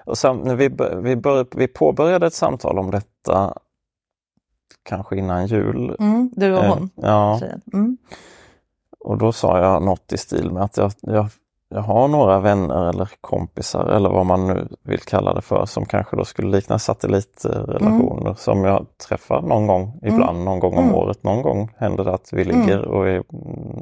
Och 0.05 0.17
sam, 0.17 0.37
när 0.37 0.55
vi, 0.55 0.69
vi, 1.01 1.15
bör, 1.15 1.45
vi 1.55 1.67
påbörjade 1.67 2.27
ett 2.27 2.33
samtal 2.33 2.79
om 2.79 2.91
detta 2.91 3.53
kanske 4.83 5.17
innan 5.17 5.47
jul. 5.47 5.95
Mm, 5.99 6.31
du 6.35 6.53
och 6.57 6.63
Eh, 6.63 6.73
hon, 6.73 6.89
Ja, 6.95 7.37
tjejen. 7.39 7.61
Mm. 7.73 7.97
och 8.99 9.17
då 9.17 9.31
sa 9.31 9.59
jag 9.59 9.83
något 9.83 10.13
i 10.13 10.17
stil 10.17 10.51
med 10.51 10.63
att 10.63 10.77
jag, 10.77 10.91
jag, 11.01 11.27
jag 11.71 11.81
har 11.81 12.07
några 12.07 12.39
vänner 12.39 12.89
eller 12.89 13.09
kompisar 13.21 13.85
eller 13.85 14.09
vad 14.09 14.25
man 14.25 14.47
nu 14.47 14.67
vill 14.83 14.99
kalla 14.99 15.33
det 15.33 15.41
för 15.41 15.65
som 15.65 15.85
kanske 15.85 16.15
då 16.15 16.25
skulle 16.25 16.47
likna 16.57 16.79
satellitrelationer 16.79 18.33
som 18.33 18.63
jag 18.63 18.85
träffar 19.07 19.41
någon 19.41 19.67
gång, 19.67 19.99
ibland 20.03 20.43
någon 20.43 20.59
gång 20.59 20.73
om 20.77 20.83
Mm. 20.83 20.95
året. 20.95 21.23
Någon 21.23 21.41
gång 21.41 21.69
händer 21.77 22.03
det 22.03 22.13
att 22.13 22.29
vi 22.33 22.43
ligger 22.43 22.85
och 22.85 23.23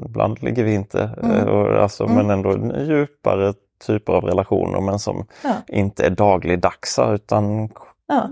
ibland 0.06 0.44
ligger 0.44 0.64
vi 0.64 0.74
inte. 0.74 1.10
Mm. 1.24 1.36
Eh, 1.36 1.46
Och 1.46 1.84
alltså, 1.84 2.04
Mm. 2.04 2.16
Men 2.16 2.30
ändå 2.30 2.52
djupare 2.80 3.54
typer 3.88 4.14
av 4.14 4.24
relationer 4.24 4.82
men 4.82 5.00
som 5.00 5.26
Ja. 5.44 5.54
inte 5.68 6.06
är 6.06 6.10
dagligdagsa 6.10 7.12
utan 7.14 7.70
Ja. 8.08 8.28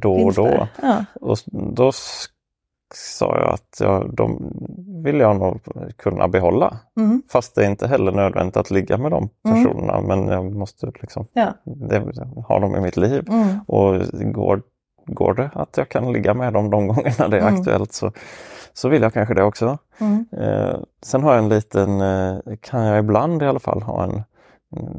då 0.00 0.12
och 0.14 0.32
då. 0.34 0.66
Ja. 0.82 1.04
Och 1.20 1.36
då 1.52 1.92
sa 2.94 3.38
jag 3.38 3.48
att 3.54 3.80
jag, 3.80 4.14
de 4.14 4.52
vill 5.04 5.20
jag 5.20 5.36
nog 5.36 5.60
kunna 5.96 6.28
behålla. 6.28 6.78
Mm. 6.96 7.22
Fast 7.32 7.54
det 7.54 7.64
är 7.64 7.70
inte 7.70 7.86
heller 7.88 8.12
nödvändigt 8.12 8.56
att 8.56 8.70
ligga 8.70 8.98
med 8.98 9.10
de 9.10 9.28
Mm. 9.44 9.64
personerna 9.64 10.00
men 10.00 10.28
jag 10.28 10.52
måste 10.54 10.86
liksom 11.00 11.26
Ja. 11.32 11.52
det, 11.64 12.02
ha 12.48 12.58
dem 12.60 12.76
i 12.76 12.80
mitt 12.80 12.96
liv. 12.96 13.26
Mm. 13.28 13.48
Och 13.66 14.00
går, 14.34 14.62
går 15.06 15.34
det 15.34 15.50
att 15.54 15.76
jag 15.76 15.88
kan 15.88 16.12
ligga 16.12 16.34
med 16.34 16.52
dem 16.52 16.70
de 16.70 16.86
gångerna 16.88 17.28
det 17.28 17.36
är 17.36 17.40
Mm. 17.48 17.54
aktuellt 17.54 17.92
så, 17.92 18.12
så 18.72 18.88
vill 18.88 19.02
jag 19.02 19.12
kanske 19.12 19.34
det 19.34 19.42
också. 19.44 19.78
Mm. 20.00 20.26
Eh, 20.40 20.76
sen 21.02 21.22
har 21.22 21.34
jag 21.34 21.42
en 21.42 21.48
liten, 21.48 22.00
eh, 22.00 22.34
kan 22.60 22.84
jag 22.84 22.98
ibland 22.98 23.42
i 23.42 23.46
alla 23.46 23.60
fall 23.60 23.82
ha 23.82 24.04
en 24.04 24.22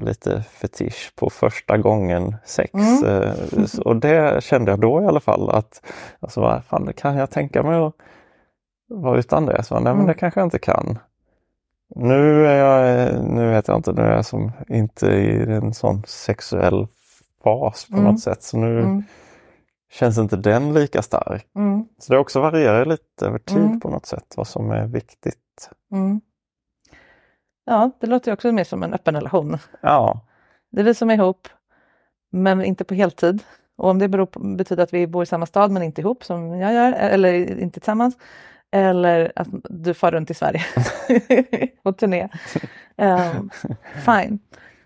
lite 0.01 0.41
fetisch 0.41 1.13
på 1.15 1.29
första 1.29 1.77
gången 1.77 2.35
sex. 2.45 2.73
Mm. 2.73 3.03
Eh, 3.03 3.79
och 3.85 3.95
det 3.95 4.43
kände 4.43 4.71
jag 4.71 4.79
då 4.79 5.01
i 5.01 5.05
alla 5.05 5.19
fall 5.19 5.49
att 5.49 5.81
alltså, 6.19 6.41
vad 6.41 6.63
fan, 6.63 6.93
kan 6.95 7.15
jag 7.17 7.29
tänka 7.31 7.63
mig 7.63 7.79
att 7.79 7.93
vara 8.89 9.19
utan 9.19 9.45
det? 9.45 9.63
Så, 9.63 9.73
nej 9.75 9.83
men 9.83 9.93
Mm. 9.93 10.07
det 10.07 10.13
kanske 10.13 10.39
jag 10.39 10.47
inte 10.47 10.59
kan. 10.59 10.99
Nu 11.95 12.45
är 12.47 12.55
jag, 12.57 13.13
nu 13.29 13.51
vet 13.51 13.67
jag 13.67 13.77
inte, 13.77 13.91
nu 13.91 14.01
är 14.01 14.15
jag 14.15 14.25
som 14.25 14.51
inte 14.67 15.07
i 15.07 15.51
en 15.53 15.73
sån 15.73 16.03
sexuell 16.07 16.87
fas 17.43 17.87
på 17.91 17.97
Mm. 17.97 18.05
något 18.11 18.19
sätt. 18.21 18.43
Så 18.43 18.57
nu 18.57 18.79
Mm. 18.79 19.03
känns 19.91 20.17
inte 20.17 20.35
den 20.35 20.73
lika 20.73 21.01
stark. 21.01 21.47
Mm. 21.55 21.85
Så 21.99 22.13
det 22.13 22.19
också 22.19 22.41
varierar 22.41 22.85
lite 22.85 23.25
över 23.25 23.39
tid 23.39 23.81
på 23.81 23.89
något 23.89 24.05
sätt, 24.05 24.33
vad 24.37 24.47
som 24.47 24.71
är 24.71 24.85
viktigt. 24.87 25.69
Ja, 27.65 27.91
det 27.99 28.07
låter 28.07 28.31
ju 28.31 28.33
också 28.33 28.51
mer 28.51 28.63
som 28.63 28.83
en 28.83 28.93
öppen 28.93 29.15
relation. 29.15 29.57
Ja, 29.81 30.19
Det 30.71 30.81
är 30.81 30.85
vi 30.85 30.93
som 30.93 31.09
är 31.09 31.13
ihop, 31.13 31.47
men 32.31 32.63
inte 32.63 32.83
på 32.83 32.93
heltid. 32.93 33.43
Och 33.77 33.89
om 33.89 33.99
det 33.99 34.07
beror 34.07 34.25
på, 34.25 34.39
betyder 34.39 34.83
att 34.83 34.93
vi 34.93 35.07
bor 35.07 35.23
i 35.23 35.25
samma 35.25 35.45
stad 35.45 35.71
men 35.71 35.83
inte 35.83 36.01
ihop 36.01 36.23
som 36.23 36.57
jag 36.57 36.73
gör, 36.73 36.91
eller 36.93 37.59
inte 37.59 37.79
tillsammans. 37.79 38.17
Eller 38.71 39.31
att 39.35 39.47
du 39.69 39.93
far 39.93 40.11
runt 40.11 40.29
i 40.29 40.33
Sverige 40.33 40.61
på 41.83 41.93
turné. 41.93 42.29
Um, 42.97 43.49
fine. 44.05 44.39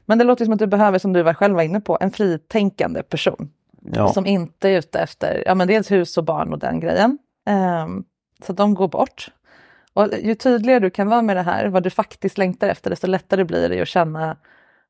Men 0.05 0.17
det 0.17 0.23
låter 0.23 0.45
som 0.45 0.53
att 0.53 0.59
du 0.59 0.67
behöver, 0.67 0.99
som 0.99 1.13
du 1.13 1.21
var 1.23 1.34
själv 1.34 1.55
var 1.55 1.61
inne 1.63 1.82
på, 1.82 1.97
en 2.01 2.11
fritänkande 2.11 3.03
person. 3.03 3.51
ja. 3.93 4.07
Som 4.13 4.25
inte 4.25 4.69
är 4.69 4.78
ute 4.78 4.99
efter, 4.99 5.43
ja 5.45 5.55
men 5.55 5.67
dels 5.67 5.91
hus 5.91 6.17
och 6.17 6.23
barn 6.23 6.53
och 6.53 6.59
den 6.59 6.80
grejen. 6.80 7.17
Ehm, 7.45 8.03
så 8.43 8.53
de 8.53 8.73
går 8.73 8.88
bort. 8.88 9.28
Och 9.97 10.07
ju 10.23 10.35
tydligare 10.35 10.79
du 10.79 10.89
kan 10.89 11.09
vara 11.09 11.21
med 11.21 11.35
det 11.37 11.41
här, 11.41 11.67
vad 11.67 11.83
du 11.83 11.89
faktiskt 11.89 12.37
längtar 12.37 12.69
efter, 12.69 12.89
desto 12.89 13.07
lättare 13.07 13.43
blir 13.43 13.69
det 13.69 13.81
att 13.81 13.87
känna 13.87 14.37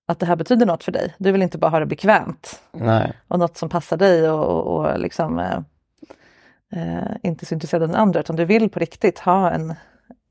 att 0.07 0.19
det 0.19 0.25
här 0.25 0.35
betyder 0.35 0.65
något 0.65 0.83
för 0.83 0.91
dig. 0.91 1.15
Du 1.17 1.31
vill 1.31 1.41
inte 1.41 1.57
bara 1.57 1.71
ha 1.71 1.79
det 1.79 1.85
bekvämt 1.85 2.61
nej. 2.71 3.13
och 3.27 3.39
något 3.39 3.57
som 3.57 3.69
passar 3.69 3.97
dig 3.97 4.29
och, 4.29 4.45
och, 4.45 4.77
och 4.77 4.99
liksom 4.99 5.39
eh, 5.39 5.57
eh, 6.73 7.11
inte 7.23 7.45
så 7.45 7.53
intresserad 7.53 7.83
av 7.83 7.89
den 7.89 7.97
andra, 7.97 8.19
utan 8.19 8.35
du 8.35 8.45
vill 8.45 8.69
på 8.69 8.79
riktigt 8.79 9.19
ha 9.19 9.51
en, 9.51 9.69
en 9.69 9.75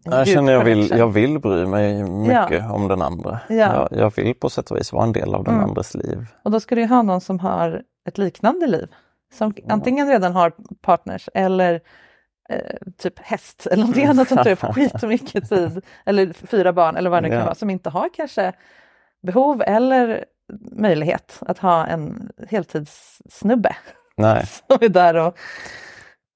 Jag 0.05 0.27
känner 0.27 0.53
jag 0.53 0.65
vill, 0.65 0.91
jag 0.91 1.09
vill 1.09 1.39
bry 1.39 1.67
mig 1.67 2.03
mycket 2.05 2.71
om 2.71 2.89
den 2.89 3.03
andra. 3.03 3.41
Ja. 3.49 3.55
Jag, 3.57 3.89
jag 3.91 4.13
vill 4.17 4.35
på 4.35 4.51
sätt 4.51 4.71
och 4.71 4.77
vis 4.77 4.93
vara 4.93 5.05
en 5.05 5.13
del 5.13 5.35
av 5.35 5.45
den 5.45 5.55
Mm. 5.55 5.69
andres 5.69 5.95
liv. 5.95 6.27
Och 6.43 6.51
då 6.51 6.61
ska 6.61 6.75
du 6.75 6.81
ju 6.81 6.87
ha 6.87 7.03
någon 7.03 7.21
som 7.21 7.41
har 7.41 7.83
ett 8.09 8.19
liknande 8.19 8.67
liv. 8.67 8.89
Som 9.35 9.55
antingen 9.69 10.09
redan 10.09 10.35
har 10.35 10.53
partners 10.83 11.29
eller 11.35 11.81
eh, 12.49 12.77
typ 12.99 13.19
häst 13.19 13.67
eller 13.67 13.81
någonting 13.81 14.07
annat 14.07 14.29
som 14.29 14.37
tar 14.37 14.51
upp 14.51 14.59
skitmycket 14.75 15.49
tid. 15.49 15.85
Eller 16.05 16.33
fyra 16.33 16.73
barn 16.73 16.97
eller 16.97 17.11
vad 17.11 17.23
det 17.23 17.29
nu 17.29 17.35
kan 17.35 17.45
vara. 17.45 17.55
Som 17.55 17.71
inte 17.71 17.91
har 17.91 18.09
kanske 18.15 18.53
behov 19.23 19.63
eller 19.67 20.25
möjlighet 20.73 21.39
att 21.41 21.59
ha 21.59 21.87
en 21.87 22.31
heltidssnubbe 22.49 23.77
Nej. 24.17 24.47
som 24.67 24.79
är 24.81 24.89
där 24.89 25.15
och 25.15 25.39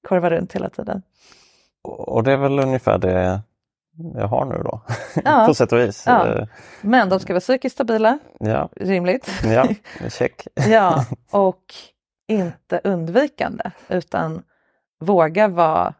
korvar 0.07 0.29
runt 0.29 0.55
hela 0.55 0.69
tiden. 0.69 1.01
Och 1.83 2.09
och 2.09 2.23
det 2.23 2.31
är 2.31 2.37
väl 2.37 2.59
ungefär 2.59 2.97
det 2.97 3.41
jag 4.15 4.27
har 4.27 4.45
nu 4.45 4.55
då. 4.63 4.81
Ja. 5.25 5.45
på 5.47 5.53
sätt 5.53 5.71
och 5.71 5.79
vis. 5.79 6.03
Ja. 6.07 6.27
Eh, 6.27 6.47
Men 6.81 7.09
de 7.09 7.19
ska 7.19 7.33
vara 7.33 7.39
psykiskt 7.39 7.73
stabila, 7.73 8.19
ja. 8.39 8.69
rimligt. 8.75 9.31
ja. 9.43 9.67
check. 10.09 10.47
Ja, 10.67 11.05
och 11.31 11.63
inte 12.27 12.81
undvikande 12.83 13.63
utan 13.87 14.43
våga 14.99 15.47
vara 15.47 15.93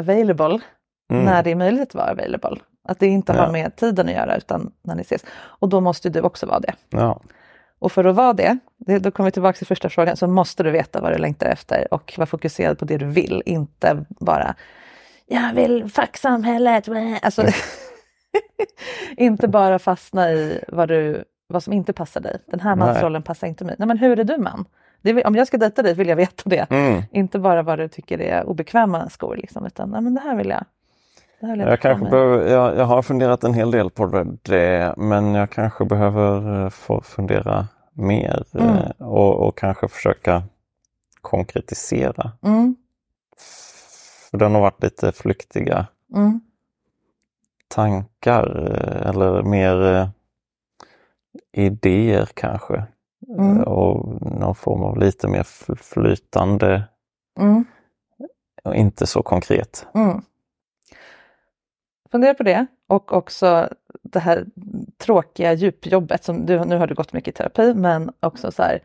available 0.00 0.60
Mm. 1.12 1.24
när 1.24 1.42
det 1.42 1.50
är 1.50 1.54
möjligt 1.54 1.82
att 1.88 1.94
vara 1.94 2.10
available. 2.10 2.56
Att 2.88 2.98
det 2.98 3.06
inte 3.06 3.32
har 3.32 3.46
Ja. 3.46 3.52
med 3.52 3.76
tiden 3.76 4.08
att 4.08 4.14
göra 4.14 4.36
utan 4.36 4.72
när 4.82 4.94
ni 4.94 5.00
ses. 5.02 5.24
Och 5.32 5.68
då 5.68 5.80
måste 5.80 6.08
du 6.10 6.20
också 6.20 6.46
vara 6.46 6.60
det. 6.60 6.74
Ja. 6.90 7.20
Och 7.78 7.92
för 7.92 8.04
att 8.04 8.14
vara 8.16 8.32
det, 8.32 8.58
det 8.78 8.98
då 8.98 9.10
kommer 9.10 9.24
vi 9.28 9.32
tillbaka 9.32 9.56
till 9.58 9.66
första 9.66 9.88
frågan, 9.88 10.16
så 10.16 10.26
måste 10.26 10.62
du 10.62 10.70
veta 10.70 11.00
vad 11.00 11.12
du 11.12 11.18
längtar 11.18 11.46
efter 11.46 11.94
och 11.94 12.14
vara 12.16 12.26
fokuserad 12.26 12.78
på 12.78 12.84
det 12.84 12.96
du 12.98 13.06
vill, 13.06 13.42
inte 13.46 14.04
bara 14.08 14.54
jag 15.26 15.54
vill 15.54 15.88
fuck 15.90 16.16
samhället. 16.16 16.88
Alltså, 17.22 17.42
inte 19.16 19.48
bara 19.48 19.78
fastna 19.78 20.32
i 20.32 20.64
vad, 20.68 20.88
du, 20.88 21.24
vad 21.48 21.62
som 21.62 21.72
inte 21.72 21.92
passar 21.92 22.20
dig. 22.20 22.38
Den 22.46 22.60
här 22.60 22.76
mansrollen 22.76 23.22
passar 23.22 23.46
inte 23.46 23.64
mig. 23.64 23.74
Nej, 23.78 23.88
men 23.88 23.98
hur 23.98 24.18
är 24.20 24.24
du 24.24 24.38
man? 24.38 24.64
Det 25.02 25.24
om 25.24 25.34
jag 25.34 25.46
ska 25.46 25.58
dejta 25.58 25.82
dig 25.82 25.94
vill 25.94 26.08
jag 26.08 26.16
veta 26.16 26.42
det. 26.46 26.66
Mm. 26.70 27.02
Inte 27.12 27.38
bara 27.38 27.62
vad 27.62 27.78
du 27.78 27.88
tycker 27.88 28.20
är 28.20 28.44
obekväma 28.48 29.08
skor. 29.08 29.36
Liksom, 29.36 29.66
utan 29.66 29.90
nej, 29.90 30.00
men 30.00 30.14
det 30.14 30.20
här 30.20 30.36
vill 30.36 30.48
jag. 30.48 30.64
Det 31.40 31.46
här 31.46 31.56
vill 31.56 31.66
Jag, 31.66 31.80
ta 31.80 31.88
kanske 31.88 32.10
behöver, 32.10 32.50
jag, 32.52 32.76
jag 32.76 32.84
har 32.84 33.02
funderat 33.02 33.44
en 33.44 33.54
hel 33.54 33.70
del 33.70 33.90
på 33.90 34.06
det, 34.06 34.26
det 34.42 34.94
men 34.96 35.34
jag 35.34 35.50
kanske 35.50 35.84
behöver 35.84 36.64
eh, 36.64 36.70
få 36.70 37.00
fundera 37.00 37.68
mer 37.92 38.44
eh, 38.54 38.62
Mm. 38.70 38.82
och, 38.98 39.48
och 39.48 39.58
kanske 39.58 39.88
försöka 39.88 40.42
konkretisera. 41.20 42.32
Mm, 42.42 42.76
För 44.30 44.38
den 44.38 44.54
har 44.54 44.60
varit 44.60 44.82
lite 44.82 45.12
flyktiga 45.12 45.86
mm, 46.14 46.40
tankar 47.68 48.72
eh, 48.72 49.08
eller 49.08 49.42
mer 49.42 49.82
eh, 49.94 50.08
idéer 51.52 52.28
kanske. 52.34 52.84
Mm. 53.28 53.56
Eh, 53.56 53.62
Och 53.62 54.22
någon 54.38 54.54
form 54.54 54.82
av 54.82 54.98
lite 54.98 55.28
mer 55.28 55.42
fl- 55.42 55.76
flytande 55.82 56.82
mm, 57.38 57.64
och 58.64 58.74
inte 58.74 59.06
så 59.06 59.22
konkret. 59.22 59.86
mm. 59.94 60.22
Fundera 62.12 62.34
på 62.34 62.42
det 62.42 62.66
och 62.88 63.12
också 63.12 63.68
det 64.02 64.18
här 64.18 64.44
tråkiga 64.98 65.52
djupjobbet 65.52 66.24
som 66.24 66.46
du, 66.46 66.64
nu 66.64 66.76
har 66.76 66.86
du 66.86 66.94
gått 66.94 67.12
mycket 67.12 67.34
i 67.34 67.36
terapi, 67.36 67.74
men 67.74 68.12
också 68.20 68.52
så 68.52 68.62
här, 68.62 68.80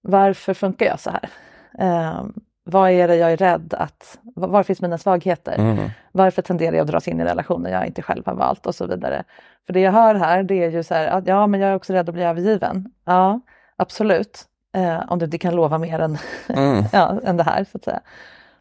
varför 0.00 0.54
funkar 0.54 0.86
jag 0.86 1.00
så 1.00 1.10
här? 1.10 1.30
Eh, 1.78 2.24
vad 2.64 2.90
är 2.90 3.08
det 3.08 3.16
jag 3.16 3.32
är 3.32 3.36
rädd 3.36 3.74
att, 3.78 4.18
var 4.22 4.48
var 4.48 4.62
finns 4.62 4.80
mina 4.82 4.98
svagheter? 4.98 5.58
Mm. 5.58 5.90
Varför 6.12 6.42
tenderar 6.42 6.72
jag 6.76 6.82
att 6.82 6.88
dras 6.90 7.08
in 7.08 7.20
i 7.20 7.24
relationer 7.24 7.70
jag 7.70 7.86
inte 7.86 8.02
själv 8.02 8.26
har 8.26 8.34
valt 8.34 8.66
och 8.66 8.74
så 8.74 8.86
vidare. 8.86 9.24
För 9.66 9.72
det 9.72 9.80
jag 9.80 9.92
hör 9.92 10.14
här 10.14 10.42
det 10.42 10.64
är 10.64 10.70
ju 10.70 10.82
så 10.82 10.94
här 10.94 11.06
att 11.06 11.26
ja 11.26 11.46
men 11.46 11.60
jag 11.60 11.70
är 11.70 11.74
också 11.76 11.92
rädd 11.92 12.08
att 12.08 12.14
bli 12.14 12.24
övergiven. 12.24 12.92
Ja 13.04 13.40
absolut. 13.78 14.44
Eh, 14.76 15.02
om 15.08 15.18
du 15.18 15.24
inte 15.24 15.38
kan 15.38 15.56
lova 15.56 15.78
mer 15.78 15.98
än, 15.98 16.18
Mm. 16.48 16.84
ja, 16.92 17.20
än 17.24 17.36
det 17.36 17.42
här 17.42 17.64
så 17.64 17.78
att 17.78 17.84
säga. 17.84 18.00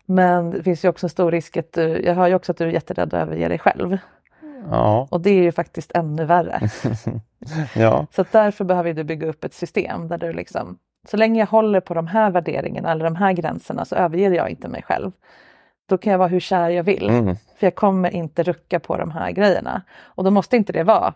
Men 0.06 0.52
det 0.52 0.64
finns 0.64 0.86
ju 0.86 0.90
också 0.90 1.06
en 1.06 1.10
stor 1.10 1.32
risk 1.32 1.58
att 1.58 1.74
du, 1.74 2.02
jag 2.06 2.16
hör 2.16 2.28
ju 2.28 2.36
också 2.36 2.52
att 2.52 2.58
du 2.58 2.64
är 2.64 2.70
jätterädd 2.70 3.14
att 3.14 3.22
överge 3.22 3.48
dig 3.48 3.60
själv. 3.60 3.98
Ja. 4.72 5.08
Och 5.12 5.22
det 5.22 5.30
är 5.30 5.44
ju 5.44 5.52
faktiskt 5.52 5.92
ännu 5.96 6.26
värre. 6.26 6.60
ja. 7.76 8.08
Så 8.16 8.26
därför 8.32 8.66
behöver 8.66 8.94
du 8.94 9.04
bygga 9.04 9.28
upp 9.28 9.44
ett 9.44 9.54
system 9.54 10.08
där 10.08 10.18
du 10.18 10.34
liksom, 10.34 10.78
så 11.08 11.18
länge 11.18 11.40
jag 11.40 11.48
håller 11.48 11.80
på 11.80 11.94
de 11.94 12.08
här 12.08 12.32
värderingarna 12.32 12.92
eller 12.92 13.06
de 13.06 13.16
här 13.16 13.34
gränserna 13.34 13.86
så 13.86 13.96
överger 13.96 14.32
jag 14.32 14.50
inte 14.50 14.68
mig 14.68 14.84
själv. 14.84 15.12
Då 15.90 15.98
kan 15.98 16.12
jag 16.12 16.18
vara 16.18 16.28
hur 16.28 16.40
kär 16.40 16.70
jag 16.70 16.84
vill. 16.84 17.10
Mm. 17.10 17.36
För 17.36 17.68
jag 17.68 17.76
kommer 17.76 18.10
inte 18.10 18.44
rucka 18.44 18.80
på 18.80 18.98
de 18.98 19.12
här 19.12 19.32
grejerna. 19.32 19.82
Och 20.04 20.24
då 20.24 20.32
måste 20.32 20.58
inte 20.58 20.74
det 20.74 20.84
vara 20.84 21.14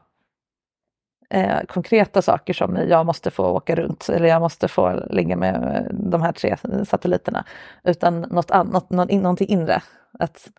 eh, 1.32 1.60
konkreta 1.68 2.22
saker 2.22 2.54
som 2.54 2.76
jag 2.76 3.06
måste 3.06 3.32
få 3.32 3.46
åka 3.46 3.76
runt 3.76 4.10
eller 4.10 4.28
jag 4.28 4.42
måste 4.42 4.68
få 4.68 5.04
ligga 5.10 5.36
med 5.36 5.56
eh, 5.56 5.94
de 5.94 6.22
här 6.22 6.32
tre 6.32 6.58
satelliterna. 6.86 7.46
Utan 7.84 8.22
något 8.22 8.52
annat, 8.52 8.90
någonting 8.90 9.48
inre. 9.48 9.82
Att 10.20 10.50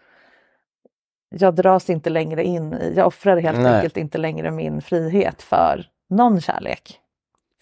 jag 1.30 1.54
dras 1.54 1.90
inte 1.90 2.10
längre 2.10 2.44
in 2.44 2.74
i, 2.74 2.94
jag 2.96 3.06
offrar 3.06 3.36
helt 3.36 3.58
Nej. 3.58 3.74
enkelt 3.74 3.96
inte 3.96 4.18
längre 4.18 4.50
min 4.50 4.82
frihet 4.82 5.42
för 5.42 5.86
någon 6.10 6.40
kärlek. 6.40 6.98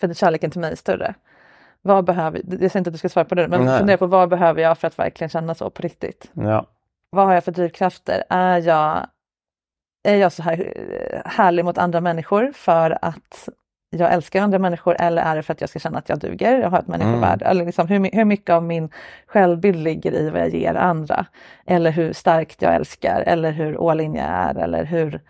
För 0.01 0.15
kärleken 0.15 0.51
till 0.51 0.61
mig 0.61 0.73
är 0.73 0.77
större. 0.77 1.15
Vad 1.83 2.05
behöver, 2.05 2.43
jag 2.49 2.59
säger 2.59 2.79
inte 2.79 2.89
att 2.89 2.95
du 2.95 2.99
ska 2.99 3.09
svara 3.09 3.25
på 3.25 3.35
det, 3.35 3.49
men 3.49 3.65
Nej. 3.65 3.79
fundera 3.79 3.99
på 3.99 4.07
vad 4.07 4.29
behöver 4.29 4.63
jag 4.63 4.79
för 4.79 4.87
att 4.87 4.99
verkligen 4.99 5.29
känna 5.29 5.55
så 5.55 5.71
på 5.71 5.83
riktigt? 5.83 6.31
Ja. 6.33 6.67
Vad 7.11 7.27
har 7.27 7.35
jag 7.35 7.45
för 7.45 7.53
drivkrafter? 7.53 8.25
Är 8.29 8.59
jag, 8.59 9.07
är 10.03 10.17
jag 10.17 10.33
så 10.33 10.43
här 10.43 10.73
eh, 10.77 11.21
härlig 11.25 11.65
mot 11.65 11.79
andra 11.79 12.01
människor 12.01 12.53
för 12.55 12.99
att 13.03 13.49
jag 13.97 14.13
älskar 14.13 14.43
andra 14.43 14.59
människor 14.59 14.97
eller 15.01 15.23
är 15.23 15.37
det 15.37 15.43
för 15.43 15.53
att 15.53 15.61
jag 15.61 15.71
ska 15.71 15.79
känna 15.79 15.99
att 15.99 16.09
jag 16.09 16.19
duger? 16.19 16.59
Jag 16.59 16.71
har 16.71 16.79
ett 16.79 16.87
människovärde. 16.89 17.45
Eller 17.45 17.65
liksom 17.67 17.87
hur, 17.89 18.11
hur 18.13 18.25
mycket 18.25 18.51
av 18.55 18.63
min 18.63 18.91
självbild 19.27 19.79
ligger 19.79 20.13
i 20.13 20.31
vad 20.31 20.41
jag 20.41 20.49
ger 20.49 20.75
andra? 20.75 21.27
Eller 21.67 21.91
hur 21.91 22.13
starkt 22.13 22.63
jag 22.63 22.75
älskar 22.75 23.23
eller 23.27 23.51
hur 23.53 23.91
all 23.91 24.01
in 24.01 24.15
jag 24.15 24.27
är 24.27 24.55
eller 24.55 24.85
hur... 24.85 25.21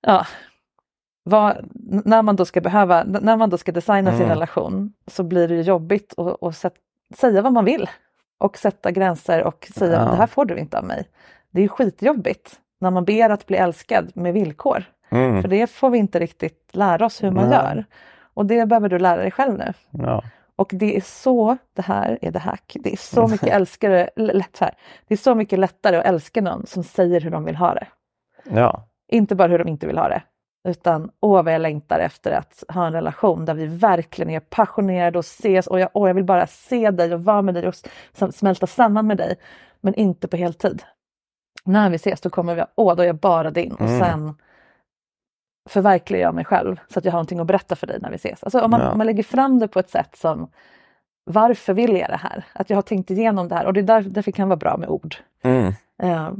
Ja, 0.00 0.26
vad, 1.22 1.70
när 2.04 2.22
man 2.22 2.36
då 2.36 2.44
ska 2.44 2.60
behöva, 2.60 3.04
när 3.04 3.36
man 3.36 3.50
då 3.50 3.58
ska 3.58 3.72
designa 3.72 4.10
sin 4.10 4.20
Mm. 4.20 4.30
relation 4.30 4.92
så 5.06 5.22
blir 5.22 5.48
det 5.48 5.54
ju 5.54 5.62
jobbigt 5.62 6.14
att, 6.16 6.42
att 6.42 6.56
sätt, 6.56 6.74
säga 7.16 7.42
vad 7.42 7.52
man 7.52 7.64
vill 7.64 7.90
och 8.38 8.58
sätta 8.58 8.90
gränser 8.90 9.42
och 9.44 9.68
säga 9.74 9.92
Ja. 9.92 10.10
det 10.10 10.16
här 10.16 10.26
får 10.26 10.44
du 10.44 10.56
inte 10.58 10.78
av 10.78 10.84
mig. 10.84 11.08
Det 11.50 11.64
är 11.64 11.68
skitjobbigt 11.68 12.60
när 12.80 12.90
man 12.90 13.04
ber 13.04 13.30
att 13.30 13.46
bli 13.46 13.56
älskad 13.56 14.12
med 14.14 14.34
villkor. 14.34 14.84
Mm. 15.10 15.42
För 15.42 15.48
det 15.48 15.66
får 15.66 15.90
vi 15.90 15.98
inte 15.98 16.18
riktigt 16.18 16.70
lära 16.72 17.06
oss 17.06 17.22
hur 17.22 17.30
man 17.30 17.48
Nej. 17.48 17.58
gör. 17.58 17.84
Och 18.34 18.46
det 18.46 18.66
behöver 18.66 18.88
du 18.88 18.98
lära 18.98 19.22
dig 19.22 19.30
själv 19.30 19.58
nu. 19.58 19.72
Ja. 19.90 20.22
Och 20.56 20.70
det 20.72 20.96
är 20.96 21.00
så, 21.00 21.56
det 21.74 21.82
här 21.82 22.18
är 22.22 22.30
det 22.30 22.38
hack, 22.38 22.76
det 22.80 22.92
är 22.92 22.96
så 22.96 23.28
mycket 23.32 23.48
älskare, 23.48 24.10
lätt 24.16 24.58
här. 24.60 24.74
Det 25.08 25.14
är 25.14 25.18
så 25.18 25.34
mycket 25.34 25.58
lättare 25.58 25.96
att 25.96 26.04
älska 26.06 26.40
någon 26.40 26.66
som 26.66 26.82
säger 26.82 27.20
hur 27.20 27.30
de 27.30 27.44
vill 27.44 27.56
ha 27.56 27.74
det. 27.74 27.86
ja. 28.44 28.88
Inte 29.08 29.34
bara 29.34 29.48
hur 29.48 29.58
de 29.58 29.68
inte 29.68 29.86
vill 29.86 29.98
ha 29.98 30.08
det. 30.08 30.22
Utan 30.68 31.10
åh 31.20 31.42
vad 31.42 31.54
jag 31.54 31.60
längtar 31.60 31.98
efter 31.98 32.30
att 32.32 32.64
ha 32.68 32.86
en 32.86 32.92
relation 32.92 33.44
där 33.44 33.54
vi 33.54 33.66
verkligen 33.66 34.30
är 34.30 34.40
passionerade 34.40 35.18
och 35.18 35.24
ses 35.24 35.66
och 35.66 35.80
jag, 35.80 35.90
åh, 35.94 36.08
jag 36.08 36.14
vill 36.14 36.24
bara 36.24 36.46
se 36.46 36.90
dig 36.90 37.14
och 37.14 37.24
vara 37.24 37.42
med 37.42 37.54
dig 37.54 37.68
och 37.68 37.74
smälta 38.34 38.66
samman 38.66 39.06
med 39.06 39.16
dig. 39.16 39.36
Men 39.80 39.94
inte 39.94 40.28
på 40.28 40.36
heltid. 40.36 40.82
När 41.64 41.90
vi 41.90 41.96
ses 41.96 42.20
då 42.20 42.30
kommer 42.30 42.54
vi, 42.54 42.64
åh 42.74 42.96
då 42.96 43.02
är 43.02 43.06
jag 43.06 43.16
bara 43.16 43.50
din 43.50 43.72
och 43.72 43.80
Mm. 43.80 44.00
sen 44.00 44.34
förverkligar 45.68 46.22
jag 46.22 46.34
mig 46.34 46.44
själv 46.44 46.80
så 46.88 46.98
att 46.98 47.04
jag 47.04 47.12
har 47.12 47.16
någonting 47.16 47.38
att 47.40 47.46
berätta 47.46 47.76
för 47.76 47.86
dig 47.86 47.98
när 48.00 48.10
vi 48.10 48.16
ses. 48.16 48.44
Alltså 48.44 48.60
om 48.60 48.70
man, 48.70 48.80
Ja. 48.80 48.90
om 48.90 48.98
man 48.98 49.06
lägger 49.06 49.22
fram 49.22 49.58
det 49.58 49.68
på 49.68 49.78
ett 49.78 49.90
sätt 49.90 50.16
som 50.16 50.48
varför 51.24 51.74
vill 51.74 51.96
jag 51.96 52.08
det 52.10 52.16
här? 52.16 52.44
Att 52.52 52.70
jag 52.70 52.76
har 52.76 52.82
tänkt 52.82 53.10
igenom 53.10 53.48
det 53.48 53.54
här 53.54 53.66
och 53.66 53.72
det 53.72 53.80
är 53.80 53.82
där, 53.82 54.00
därför 54.02 54.32
kan 54.32 54.48
vara 54.48 54.56
bra 54.56 54.76
med 54.76 54.88
ord. 54.88 55.16
Mm. 55.42 55.72
Eh, 56.02 56.32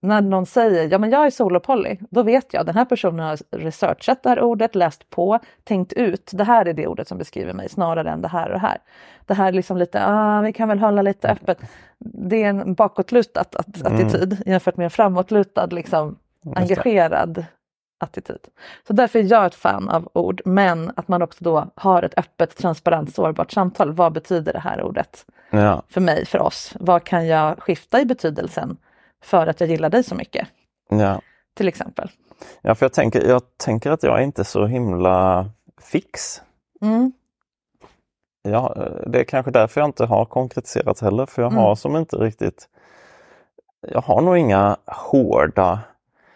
när 0.00 0.20
någon 0.20 0.46
säger 0.46 0.88
ja 0.92 0.98
men 0.98 1.10
jag 1.10 1.26
är 1.26 1.30
solopoly, 1.30 1.96
då 2.10 2.22
vet 2.22 2.54
jag 2.54 2.66
den 2.66 2.74
här 2.74 2.84
personen 2.84 3.26
har 3.26 3.38
researchat 3.50 4.22
det 4.22 4.28
här 4.28 4.40
ordet, 4.40 4.74
läst 4.74 5.10
på, 5.10 5.38
tänkt 5.64 5.92
ut. 5.92 6.30
Det 6.34 6.44
här 6.44 6.66
är 6.66 6.72
det 6.72 6.86
ordet 6.86 7.08
som 7.08 7.18
beskriver 7.18 7.52
mig 7.52 7.68
snarare 7.68 8.10
än 8.10 8.22
det 8.22 8.28
här 8.28 8.46
och 8.46 8.52
det 8.52 8.58
här. 8.58 8.78
Det 9.26 9.34
här 9.34 9.48
är 9.48 9.52
liksom 9.52 9.76
lite, 9.76 10.06
ah, 10.06 10.40
vi 10.40 10.52
kan 10.52 10.68
väl 10.68 10.78
hålla 10.78 11.02
lite 11.02 11.28
öppet. 11.28 11.58
Det 11.98 12.42
är 12.42 12.48
en 12.48 12.74
bakåtlutad 12.74 13.40
att, 13.40 13.82
attityd 13.86 14.42
jämfört 14.46 14.76
med 14.76 14.84
en 14.84 14.90
framåtlutad, 14.90 15.66
liksom, 15.66 16.18
engagerad 16.56 17.44
attityd. 17.98 18.48
Så 18.86 18.92
därför 18.92 19.18
är 19.18 19.22
jag 19.22 19.46
ett 19.46 19.54
fan 19.54 19.88
av 19.88 20.08
ord, 20.12 20.42
men 20.44 20.92
att 20.96 21.08
man 21.08 21.22
också 21.22 21.44
då 21.44 21.66
har 21.74 22.02
ett 22.02 22.18
öppet, 22.18 22.56
transparent, 22.56 23.14
sårbart 23.14 23.52
samtal. 23.52 23.92
Vad 23.92 24.12
betyder 24.12 24.52
det 24.52 24.58
här 24.58 24.82
ordet? 24.82 25.24
Ja. 25.50 25.82
för 25.88 26.00
mig, 26.00 26.26
för 26.26 26.38
oss? 26.38 26.74
Vad 26.80 27.04
kan 27.04 27.26
jag 27.26 27.62
skifta 27.62 28.00
i 28.00 28.04
betydelsen 28.04 28.76
för 29.22 29.46
att 29.46 29.60
jag 29.60 29.70
gillar 29.70 29.90
dig 29.90 30.02
så 30.04 30.14
mycket? 30.14 30.48
Ja. 30.90 31.20
Till 31.54 31.68
exempel. 31.68 32.10
ja, 32.62 32.74
för 32.74 32.84
jag 32.86 32.92
tänker, 32.92 33.28
jag 33.28 33.42
tänker 33.56 33.90
att 33.90 34.02
jag 34.02 34.18
är 34.18 34.22
inte 34.22 34.44
så 34.44 34.66
himla 34.66 35.50
fix. 35.80 36.42
Mm. 36.80 37.12
Ja, 38.42 38.74
det 39.06 39.20
är 39.20 39.24
kanske 39.24 39.50
därför 39.50 39.80
jag 39.80 39.88
inte 39.88 40.04
har 40.04 40.24
konkretiserat 40.24 41.00
heller, 41.00 41.26
för 41.26 41.42
jag 41.42 41.52
Mm. 41.52 41.62
har 41.64 41.74
som 41.74 41.96
inte 41.96 42.16
riktigt... 42.16 42.68
Jag 43.80 44.00
har 44.00 44.20
nog 44.22 44.38
inga 44.38 44.76
hårda 44.86 45.80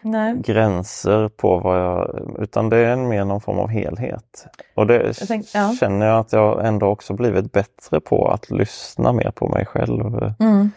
Nej. 0.00 0.34
gränser 0.38 1.28
på 1.28 1.58
vad 1.58 1.80
jag... 1.80 2.20
Utan 2.38 2.68
det 2.68 2.76
är 2.76 2.96
mer 2.96 3.24
någon 3.24 3.40
form 3.40 3.58
av 3.58 3.68
helhet. 3.68 4.46
Och 4.74 4.86
det 4.86 5.12
tänk- 5.28 5.46
ja. 5.54 5.74
känner 5.80 6.06
jag 6.06 6.18
att 6.18 6.32
jag 6.32 6.66
ändå 6.66 6.86
också 6.86 7.14
blivit 7.14 7.52
bättre 7.52 8.00
på 8.00 8.28
att 8.28 8.50
lyssna 8.50 9.12
mer 9.12 9.30
på 9.30 9.48
mig 9.48 9.66
själv 9.66 10.34
Mm. 10.38 10.70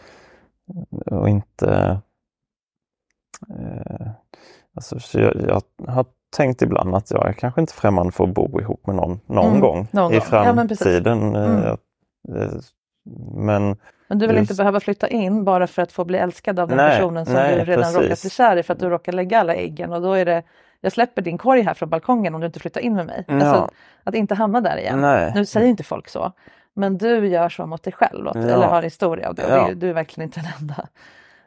Och 1.06 1.28
inte... 1.28 2.00
Eh, 3.50 4.06
alltså, 4.76 5.00
så 5.00 5.18
jag, 5.20 5.34
jag 5.48 5.62
har 5.92 6.06
tänkt 6.36 6.62
ibland 6.62 6.94
att 6.94 7.10
jag 7.10 7.28
är 7.28 7.32
kanske 7.32 7.60
inte 7.60 7.72
främmande 7.72 8.12
för 8.12 8.24
att 8.24 8.34
bo 8.34 8.60
ihop 8.60 8.86
med 8.86 8.96
någon 8.96 9.20
någon 9.26 9.46
Mm, 9.46 9.60
gång 9.60 9.88
någon 9.90 10.12
i 10.12 10.16
gång. 10.18 10.26
Ja, 10.30 10.52
men 10.52 10.68
framtiden. 10.68 11.22
Mm. 11.36 11.62
Eh, 11.62 11.70
eh, 12.36 12.50
Men 13.36 13.76
Men 14.08 14.18
du 14.18 14.26
vill 14.26 14.36
Just- 14.36 14.50
inte 14.50 14.62
behöva 14.62 14.80
flytta 14.80 15.08
in 15.08 15.44
bara 15.44 15.66
för 15.66 15.82
att 15.82 15.92
få 15.92 16.04
bli 16.04 16.18
älskad 16.18 16.58
av 16.60 16.68
den 16.68 16.76
Nej, 16.76 16.96
personen 16.96 17.24
som 17.26 17.34
nej, 17.34 17.56
du 17.58 17.64
redan 17.64 17.82
precis. 17.82 17.96
råkat 18.02 18.20
bli 18.20 18.30
kär 18.30 18.56
i 18.56 18.62
för 18.62 18.74
att 18.74 18.80
du 18.80 18.88
råkar 18.88 19.12
lägga 19.12 19.40
alla 19.40 19.54
äggen 19.54 19.92
och 19.92 20.02
då 20.02 20.12
är 20.12 20.24
det 20.24 20.42
jag 20.80 20.92
släpper 20.92 21.22
din 21.22 21.38
korg 21.38 21.62
här 21.62 21.74
från 21.74 21.88
balkongen 21.88 22.34
om 22.34 22.40
du 22.40 22.46
inte 22.46 22.60
flyttar 22.60 22.80
in 22.80 22.94
med 22.94 23.06
mig. 23.06 23.24
Ja. 23.28 23.34
Alltså, 23.34 23.70
att 24.04 24.14
inte 24.14 24.34
hamna 24.34 24.60
där 24.60 24.76
igen. 24.76 25.00
Nej. 25.00 25.32
Nu 25.34 25.44
säger 25.44 25.66
inte 25.68 25.84
folk 25.84 26.08
så. 26.08 26.32
Men 26.76 26.98
du 26.98 27.28
gör 27.28 27.48
så 27.48 27.66
mot 27.66 27.82
dig 27.82 27.92
själv 27.92 28.26
och- 28.26 28.36
Ja. 28.36 28.40
eller 28.40 28.66
har 28.66 28.76
en 28.78 28.84
historia 28.84 29.28
av 29.28 29.34
det. 29.34 29.44
Och 29.44 29.70
Ja. 29.70 29.74
du 29.74 29.88
är 29.90 29.94
verkligen 29.94 30.28
inte 30.28 30.40
den 30.40 30.50
enda. 30.60 30.88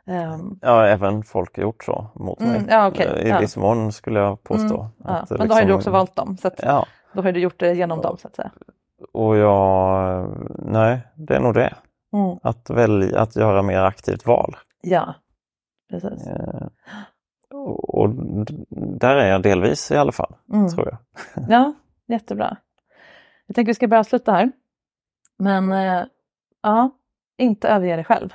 Ehm, 0.08 0.60
ja, 0.62 0.86
även 0.86 1.24
folk 1.24 1.56
har 1.56 1.64
gjort 1.64 1.84
så 1.84 2.08
mot 2.16 2.40
Mm, 2.42 2.52
mig. 2.54 2.62
ja, 2.70 2.88
okej, 2.88 3.08
Eh, 3.18 3.26
I 3.26 3.30
ja. 3.30 3.40
viss 3.40 3.58
mån 3.58 3.92
skulle 3.92 4.20
jag 4.20 4.44
påstå. 4.44 4.76
mm, 4.82 4.92
ja. 5.04 5.26
Men 5.30 5.48
då 5.48 5.54
har 5.54 5.62
ju 5.62 5.68
du 5.68 5.74
liksom- 5.74 5.76
också 5.76 5.90
valt 5.92 6.16
dem. 6.16 6.38
Så 6.38 6.48
att, 6.48 6.60
Ja, 6.64 6.86
Då 7.14 7.22
har 7.22 7.32
du 7.32 7.40
gjort 7.40 7.60
det 7.60 7.74
genom 7.74 8.02
dem 8.02 8.18
så 8.18 8.28
att 8.28 8.36
säga. 8.36 8.52
och 9.14 9.38
jag... 9.38 10.28
Nej, 10.60 11.00
det 11.16 11.36
är 11.36 11.40
nog 11.40 11.54
det. 11.54 11.74
Mm. 12.14 12.38
Att 12.44 12.70
välja, 12.70 13.20
att 13.22 13.36
göra 13.36 13.62
mer 13.62 13.80
aktivt 13.82 14.26
val. 14.26 14.56
Ja, 14.82 15.14
precis. 15.90 16.28
Eh, 16.28 16.68
och 17.78 18.10
där 19.00 19.16
är 19.16 19.32
jag 19.32 19.42
delvis 19.42 19.92
i 19.92 19.98
alla 19.98 20.12
fall, 20.12 20.36
mm. 20.54 20.70
tror 20.70 20.88
jag. 20.90 20.98
Ja, 21.50 21.74
jättebra. 22.08 22.58
Jag 23.48 23.56
tänker 23.56 23.70
vi 23.70 23.74
ska 23.76 23.88
börja 23.88 24.04
sluta 24.04 24.32
här. 24.32 24.52
Men 25.40 25.72
eh, 25.72 26.04
ja, 26.62 26.90
inte 27.38 27.70
överge 27.70 27.96
dig 27.96 28.06
själv. 28.06 28.34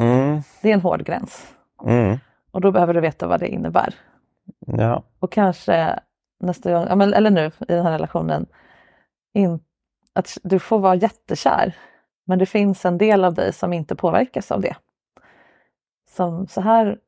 Mm. 0.00 0.40
Det 0.62 0.70
är 0.70 0.74
en 0.74 0.80
hård 0.80 1.04
gräns. 1.04 1.54
Mm. 1.84 2.18
Och 2.50 2.60
då 2.60 2.70
behöver 2.70 2.94
du 2.94 3.00
veta 3.00 3.26
vad 3.26 3.40
det 3.40 3.48
innebär. 3.48 3.94
Ja. 4.66 5.02
Och 5.18 5.32
kanske 5.32 6.00
nästa 6.40 6.72
gång, 6.72 7.02
eller 7.02 7.30
nu 7.30 7.46
i 7.46 7.72
den 7.72 7.84
här 7.84 7.92
relationen, 7.92 8.46
in, 9.34 9.60
att 10.12 10.38
du 10.42 10.58
får 10.58 10.78
vara 10.78 10.94
jättekär. 10.94 11.76
Men 12.26 12.38
det 12.38 12.46
finns 12.46 12.84
en 12.84 12.98
del 12.98 13.24
av 13.24 13.34
dig 13.34 13.52
som 13.52 13.72
inte 13.72 13.96
påverkas 13.96 14.52
av 14.52 14.60
det. 14.60 14.76
Som 16.10 16.46
så 16.46 16.60
här 16.60 16.98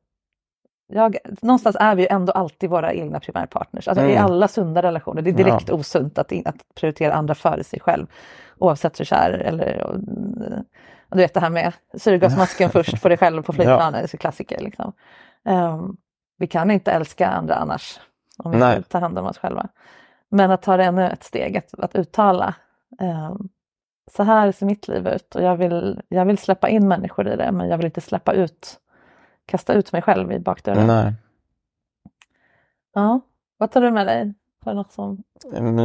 jag, 0.87 1.17
någonstans 1.41 1.77
är 1.79 1.95
vi 1.95 2.01
ju 2.01 2.07
ändå 2.07 2.31
alltid 2.31 2.69
våra 2.69 2.93
egna 2.93 3.19
primärpartners. 3.19 3.87
Alltså 3.87 4.03
mm. 4.03 4.13
I 4.13 4.17
alla 4.17 4.47
sunda 4.47 4.81
relationer. 4.81 5.21
Det 5.21 5.29
är 5.29 5.33
direkt 5.33 5.69
ja. 5.69 5.73
osunt 5.73 6.17
att, 6.17 6.31
att 6.45 6.55
prioritera 6.75 7.13
andra 7.13 7.35
före 7.35 7.63
sig 7.63 7.79
själv. 7.79 8.07
Oavsett 8.57 8.99
hur 8.99 9.05
kär 9.05 9.31
eller 9.31 9.97
du 11.09 11.17
vet 11.17 11.33
det 11.33 11.39
här 11.39 11.49
med 11.49 11.73
syrgasmasken 11.93 12.69
först 12.73 13.01
på 13.01 13.09
dig 13.09 13.17
själv 13.17 13.43
på 13.43 13.53
flygplanet, 13.53 14.13
ja. 14.13 14.17
klassiker. 14.17 14.59
Liksom. 14.59 14.93
Um, 15.43 15.97
vi 16.37 16.47
kan 16.47 16.71
inte 16.71 16.91
älska 16.91 17.27
andra 17.27 17.55
annars 17.55 17.99
om 18.37 18.51
vi 18.51 18.57
Nej. 18.57 18.77
inte 18.77 18.89
tar 18.89 19.01
hand 19.01 19.19
om 19.19 19.25
oss 19.25 19.37
själva. 19.37 19.67
Men 20.29 20.51
att 20.51 20.61
ta 20.61 20.77
det 20.77 20.83
ännu 20.83 21.09
ett 21.09 21.23
steg, 21.23 21.57
att, 21.57 21.79
att 21.79 21.95
uttala 21.95 22.55
um, 22.99 23.49
så 24.11 24.23
här 24.23 24.51
ser 24.51 24.65
mitt 24.65 24.87
liv 24.87 25.07
ut 25.07 25.35
och 25.35 25.41
jag 25.41 25.55
vill, 25.55 26.01
jag 26.07 26.25
vill 26.25 26.37
släppa 26.37 26.69
in 26.69 26.87
människor 26.87 27.27
i 27.27 27.35
det 27.35 27.51
men 27.51 27.69
jag 27.69 27.77
vill 27.77 27.85
inte 27.85 28.01
släppa 28.01 28.33
ut 28.33 28.79
kasta 29.45 29.73
ut 29.73 29.91
mig 29.91 30.01
själv 30.01 30.31
i 30.31 30.39
bakdörren. 30.39 30.87
Nej. 30.87 31.13
Ja, 32.93 33.19
vad 33.57 33.71
tar 33.71 33.81
du 33.81 33.91
med 33.91 34.07
dig? 34.07 34.33
Något 34.65 34.91
som... 34.91 35.23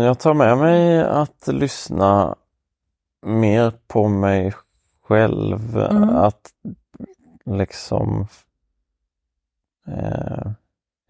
Jag 0.05 0.18
tar 0.18 0.35
med 0.35 0.59
mig 0.59 1.03
att 1.03 1.49
lyssna 1.49 2.37
mer 3.23 3.73
på 3.87 4.09
mig 4.09 4.55
själv. 5.03 5.77
Mm. 5.77 6.09
Att 6.09 6.53
liksom 7.45 8.27
eh, 9.87 10.53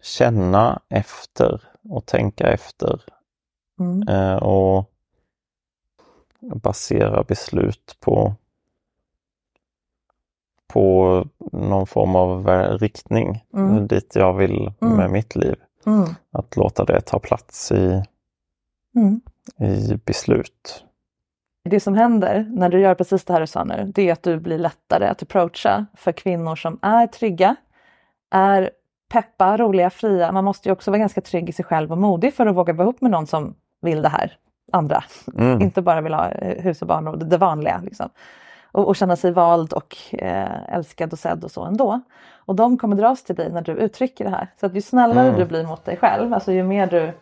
känna 0.01 0.81
efter 0.89 1.61
och 1.89 2.05
tänka 2.05 2.47
efter. 2.47 3.01
Mm. 3.79 4.07
Eh, 4.07 4.35
och 4.35 4.91
basera 6.55 7.23
beslut 7.23 7.97
på 7.99 8.35
på 10.67 11.25
någon 11.51 11.87
form 11.87 12.15
av 12.15 12.47
riktning 12.79 13.45
mm. 13.53 13.87
dit 13.87 14.15
jag 14.15 14.33
vill 14.33 14.71
mm. 14.81 14.97
med 14.97 15.11
mitt 15.11 15.35
liv. 15.35 15.55
Mm. 15.85 16.09
Att 16.31 16.55
låta 16.55 16.85
det 16.85 17.01
ta 17.01 17.19
plats 17.19 17.71
i, 17.71 18.03
mm. 18.95 19.21
i 19.59 19.95
beslut. 20.05 20.85
Det 21.69 21.79
som 21.79 21.95
händer 21.95 22.45
när 22.49 22.69
du 22.69 22.79
gör 22.79 22.95
precis 22.95 23.25
det 23.25 23.33
här 23.33 23.39
du 23.39 23.47
sa 23.47 23.63
nu, 23.63 23.91
det 23.95 24.09
är 24.09 24.13
att 24.13 24.23
du 24.23 24.39
blir 24.39 24.57
lättare 24.57 25.07
att 25.07 25.21
approacha 25.21 25.85
för 25.93 26.11
kvinnor 26.11 26.55
som 26.55 26.79
är 26.81 27.07
trygga, 27.07 27.55
är 28.31 28.71
peppa, 29.11 29.57
roliga, 29.57 29.89
fria. 29.89 30.31
Man 30.31 30.43
måste 30.43 30.69
ju 30.69 30.73
också 30.73 30.91
vara 30.91 30.99
ganska 30.99 31.21
trygg 31.21 31.49
i 31.49 31.53
sig 31.53 31.65
själv 31.65 31.91
och 31.91 31.97
modig 31.97 32.33
för 32.33 32.45
att 32.45 32.55
våga 32.55 32.73
vara 32.73 32.83
ihop 32.83 33.01
med 33.01 33.11
någon 33.11 33.27
som 33.27 33.55
vill 33.81 34.01
det 34.01 34.09
här 34.09 34.37
andra. 34.71 35.03
Mm. 35.37 35.61
Inte 35.61 35.81
bara 35.81 36.01
vill 36.01 36.13
ha 36.13 36.29
eh, 36.29 36.63
hus 36.63 36.81
och 36.81 36.87
barn 36.87 37.07
och 37.07 37.17
det 37.17 37.37
vanliga. 37.37 37.81
Liksom 37.83 38.09
och, 38.71 38.87
och 38.87 38.95
känna 38.95 39.15
sig 39.15 39.31
vald 39.31 39.73
och 39.73 39.97
eh, 40.11 40.75
älskad 40.75 41.13
och 41.13 41.19
sedd 41.19 41.43
och 41.43 41.51
så 41.51 41.63
ändå. 41.63 42.01
Och 42.45 42.55
de 42.55 42.77
kommer 42.77 42.95
dras 42.95 43.23
till 43.23 43.35
dig 43.35 43.51
när 43.51 43.61
du 43.61 43.71
uttrycker 43.71 44.25
det 44.25 44.31
här. 44.31 44.47
Så 44.59 44.65
att 44.65 44.75
ju 44.75 44.81
snällare 44.81 45.27
mm. 45.27 45.39
du 45.39 45.45
blir 45.45 45.67
mot 45.67 45.85
dig 45.85 45.97
själv, 45.97 46.33
alltså 46.33 46.51
ju 46.51 46.63
mer 46.63 46.87
du 46.87 47.13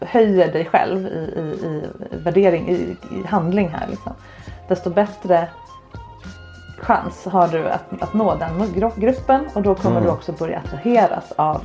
höjer 0.00 0.52
dig 0.52 0.64
själv 0.64 1.06
i, 1.06 1.10
i, 1.10 1.66
i 1.66 1.82
värdering, 2.10 2.68
i, 2.68 2.96
i, 3.10 3.26
handling 3.26 3.68
här 3.68 3.86
liksom, 3.86 4.12
desto 4.68 4.90
bättre 4.90 5.48
chans 6.78 7.24
har 7.24 7.48
du 7.48 7.68
att, 7.68 8.02
att 8.02 8.14
nå 8.14 8.34
den 8.34 8.72
gruppen 8.96 9.48
och 9.54 9.62
då 9.62 9.74
kommer 9.74 9.96
mm. 9.96 10.04
du 10.04 10.10
också 10.10 10.32
börja 10.32 10.58
attraheras 10.58 11.32
av 11.36 11.62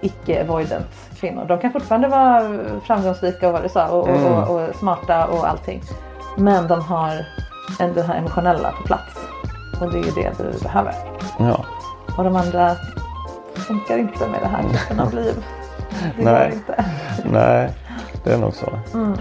icke-avoidant 0.00 1.10
kvinnor. 1.20 1.44
De 1.44 1.58
kan 1.58 1.72
fortfarande 1.72 2.08
vara 2.08 2.58
framgångsrika 2.80 3.46
och 3.46 3.52
vad 3.52 3.62
du 3.62 3.68
sa 3.68 3.88
och, 3.88 4.08
mm. 4.08 4.24
och, 4.24 4.50
och, 4.50 4.68
och, 4.68 4.74
smarta 4.74 5.26
och 5.26 5.48
allting. 5.48 5.82
Men 6.36 6.68
de 6.68 6.80
har 6.80 7.26
det 7.78 8.02
här 8.02 8.16
emotionella 8.16 8.72
på 8.72 8.82
plats. 8.82 9.18
Och 9.80 9.92
det 9.92 9.98
är 9.98 10.04
ju 10.04 10.10
det 10.10 10.32
du 10.38 10.58
behöver. 10.62 10.94
Ja. 11.38 11.64
Och 12.18 12.24
de 12.24 12.36
andra 12.36 12.76
funkar 13.54 13.98
inte 13.98 14.28
med 14.28 14.40
det 14.42 14.48
här 14.48 14.62
typen 14.62 15.00
av 15.00 15.14
liv. 15.14 15.44
Det 16.16 16.24
Nej. 16.24 16.48
går 16.48 16.58
inte. 16.58 16.84
Nej, 17.24 17.70
det 18.24 18.32
är 18.34 18.38
nog 18.38 18.54
så. 18.54 18.78
Mm. 18.94 19.18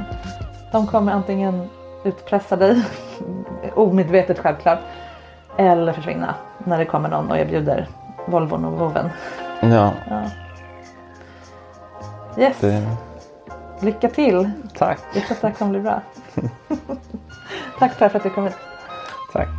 De 0.72 0.88
kommer 0.88 1.12
antingen 1.12 1.70
utpressa 2.04 2.56
dig, 2.56 2.84
omedvetet 3.76 4.40
självklart, 4.40 4.80
eller 5.58 5.94
försvinna 5.94 6.36
när 6.58 6.78
det 6.78 6.86
kommer 6.86 7.10
någon 7.10 7.32
och 7.32 7.38
erbjuder 7.38 7.88
Volvon 8.26 8.66
och 8.66 8.80
Voven. 8.80 9.10
Ja. 9.62 9.94
ja. 10.10 10.24
Yes. 12.38 12.58
Det... 12.60 12.98
Lycka 13.80 14.10
till! 14.10 14.52
Tack! 14.78 15.00
Jag 15.14 15.24
tror 15.24 15.36
att 15.36 15.42
det 15.42 15.48
här 15.48 15.56
kommer 15.56 15.72
bli 15.72 15.82
bra. 15.82 16.02
Tack 17.80 18.00
Per 18.00 18.10
för 18.10 18.18
att 18.18 18.24
du 18.24 18.30
kom 18.30 18.44
hit. 18.44 18.58
Tack. 19.34 19.50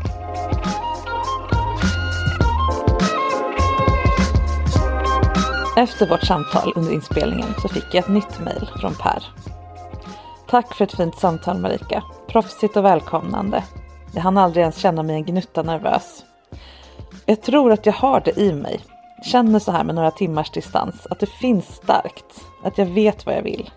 Efter 5.76 6.06
vårt 6.06 6.22
samtal 6.22 6.72
under 6.76 6.92
inspelningen 6.92 7.54
så 7.62 7.68
fick 7.68 7.84
jag 7.92 8.04
ett 8.04 8.10
nytt 8.10 8.40
mejl 8.40 8.68
från 8.80 8.94
Per. 8.94 9.24
Tack 10.48 10.74
för 10.74 10.84
ett 10.84 10.96
fint 10.96 11.18
samtal 11.18 11.58
Marika. 11.58 12.02
Proffsigt 12.28 12.76
och 12.76 12.84
välkomnande. 12.84 13.64
Jag 14.14 14.22
hann 14.22 14.38
aldrig 14.38 14.62
ens 14.62 14.78
känna 14.78 15.02
mig 15.02 15.16
en 15.16 15.24
gnutta 15.24 15.62
nervös. 15.62 16.24
Jag 17.26 17.42
tror 17.42 17.72
att 17.72 17.86
jag 17.86 17.92
har 17.92 18.20
det 18.20 18.38
i 18.40 18.52
mig. 18.52 18.80
Känner 19.24 19.58
så 19.58 19.72
här 19.72 19.84
med 19.84 19.94
några 19.94 20.10
timmars 20.10 20.50
distans 20.50 21.06
att 21.10 21.20
det 21.20 21.26
finns 21.26 21.66
starkt. 21.66 22.44
Att 22.62 22.78
jag 22.78 22.86
vet 22.86 23.26
vad 23.26 23.34
jag 23.34 23.42
vill. 23.42 23.70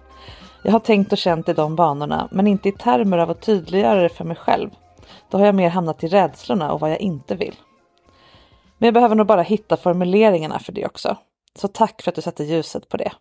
Jag 0.63 0.71
har 0.71 0.79
tänkt 0.79 1.11
och 1.11 1.17
känt 1.17 1.49
i 1.49 1.53
de 1.53 1.75
banorna, 1.75 2.27
men 2.31 2.47
inte 2.47 2.69
i 2.69 2.71
termer 2.71 3.17
av 3.17 3.29
att 3.29 3.41
tydliggöra 3.41 4.01
det 4.01 4.09
för 4.09 4.25
mig 4.25 4.37
själv. 4.37 4.69
Då 5.29 5.37
har 5.37 5.45
jag 5.45 5.55
mer 5.55 5.69
hamnat 5.69 6.03
i 6.03 6.07
rädslorna 6.07 6.71
och 6.71 6.79
vad 6.79 6.91
jag 6.91 6.99
inte 6.99 7.35
vill. 7.35 7.55
Men 8.77 8.87
jag 8.87 8.93
behöver 8.93 9.15
nog 9.15 9.27
bara 9.27 9.41
hitta 9.41 9.77
formuleringarna 9.77 10.59
för 10.59 10.71
det 10.71 10.85
också. 10.85 11.17
Så 11.57 11.67
tack 11.67 12.01
för 12.01 12.11
att 12.11 12.15
du 12.15 12.21
sätter 12.21 12.43
ljuset 12.43 12.89
på 12.89 12.97
det. 12.97 13.11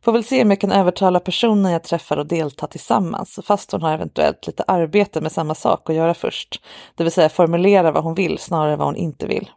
Får 0.00 0.12
väl 0.12 0.24
se 0.24 0.42
om 0.42 0.50
jag 0.50 0.60
kan 0.60 0.72
övertala 0.72 1.20
personen 1.20 1.72
jag 1.72 1.82
träffar 1.82 2.16
att 2.16 2.28
delta 2.28 2.66
tillsammans, 2.66 3.40
fast 3.44 3.72
hon 3.72 3.82
har 3.82 3.94
eventuellt 3.94 4.46
lite 4.46 4.62
arbete 4.62 5.20
med 5.20 5.32
samma 5.32 5.54
sak 5.54 5.90
att 5.90 5.96
göra 5.96 6.14
först. 6.14 6.62
Det 6.94 7.04
vill 7.04 7.12
säga 7.12 7.28
formulera 7.28 7.92
vad 7.92 8.04
hon 8.04 8.14
vill 8.14 8.38
snarare 8.38 8.72
än 8.72 8.78
vad 8.78 8.88
hon 8.88 8.96
inte 8.96 9.26
vill. 9.26 9.50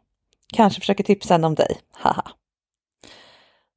Kanske 0.53 0.79
försöker 0.79 1.03
tipsa 1.03 1.33
henne 1.33 1.47
om 1.47 1.55
dig, 1.55 1.77
haha. 1.91 2.31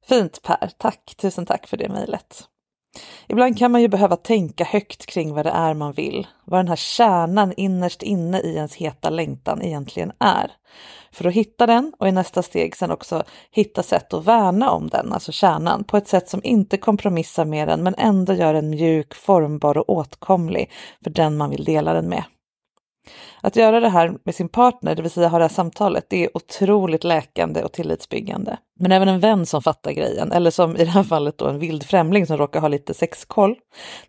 Fint 0.07 0.41
Per, 0.41 0.71
tack, 0.77 1.15
tusen 1.17 1.45
tack 1.45 1.67
för 1.67 1.77
det 1.77 1.89
mejlet. 1.89 2.43
Ibland 3.27 3.57
kan 3.57 3.71
man 3.71 3.81
ju 3.81 3.87
behöva 3.87 4.15
tänka 4.15 4.63
högt 4.63 5.05
kring 5.05 5.33
vad 5.33 5.45
det 5.45 5.51
är 5.51 5.73
man 5.73 5.93
vill, 5.93 6.27
vad 6.45 6.59
den 6.59 6.67
här 6.67 6.75
kärnan 6.75 7.53
innerst 7.57 8.03
inne 8.03 8.39
i 8.39 8.55
ens 8.55 8.75
heta 8.75 9.09
längtan 9.09 9.61
egentligen 9.61 10.11
är. 10.19 10.51
För 11.11 11.27
att 11.27 11.33
hitta 11.33 11.65
den 11.65 11.93
och 11.99 12.07
i 12.07 12.11
nästa 12.11 12.43
steg 12.43 12.75
sen 12.75 12.91
också 12.91 13.23
hitta 13.51 13.83
sätt 13.83 14.13
att 14.13 14.25
värna 14.25 14.71
om 14.71 14.87
den, 14.87 15.13
alltså 15.13 15.31
kärnan, 15.31 15.83
på 15.83 15.97
ett 15.97 16.07
sätt 16.07 16.29
som 16.29 16.41
inte 16.43 16.77
kompromissar 16.77 17.45
med 17.45 17.67
den 17.67 17.83
men 17.83 17.95
ändå 17.97 18.33
gör 18.33 18.53
den 18.53 18.69
mjuk, 18.69 19.13
formbar 19.13 19.77
och 19.77 19.89
åtkomlig 19.89 20.71
för 21.03 21.09
den 21.09 21.37
man 21.37 21.49
vill 21.49 21.63
dela 21.63 21.93
den 21.93 22.09
med. 22.09 22.23
Att 23.41 23.55
göra 23.55 23.79
det 23.79 23.89
här 23.89 24.13
med 24.23 24.35
sin 24.35 24.49
partner, 24.49 24.95
det 24.95 25.01
vill 25.01 25.11
säga 25.11 25.27
ha 25.27 25.37
det 25.37 25.43
här 25.43 25.49
samtalet, 25.49 26.05
det 26.09 26.23
är 26.23 26.37
otroligt 26.37 27.03
läkande 27.03 27.63
och 27.63 27.71
tillitsbyggande. 27.71 28.57
Men 28.79 28.91
även 28.91 29.07
en 29.07 29.19
vän 29.19 29.45
som 29.45 29.61
fattar 29.61 29.91
grejen, 29.91 30.31
eller 30.31 30.51
som 30.51 30.75
i 30.75 30.85
det 30.85 30.91
här 30.91 31.03
fallet 31.03 31.37
då 31.37 31.47
en 31.47 31.59
vild 31.59 31.83
främling 31.83 32.27
som 32.27 32.37
råkar 32.37 32.61
ha 32.61 32.67
lite 32.67 32.93
sexkoll, 32.93 33.55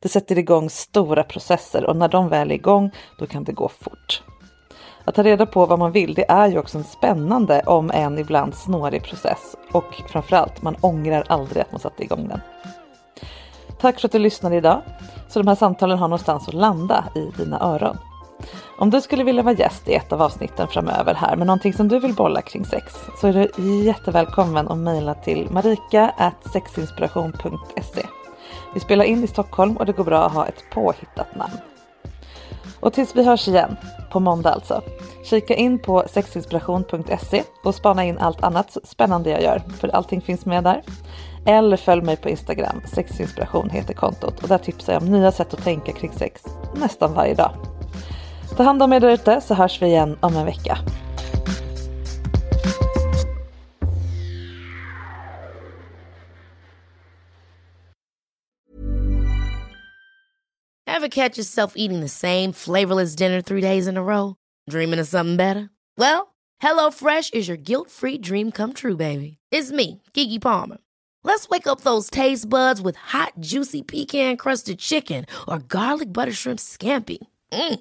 det 0.01 0.09
sätter 0.09 0.39
igång 0.39 0.71
stora 0.71 1.23
processer 1.23 1.87
och 1.87 1.97
när 1.97 2.09
de 2.09 2.29
väl 2.29 2.51
är 2.51 2.55
igång, 2.55 2.91
då 3.19 3.27
kan 3.27 3.45
det 3.45 3.53
gå 3.53 3.69
fort. 3.69 4.23
Att 5.05 5.15
ta 5.15 5.23
reda 5.23 5.47
på 5.47 5.67
vad 5.67 5.79
man 5.79 5.93
vill, 5.93 6.15
det 6.15 6.31
är 6.31 6.49
ju 6.49 6.59
också 6.59 6.79
en 6.79 6.85
spännande, 6.85 7.63
om 7.67 7.91
än 7.91 8.19
ibland 8.19 8.55
snårig 8.55 9.03
process. 9.03 9.57
Och 9.73 9.95
framförallt, 10.09 10.63
man 10.63 10.77
ångrar 10.81 11.25
aldrig 11.29 11.63
att 11.63 11.73
man 11.73 11.81
satte 11.81 12.03
igång 12.03 12.29
den. 12.29 12.41
Tack 13.81 14.01
för 14.01 14.09
att 14.09 14.13
du 14.13 14.19
lyssnade 14.19 14.57
idag. 14.57 14.83
Så 15.29 15.39
de 15.39 15.49
här 15.49 15.55
samtalen 15.55 15.99
har 15.99 16.09
någonstans 16.09 16.49
att 16.49 16.55
landa 16.55 17.05
i 17.15 17.43
dina 17.43 17.61
öron. 17.61 17.97
Om 18.79 18.91
du 18.91 19.01
skulle 19.01 19.25
vilja 19.25 19.43
vara 19.43 19.55
gäst 19.55 19.89
i 19.89 19.95
ett 19.95 20.13
av 20.13 20.23
avsnitten 20.23 20.69
framöver 20.69 21.15
här 21.15 21.37
med 21.37 21.47
någonting 21.47 21.73
som 21.73 21.89
du 21.89 21.99
vill 21.99 22.15
bolla 22.15 22.43
kring 22.43 22.65
sex 22.65 22.95
så 23.21 23.27
är 23.27 23.33
du 23.33 23.51
jättevälkommen 23.85 24.69
att 24.69 24.79
mejla 24.79 25.15
till 25.15 25.49
marika.sexinspiration.se. 25.51 28.07
Vi 28.75 28.81
spelar 28.81 29.05
in 29.05 29.25
i 29.25 29.27
Stockholm 29.27 29.77
och 29.77 29.87
det 29.87 29.93
går 29.93 30.05
bra 30.05 30.27
att 30.27 30.33
ha 30.33 30.47
ett 30.47 30.65
påhittat 30.73 31.37
namn. 31.37 31.59
Och 32.81 32.93
tills 32.93 33.17
vi 33.17 33.25
hörs 33.25 33.49
igen, 33.49 33.77
på 34.11 34.21
måndag 34.21 34.51
alltså. 34.51 34.83
Kika 35.25 35.55
in 35.55 35.79
på 35.79 36.05
sexinspiration.se 36.11 37.43
och 37.65 37.75
spana 37.75 38.05
in 38.05 38.19
allt 38.19 38.43
annat 38.43 38.77
spännande 38.85 39.31
jag 39.31 39.43
gör, 39.43 39.63
för 39.79 39.89
allting 39.89 40.21
finns 40.21 40.47
med 40.47 40.65
där. 40.65 40.83
Eller 41.47 41.77
följ 41.77 42.03
mig 42.03 42.17
på 42.17 42.29
Instagram, 42.29 42.83
sexinspiration 42.95 43.71
heter 43.71 43.95
kontot 43.95 44.43
och 44.43 44.49
där 44.49 44.59
tipsar 44.59 44.93
jag 44.93 45.03
om 45.03 45.09
nya 45.09 45.33
sätt 45.33 45.55
att 45.55 45.65
tänka 45.65 45.93
kring 45.93 46.13
sex 46.13 46.45
nästan 46.75 47.15
varje 47.15 47.35
dag. 47.35 47.51
Ta 48.61 48.65
hand 48.65 48.83
om 48.83 48.93
er 48.93 49.01
där 49.01 49.13
ute 49.13 49.41
så 49.41 49.55
hörs 49.55 49.83
vi 49.83 49.87
igen 49.87 50.19
om 50.21 50.37
en 50.37 50.47
vecka. 50.47 50.79
Ever 60.87 61.09
catch 61.09 61.39
yourself 61.39 61.73
eating 61.77 62.01
the 62.01 62.09
same 62.09 62.53
flavorless 62.53 63.17
dinner 63.17 63.41
three 63.41 63.63
days 63.63 63.87
in 63.87 63.97
a 63.97 64.03
row? 64.03 64.35
Dreaming 64.71 65.01
of 65.01 65.09
something 65.09 65.37
better? 65.37 65.71
Well, 65.97 66.35
HelloFresh 66.63 67.33
is 67.33 67.49
your 67.49 67.57
guilt-free 67.57 68.19
dream 68.19 68.53
come 68.53 68.75
true, 68.75 68.97
baby. 68.97 69.39
It's 69.51 69.73
me, 69.73 70.03
Kiki 70.13 70.39
Palmer. 70.39 70.79
Let's 71.25 71.49
wake 71.49 71.67
up 71.67 71.81
those 71.81 72.11
taste 72.11 72.51
buds 72.51 72.83
with 72.83 72.97
hot, 72.97 73.33
juicy 73.41 73.81
pecan-crusted 73.81 74.79
chicken 74.79 75.25
or 75.49 75.61
garlic 75.61 76.13
butter 76.13 76.33
shrimp 76.33 76.59
scampi. 76.59 77.27
Mm. 77.53 77.81